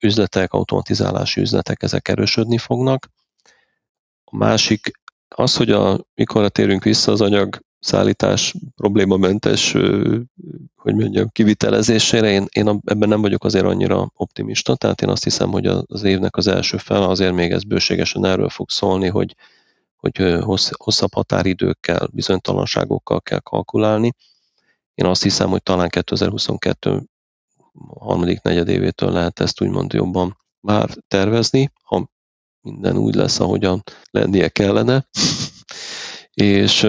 üzletek, 0.00 0.52
automatizálási 0.52 1.40
üzletek, 1.40 1.82
ezek 1.82 2.08
erősödni 2.08 2.58
fognak. 2.58 3.08
A 4.24 4.36
másik 4.36 4.90
az, 5.36 5.56
hogy 5.56 5.70
a, 5.70 5.98
mikor 6.14 6.48
térünk 6.48 6.84
vissza 6.84 7.12
az 7.12 7.20
anyag 7.20 7.60
szállítás 7.80 8.54
problémamentes, 8.76 9.72
hogy 10.76 10.94
mondjam, 10.94 11.28
kivitelezésére, 11.28 12.30
én, 12.30 12.46
én 12.52 12.80
ebben 12.84 13.08
nem 13.08 13.20
vagyok 13.20 13.44
azért 13.44 13.64
annyira 13.64 14.10
optimista, 14.14 14.76
tehát 14.76 15.02
én 15.02 15.08
azt 15.08 15.24
hiszem, 15.24 15.50
hogy 15.50 15.66
az 15.66 16.02
évnek 16.02 16.36
az 16.36 16.46
első 16.46 16.76
fel 16.76 17.02
azért 17.02 17.34
még 17.34 17.50
ez 17.50 17.62
bőségesen 17.62 18.24
erről 18.24 18.48
fog 18.48 18.70
szólni, 18.70 19.08
hogy, 19.08 19.36
hogy 19.96 20.38
hossz, 20.40 20.70
hosszabb 20.76 21.12
határidőkkel, 21.14 22.08
bizonytalanságokkal 22.12 23.20
kell 23.20 23.40
kalkulálni. 23.40 24.12
Én 24.94 25.06
azt 25.06 25.22
hiszem, 25.22 25.48
hogy 25.48 25.62
talán 25.62 25.88
2022 25.88 27.02
harmadik 27.98 28.42
negyedévétől 28.42 29.10
lehet 29.10 29.40
ezt 29.40 29.60
úgymond 29.60 29.92
jobban 29.92 30.36
már 30.60 30.88
tervezni, 31.08 31.72
ha 31.82 32.08
minden 32.64 32.96
úgy 32.96 33.14
lesz, 33.14 33.40
ahogyan 33.40 33.82
lennie 34.10 34.48
kellene. 34.48 35.08
és, 36.32 36.86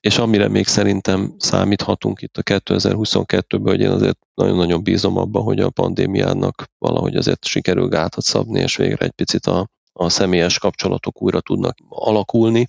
és 0.00 0.18
amire 0.18 0.48
még 0.48 0.66
szerintem 0.66 1.34
számíthatunk 1.38 2.22
itt 2.22 2.36
a 2.36 2.42
2022-ben, 2.42 3.72
hogy 3.72 3.80
én 3.80 3.90
azért 3.90 4.18
nagyon-nagyon 4.34 4.82
bízom 4.82 5.16
abban, 5.16 5.42
hogy 5.42 5.60
a 5.60 5.70
pandémiának 5.70 6.70
valahogy 6.78 7.16
azért 7.16 7.44
sikerül 7.44 7.88
gátat 7.88 8.24
szabni, 8.24 8.60
és 8.60 8.76
végre 8.76 9.04
egy 9.04 9.12
picit 9.12 9.46
a, 9.46 9.70
a 9.92 10.08
személyes 10.08 10.58
kapcsolatok 10.58 11.22
újra 11.22 11.40
tudnak 11.40 11.76
alakulni, 11.88 12.68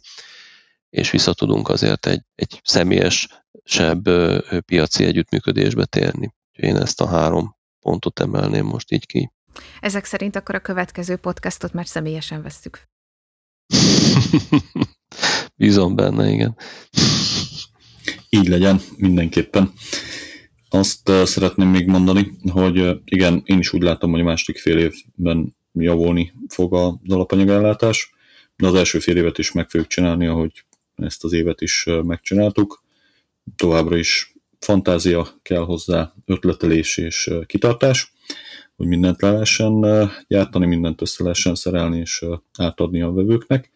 és 0.89 1.12
vissza 1.12 1.34
tudunk 1.34 1.70
azért 1.70 2.05
egy, 2.05 2.22
egy 2.36 2.62
személyesebb 2.64 4.10
piaci 4.66 5.03
együttműködésbe 5.03 5.86
térni. 5.86 6.34
Én 6.51 6.76
ezt 6.76 7.01
a 7.01 7.08
három 7.08 7.55
pontot 7.80 8.20
emelném 8.20 8.66
most 8.66 8.91
így 8.91 9.05
ki. 9.05 9.32
Ezek 9.80 10.05
szerint 10.05 10.36
akkor 10.36 10.55
a 10.55 10.60
következő 10.60 11.16
podcastot 11.16 11.74
már 11.74 11.88
személyesen 11.88 12.41
vesztük. 12.41 12.82
Bízom 15.55 15.95
benne, 15.95 16.30
igen. 16.30 16.58
Így 18.30 18.47
legyen, 18.47 18.82
mindenképpen. 18.97 19.74
Azt 20.70 21.12
szeretném 21.24 21.68
még 21.68 21.88
mondani, 21.88 22.38
hogy 22.51 23.01
igen, 23.05 23.41
én 23.45 23.60
is 23.60 23.74
úgy 23.74 23.82
látom, 23.82 24.12
hogy 24.12 24.20
a 24.20 24.24
második 24.24 24.62
fél 24.62 24.78
évben 24.78 25.55
javulni 25.74 26.34
fog 26.47 26.74
az 26.74 26.93
alapanyagellátás, 27.08 28.12
de 28.55 28.68
az 28.68 28.74
első 28.74 28.99
fél 28.99 29.18
évet 29.18 29.38
is 29.38 29.51
meg 29.51 29.70
fogjuk 29.70 29.89
csinálni, 29.89 30.26
ahogy 30.26 30.66
ezt 30.95 31.24
az 31.24 31.34
évet 31.34 31.62
is 31.62 31.86
megcsináltuk. 32.03 32.84
Továbbra 33.55 33.97
is 33.97 34.36
fantázia 34.60 35.28
kell 35.41 35.64
hozzá, 35.64 36.14
ötletelés 36.26 36.97
és 36.97 37.32
kitartás, 37.45 38.14
hogy 38.78 38.88
mindent 38.88 39.21
le 39.21 39.32
lehessen 39.32 39.86
gyártani, 40.28 40.65
mindent 40.65 41.01
össze 41.01 41.23
lehessen 41.23 41.55
szerelni 41.55 41.99
és 41.99 42.25
átadni 42.57 43.01
a 43.01 43.11
vevőknek. 43.11 43.71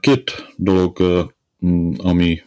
Két 0.00 0.54
dolog, 0.56 0.98
ami 1.96 2.42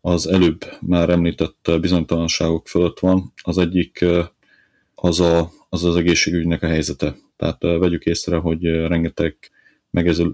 az 0.00 0.26
előbb 0.26 0.64
már 0.80 1.10
említett 1.10 1.70
bizonytalanságok 1.80 2.68
fölött 2.68 2.98
van, 2.98 3.32
az 3.42 3.58
egyik 3.58 4.04
az 4.94 5.20
a, 5.20 5.50
az, 5.68 5.84
az 5.84 5.96
egészségügynek 5.96 6.62
a 6.62 6.66
helyzete. 6.66 7.16
Tehát 7.36 7.62
vegyük 7.62 8.04
észre, 8.04 8.36
hogy 8.36 8.62
rengeteg 8.62 9.36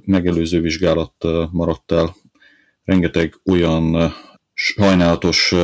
megelőző 0.05 0.61
vizsgálat 0.61 1.15
maradt 1.51 1.93
el, 1.93 2.15
rengeteg 2.85 3.41
olyan 3.45 4.13
sajnálatos, 4.55 5.55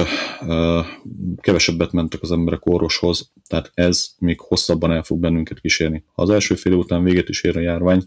kevesebbet 1.37 1.93
mentek 1.93 2.23
az 2.23 2.33
emberek 2.33 2.67
orvoshoz, 2.67 3.33
tehát 3.47 3.71
ez 3.75 4.07
még 4.19 4.41
hosszabban 4.41 4.93
el 4.93 5.03
fog 5.03 5.19
bennünket 5.19 5.61
kísérni. 5.61 6.05
Ha 6.13 6.23
az 6.23 6.31
első 6.31 6.55
fél 6.55 6.73
után 6.73 7.03
véget 7.03 7.29
is 7.29 7.43
ér 7.43 7.57
a 7.57 7.61
járvány, 7.61 8.03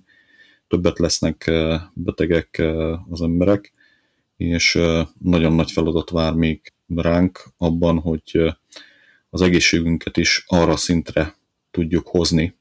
többet 0.68 1.00
lesznek 1.00 1.52
betegek 1.94 2.62
az 3.10 3.22
emberek, 3.22 3.74
és 4.38 4.80
nagyon 5.20 5.54
nagy 5.54 5.72
feladat 5.72 6.10
vár 6.10 6.34
még 6.34 6.74
ránk 6.96 7.44
abban, 7.58 8.00
hogy 8.00 8.56
az 9.30 9.42
egészségünket 9.42 10.18
is 10.18 10.44
arra 10.48 10.76
szintre 10.76 11.36
tudjuk 11.72 12.08
hozni, 12.08 12.56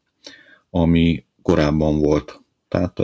ami 0.70 1.24
korábban 1.42 1.98
volt. 1.98 2.40
Tehát, 2.68 2.94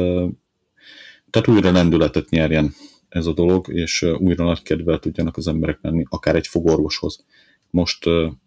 tehát 1.31 1.49
újra 1.49 1.71
lendületet 1.73 2.29
nyerjen 2.29 2.75
ez 3.09 3.27
a 3.27 3.33
dolog, 3.33 3.69
és 3.73 4.03
újra 4.19 4.45
nagy 4.45 4.63
kedvel 4.63 4.99
tudjanak 4.99 5.37
az 5.37 5.47
emberek 5.47 5.79
menni, 5.81 6.05
akár 6.09 6.37
egy 6.37 6.47
fogorvoshoz. 6.47 7.25
Most 7.71 8.05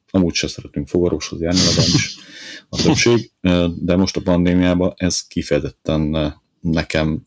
amúgy 0.09 0.34
se 0.34 0.47
szeretünk 0.47 0.88
fogorvoshoz 0.88 1.41
járni, 1.41 1.59
legalábbis 1.59 2.18
a 2.70 2.82
többség, 2.82 3.32
de 3.82 3.95
most 3.95 4.18
a 4.18 4.22
pandémiában 4.22 4.93
ez 4.95 5.28
kifejezetten 5.28 6.34
nekem 6.59 7.26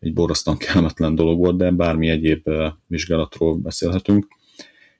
egy 0.00 0.12
borzasztóan 0.12 0.56
kellemetlen 0.56 1.14
dolog 1.14 1.38
volt, 1.38 1.56
de 1.56 1.70
bármi 1.70 2.08
egyéb 2.08 2.48
vizsgálatról 2.86 3.56
beszélhetünk, 3.56 4.26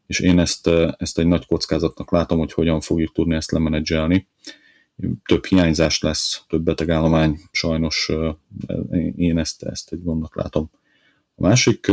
és 0.07 0.20
én 0.20 0.39
ezt, 0.39 0.70
ezt 0.97 1.18
egy 1.18 1.27
nagy 1.27 1.47
kockázatnak 1.47 2.11
látom, 2.11 2.39
hogy 2.39 2.53
hogyan 2.53 2.81
fogjuk 2.81 3.12
tudni 3.12 3.35
ezt 3.35 3.51
lemenedzselni. 3.51 4.29
Több 5.25 5.45
hiányzás 5.45 6.01
lesz, 6.01 6.45
több 6.49 6.62
betegállomány, 6.62 7.39
sajnos 7.51 8.11
én 9.16 9.39
ezt, 9.39 9.62
ezt 9.62 9.93
egy 9.93 10.03
gondnak 10.03 10.37
látom. 10.37 10.70
A 11.35 11.43
másik 11.43 11.87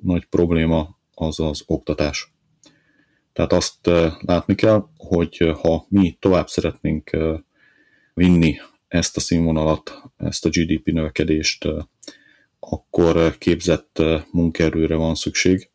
nagy 0.00 0.24
probléma 0.24 0.98
az 1.14 1.40
az 1.40 1.62
oktatás. 1.66 2.32
Tehát 3.32 3.52
azt 3.52 3.86
látni 4.20 4.54
kell, 4.54 4.88
hogy 4.96 5.54
ha 5.60 5.86
mi 5.88 6.16
tovább 6.20 6.48
szeretnénk 6.48 7.16
vinni 8.14 8.56
ezt 8.88 9.16
a 9.16 9.20
színvonalat, 9.20 10.02
ezt 10.16 10.44
a 10.44 10.48
GDP 10.48 10.86
növekedést, 10.86 11.68
akkor 12.58 13.38
képzett 13.38 14.02
munkaerőre 14.30 14.94
van 14.94 15.14
szükség, 15.14 15.70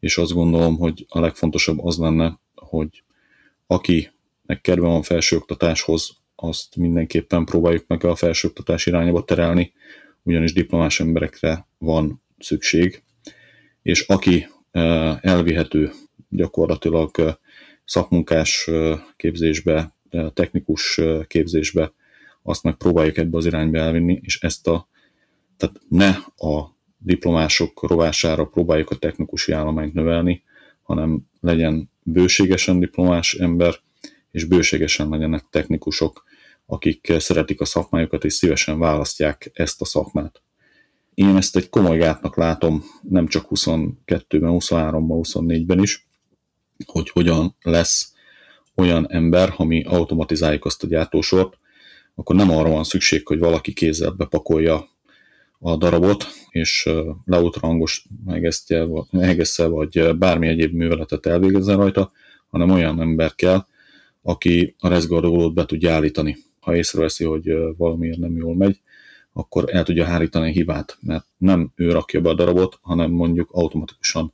és 0.00 0.18
azt 0.18 0.32
gondolom, 0.32 0.78
hogy 0.78 1.06
a 1.08 1.20
legfontosabb 1.20 1.84
az 1.84 1.98
lenne, 1.98 2.40
hogy 2.54 3.02
akinek 3.66 4.60
kedve 4.60 4.86
van 4.86 5.02
felsőoktatáshoz, 5.02 6.18
azt 6.34 6.76
mindenképpen 6.76 7.44
próbáljuk 7.44 7.84
meg 7.86 8.04
a 8.04 8.14
felsőoktatás 8.14 8.86
irányába 8.86 9.24
terelni, 9.24 9.72
ugyanis 10.22 10.52
diplomás 10.52 11.00
emberekre 11.00 11.66
van 11.78 12.22
szükség, 12.38 13.02
és 13.82 14.00
aki 14.00 14.46
elvihető 15.20 15.90
gyakorlatilag 16.28 17.38
szakmunkás 17.84 18.70
képzésbe, 19.16 19.94
technikus 20.32 21.00
képzésbe, 21.26 21.92
azt 22.42 22.62
meg 22.62 22.74
próbáljuk 22.74 23.16
ebbe 23.16 23.36
az 23.36 23.46
irányba 23.46 23.78
elvinni, 23.78 24.20
és 24.22 24.40
ezt 24.40 24.66
a, 24.68 24.88
tehát 25.56 25.80
ne 25.88 26.08
a 26.46 26.76
diplomások 26.98 27.88
rovására 27.88 28.44
próbáljuk 28.44 28.90
a 28.90 28.96
technikusi 28.96 29.52
állományt 29.52 29.94
növelni, 29.94 30.42
hanem 30.82 31.20
legyen 31.40 31.90
bőségesen 32.02 32.80
diplomás 32.80 33.34
ember, 33.34 33.74
és 34.30 34.44
bőségesen 34.44 35.08
legyenek 35.08 35.44
technikusok, 35.50 36.24
akik 36.70 37.12
szeretik 37.18 37.60
a 37.60 37.64
szakmájukat, 37.64 38.24
és 38.24 38.32
szívesen 38.32 38.78
választják 38.78 39.50
ezt 39.54 39.80
a 39.80 39.84
szakmát. 39.84 40.42
Én 41.14 41.36
ezt 41.36 41.56
egy 41.56 41.68
komoly 41.68 41.98
gátnak 41.98 42.36
látom, 42.36 42.84
nem 43.08 43.26
csak 43.26 43.46
22-ben, 43.50 44.50
23-ban, 44.52 45.20
24-ben 45.22 45.82
is, 45.82 46.08
hogy 46.86 47.10
hogyan 47.10 47.56
lesz 47.62 48.12
olyan 48.74 49.12
ember, 49.12 49.48
ha 49.48 49.64
mi 49.64 49.82
automatizáljuk 49.82 50.64
azt 50.64 50.82
a 50.82 50.86
gyártósort, 50.86 51.58
akkor 52.14 52.36
nem 52.36 52.50
arra 52.50 52.70
van 52.70 52.84
szükség, 52.84 53.26
hogy 53.26 53.38
valaki 53.38 53.72
kézzel 53.72 54.10
bepakolja 54.10 54.88
a 55.58 55.76
darabot, 55.76 56.26
és 56.50 56.88
leutrangos 57.24 58.06
megesztje, 59.10 59.68
vagy 59.68 60.16
bármi 60.16 60.48
egyéb 60.48 60.74
műveletet 60.74 61.26
elvégezzen 61.26 61.76
rajta, 61.76 62.12
hanem 62.48 62.70
olyan 62.70 63.00
ember 63.00 63.34
kell, 63.34 63.66
aki 64.22 64.74
a 64.78 64.88
rezgardolót 64.88 65.54
be 65.54 65.64
tudja 65.64 65.92
állítani. 65.92 66.36
Ha 66.60 66.76
észreveszi, 66.76 67.24
hogy 67.24 67.52
valamiért 67.76 68.18
nem 68.18 68.36
jól 68.36 68.56
megy, 68.56 68.80
akkor 69.32 69.64
el 69.74 69.84
tudja 69.84 70.04
hárítani 70.04 70.48
a 70.48 70.52
hibát, 70.52 70.98
mert 71.00 71.26
nem 71.36 71.72
ő 71.74 71.90
rakja 71.90 72.20
be 72.20 72.28
a 72.28 72.34
darabot, 72.34 72.78
hanem 72.82 73.10
mondjuk 73.10 73.50
automatikusan 73.52 74.32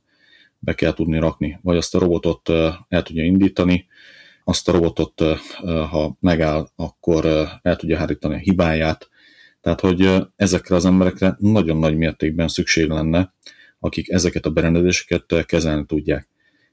be 0.59 0.73
kell 0.73 0.93
tudni 0.93 1.19
rakni. 1.19 1.59
Vagy 1.61 1.77
azt 1.77 1.95
a 1.95 1.99
robotot 1.99 2.49
el 2.87 3.03
tudja 3.03 3.23
indítani, 3.23 3.87
azt 4.43 4.69
a 4.69 4.71
robotot, 4.71 5.21
ha 5.89 6.17
megáll, 6.19 6.69
akkor 6.75 7.25
el 7.61 7.75
tudja 7.75 7.97
hárítani 7.97 8.33
a 8.33 8.37
hibáját. 8.37 9.09
Tehát, 9.61 9.79
hogy 9.79 10.09
ezekre 10.35 10.75
az 10.75 10.85
emberekre 10.85 11.35
nagyon 11.39 11.77
nagy 11.77 11.97
mértékben 11.97 12.47
szükség 12.47 12.87
lenne, 12.87 13.33
akik 13.79 14.09
ezeket 14.09 14.45
a 14.45 14.49
berendezéseket 14.49 15.45
kezelni 15.45 15.85
tudják. 15.85 16.27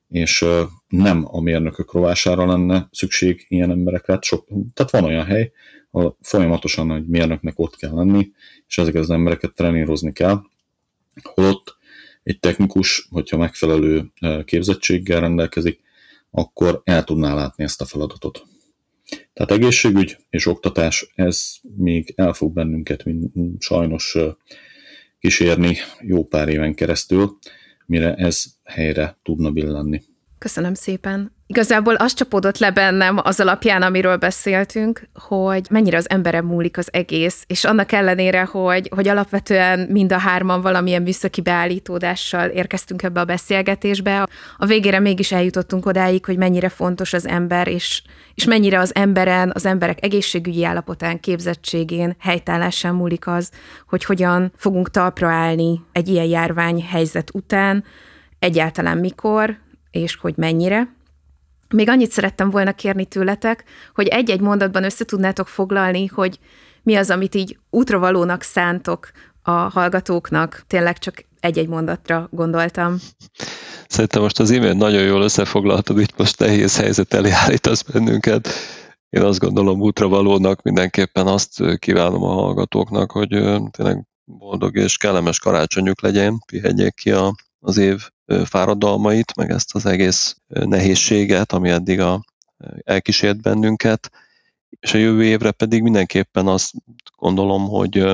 És 0.09 0.45
nem 0.89 1.25
a 1.31 1.41
mérnökök 1.41 1.93
rovására 1.93 2.47
lenne 2.47 2.89
szükség 2.91 3.45
ilyen 3.49 3.71
emberekre. 3.71 4.19
Sok, 4.21 4.49
tehát 4.75 4.91
van 4.91 5.05
olyan 5.05 5.25
hely, 5.25 5.53
ahol 5.91 6.17
folyamatosan 6.21 6.93
egy 6.93 7.07
mérnöknek 7.07 7.59
ott 7.59 7.77
kell 7.77 7.95
lenni, 7.95 8.31
és 8.69 8.79
ezeket 8.79 9.03
az 9.03 9.11
embereket 9.11 9.55
trenírozni 9.55 10.13
kell, 10.13 10.41
holott 11.23 11.77
egy 12.23 12.39
technikus, 12.41 13.09
hogyha 13.11 13.37
megfelelő 13.37 14.13
képzettséggel 14.45 15.21
rendelkezik, 15.21 15.81
akkor 16.31 16.81
el 16.85 17.05
tudná 17.05 17.35
látni 17.35 17.65
ezt 17.65 17.81
a 17.81 17.85
feladatot. 17.85 18.47
Tehát 19.33 19.51
egészségügy 19.51 20.17
és 20.31 20.47
oktatás, 20.47 21.13
ez 21.15 21.55
még 21.77 22.13
el 22.17 22.33
fog 22.33 22.53
bennünket 22.53 23.05
sajnos 23.59 24.17
kísérni 25.19 25.77
jó 26.01 26.25
pár 26.25 26.49
éven 26.49 26.75
keresztül, 26.75 27.39
mire 27.87 28.14
ez 28.14 28.45
helyre 28.64 29.16
tudna 29.22 29.51
billenni. 29.51 30.03
Köszönöm 30.39 30.74
szépen. 30.74 31.32
Igazából 31.47 31.95
az 31.95 32.14
csapódott 32.14 32.59
le 32.59 32.70
bennem 32.70 33.20
az 33.22 33.41
alapján, 33.41 33.82
amiről 33.82 34.16
beszéltünk, 34.16 35.09
hogy 35.14 35.66
mennyire 35.70 35.97
az 35.97 36.11
embere 36.11 36.43
múlik 36.43 36.78
az 36.78 36.89
egész, 36.93 37.45
és 37.47 37.64
annak 37.64 37.93
ellenére, 37.93 38.45
hogy, 38.45 38.89
hogy 38.95 39.09
alapvetően 39.09 39.78
mind 39.91 40.12
a 40.12 40.18
hárman 40.18 40.61
valamilyen 40.61 41.03
műszaki 41.03 41.41
beállítódással 41.41 42.49
érkeztünk 42.49 43.03
ebbe 43.03 43.20
a 43.20 43.24
beszélgetésbe, 43.24 44.28
a 44.57 44.66
végére 44.66 44.99
mégis 44.99 45.32
eljutottunk 45.32 45.87
odáig, 45.87 46.24
hogy 46.24 46.37
mennyire 46.37 46.68
fontos 46.68 47.12
az 47.12 47.26
ember, 47.26 47.68
és, 47.68 48.03
és 48.35 48.45
mennyire 48.45 48.78
az 48.78 48.95
emberen, 48.95 49.51
az 49.55 49.66
emberek 49.66 50.05
egészségügyi 50.05 50.64
állapotán, 50.64 51.20
képzettségén, 51.20 52.16
helytállásán 52.18 52.95
múlik 52.95 53.26
az, 53.26 53.51
hogy 53.89 54.05
hogyan 54.05 54.53
fogunk 54.57 54.91
talpra 54.91 55.28
állni 55.28 55.80
egy 55.93 56.09
ilyen 56.09 56.26
járvány 56.26 56.82
helyzet 56.82 57.30
után, 57.32 57.85
egyáltalán 58.39 58.99
mikor, 58.99 59.62
és 59.95 60.16
hogy 60.16 60.34
mennyire. 60.36 60.95
Még 61.68 61.88
annyit 61.88 62.11
szerettem 62.11 62.51
volna 62.51 62.72
kérni 62.72 63.05
tőletek, 63.05 63.64
hogy 63.95 64.07
egy-egy 64.07 64.40
mondatban 64.40 64.84
össze 64.84 65.05
tudnátok 65.05 65.49
foglalni, 65.49 66.07
hogy 66.07 66.38
mi 66.82 66.95
az, 66.95 67.11
amit 67.11 67.34
így 67.34 67.59
útravalónak 67.70 68.42
szántok 68.42 69.11
a 69.42 69.51
hallgatóknak. 69.51 70.64
Tényleg 70.66 70.99
csak 70.99 71.24
egy-egy 71.40 71.68
mondatra 71.68 72.28
gondoltam. 72.30 72.97
Szerintem 73.88 74.22
most 74.22 74.40
az 74.40 74.51
e 74.51 74.72
nagyon 74.72 75.03
jól 75.03 75.22
összefoglaltad, 75.22 75.99
itt 75.99 76.18
most 76.18 76.38
nehéz 76.38 76.76
helyzet 76.76 77.14
elé 77.14 77.30
állítasz 77.30 77.82
bennünket. 77.82 78.49
Én 79.09 79.22
azt 79.22 79.38
gondolom 79.38 79.80
útravalónak 79.80 80.62
mindenképpen 80.62 81.26
azt 81.26 81.78
kívánom 81.78 82.22
a 82.22 82.32
hallgatóknak, 82.32 83.11
hogy 83.11 83.28
tényleg 83.70 84.05
boldog 84.24 84.76
és 84.76 84.97
kellemes 84.97 85.38
karácsonyuk 85.38 86.03
legyen, 86.03 86.38
pihenjék 86.47 86.95
ki 86.95 87.11
a, 87.11 87.34
az 87.61 87.76
év 87.76 88.09
fáradalmait, 88.45 89.37
meg 89.37 89.51
ezt 89.51 89.75
az 89.75 89.87
egész 89.87 90.37
nehézséget, 90.47 91.53
ami 91.53 91.70
eddig 91.70 92.01
a, 92.01 92.25
elkísért 92.85 93.43
bennünket, 93.43 94.11
és 94.81 94.95
a 94.95 94.99
jövő 94.99 95.25
évre 95.25 95.51
pedig 95.51 95.83
mindenképpen 95.83 96.47
azt 96.47 96.72
gondolom, 97.16 97.68
hogy, 97.68 98.12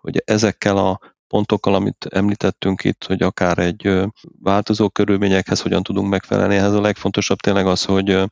hogy 0.00 0.22
ezekkel 0.24 0.76
a 0.76 1.00
pontokkal, 1.28 1.74
amit 1.74 2.06
említettünk 2.10 2.84
itt, 2.84 3.04
hogy 3.04 3.22
akár 3.22 3.58
egy 3.58 4.02
változó 4.40 4.88
körülményekhez 4.90 5.60
hogyan 5.60 5.82
tudunk 5.82 6.08
megfelelni, 6.08 6.56
ehhez 6.56 6.72
a 6.72 6.80
legfontosabb 6.80 7.38
tényleg 7.38 7.66
az, 7.66 7.84
hogy, 7.84 8.22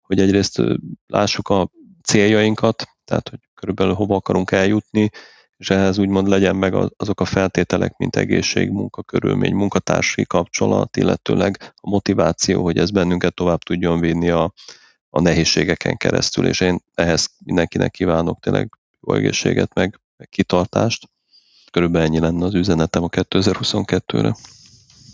hogy 0.00 0.20
egyrészt 0.20 0.62
lássuk 1.06 1.48
a 1.48 1.70
céljainkat, 2.02 2.84
tehát 3.04 3.28
hogy 3.28 3.38
körülbelül 3.54 3.94
hova 3.94 4.14
akarunk 4.14 4.50
eljutni, 4.50 5.10
és 5.56 5.70
ehhez 5.70 5.98
úgymond 5.98 6.28
legyen 6.28 6.56
meg 6.56 6.74
azok 6.96 7.20
a 7.20 7.24
feltételek, 7.24 7.96
mint 7.96 8.16
egészség, 8.16 8.70
munkakörülmény, 8.70 9.54
munkatársi 9.54 10.26
kapcsolat, 10.26 10.96
illetőleg 10.96 11.72
a 11.76 11.90
motiváció, 11.90 12.62
hogy 12.62 12.78
ez 12.78 12.90
bennünket 12.90 13.34
tovább 13.34 13.62
tudjon 13.62 14.00
vinni 14.00 14.30
a, 14.30 14.52
a 15.10 15.20
nehézségeken 15.20 15.96
keresztül, 15.96 16.46
és 16.46 16.60
én 16.60 16.80
ehhez 16.94 17.30
mindenkinek 17.44 17.90
kívánok 17.90 18.40
tényleg 18.40 18.78
jó 19.00 19.14
egészséget, 19.14 19.74
meg, 19.74 20.00
meg 20.16 20.28
kitartást. 20.28 21.08
Körülbelül 21.70 22.06
ennyi 22.06 22.18
lenne 22.18 22.44
az 22.44 22.54
üzenetem 22.54 23.02
a 23.02 23.08
2022-re. 23.08 24.36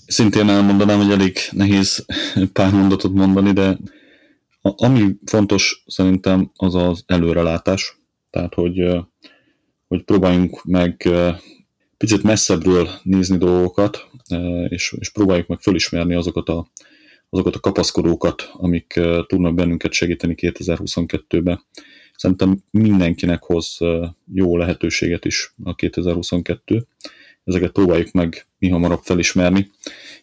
Szintén 0.07 0.49
elmondanám, 0.49 0.99
hogy 0.99 1.11
elég 1.11 1.39
nehéz 1.51 2.05
pár 2.53 2.73
mondatot 2.73 3.13
mondani, 3.13 3.53
de 3.53 3.79
ami 4.61 5.17
fontos 5.25 5.85
szerintem 5.87 6.51
az 6.57 6.75
az 6.75 7.03
előrelátás. 7.07 8.01
Tehát, 8.31 8.55
hogy 8.55 8.79
hogy 9.91 10.05
próbáljunk 10.05 10.65
meg 10.65 11.09
picit 11.97 12.23
messzebbről 12.23 12.89
nézni 13.03 13.37
dolgokat, 13.37 14.11
és, 14.69 14.95
és 14.99 15.11
próbáljuk 15.11 15.47
meg 15.47 15.61
fölismerni 15.61 16.15
azokat 16.15 16.49
a, 16.49 16.71
azokat 17.29 17.55
a 17.55 17.61
kapaszkodókat, 17.61 18.51
amik 18.53 19.01
tudnak 19.27 19.55
bennünket 19.55 19.93
segíteni 19.93 20.35
2022-ben. 20.37 21.65
Szerintem 22.17 22.63
mindenkinek 22.71 23.43
hoz 23.43 23.79
jó 24.35 24.57
lehetőséget 24.57 25.25
is 25.25 25.55
a 25.65 25.75
2022. 25.75 26.87
Ezeket 27.45 27.73
próbáljuk 27.73 28.13
meg 28.13 28.47
mi 28.59 28.69
hamarabb 28.69 29.03
felismerni, 29.03 29.71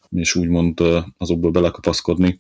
és 0.10 0.36
úgymond 0.36 0.84
azokból 1.18 1.52
belekapaszkodni. 1.52 2.40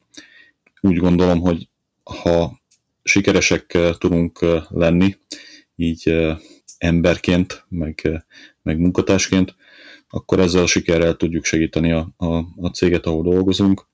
Úgy 0.82 0.98
gondolom, 0.98 1.40
hogy 1.40 1.68
ha 2.04 2.60
sikeresek 3.04 3.78
tudunk 3.98 4.40
lenni, 4.70 5.16
így 5.76 6.14
emberként, 6.78 7.66
meg, 7.70 8.26
meg 8.62 8.80
munkatársként, 8.80 9.56
akkor 10.10 10.40
ezzel 10.40 10.64
a 10.64 10.68
sikerrel 10.68 11.16
tudjuk 11.16 11.46
segíteni 11.46 11.92
a, 11.92 12.14
a, 12.18 12.36
a 12.56 12.68
céget, 12.74 13.06
ahol 13.06 13.24
dolgozunk, 13.24 13.88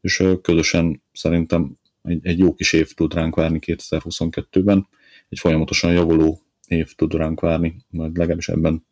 és 0.00 0.24
közösen 0.42 1.02
szerintem 1.12 1.78
egy, 2.02 2.26
egy 2.26 2.38
jó 2.38 2.54
kis 2.54 2.72
év 2.72 2.92
tud 2.92 3.14
ránk 3.14 3.34
várni 3.34 3.58
2022-ben, 3.66 4.88
egy 5.28 5.38
folyamatosan 5.38 5.92
javuló 5.92 6.42
év 6.66 6.94
tud 6.94 7.14
ránk 7.14 7.40
várni, 7.40 7.76
majd 7.88 8.16
legalábbis 8.16 8.48
ebben 8.48 8.86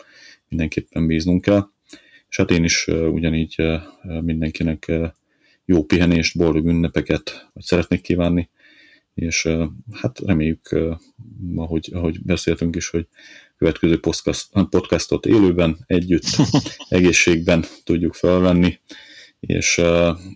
mindenképpen 0.48 1.06
bíznunk 1.06 1.40
kell. 1.42 1.68
És 2.28 2.36
hát 2.36 2.50
én 2.50 2.64
is 2.64 2.86
ugyanígy 2.86 3.62
mindenkinek 4.02 4.92
jó 5.64 5.84
pihenést, 5.84 6.36
boldog 6.36 6.66
ünnepeket, 6.66 7.50
vagy 7.52 7.62
szeretnék 7.62 8.00
kívánni, 8.00 8.48
és 9.18 9.48
hát 9.92 10.18
reméljük, 10.18 10.78
ahogy, 11.56 11.90
ahogy 11.92 12.22
beszéltünk 12.22 12.76
is, 12.76 12.88
hogy 12.88 13.06
következő 13.56 14.00
podcast, 14.00 14.48
podcastot 14.70 15.26
élőben, 15.26 15.78
együtt, 15.86 16.24
egészségben 16.88 17.64
tudjuk 17.84 18.14
felvenni, 18.14 18.78
és, 19.40 19.80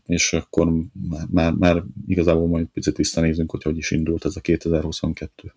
és 0.06 0.32
akkor 0.32 0.72
már, 1.30 1.52
már 1.52 1.82
igazából 2.06 2.48
majd 2.48 2.66
picit 2.66 2.96
visszanézünk, 2.96 3.50
hogy 3.50 3.62
hogy 3.62 3.76
is 3.76 3.90
indult 3.90 4.24
ez 4.24 4.36
a 4.36 4.40
2022. 4.40 5.54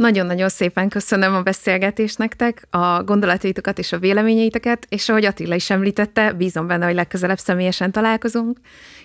Nagyon-nagyon 0.00 0.48
szépen 0.48 0.88
köszönöm 0.88 1.34
a 1.34 1.42
beszélgetést 1.42 2.18
nektek, 2.18 2.66
a 2.70 3.02
gondolataitokat 3.02 3.78
és 3.78 3.92
a 3.92 3.98
véleményeiteket, 3.98 4.86
és 4.88 5.08
ahogy 5.08 5.24
Attila 5.24 5.54
is 5.54 5.70
említette, 5.70 6.32
bízom 6.32 6.66
benne, 6.66 6.84
hogy 6.86 6.94
legközelebb 6.94 7.38
személyesen 7.38 7.92
találkozunk, 7.92 8.58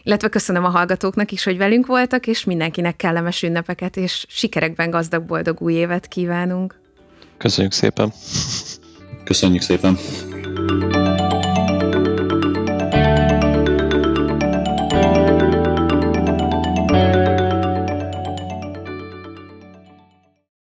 illetve 0.04 0.30
köszönöm 0.30 0.64
a 0.66 0.70
hallgatóknak 0.70 1.32
is, 1.32 1.44
hogy 1.44 1.58
velünk 1.58 1.86
voltak, 1.86 2.28
és 2.28 2.44
mindenkinek 2.44 2.96
kellemes 2.96 3.44
ünnepeket 3.44 3.98
és 3.98 4.26
sikerekben 4.30 4.90
gazdag, 4.90 5.24
boldog 5.26 5.62
új 5.62 5.74
évet 5.74 6.08
kívánunk. 6.08 6.80
Köszönjük 7.38 7.74
szépen! 7.74 8.14
Köszönjük 9.24 9.62
szépen! 9.62 9.98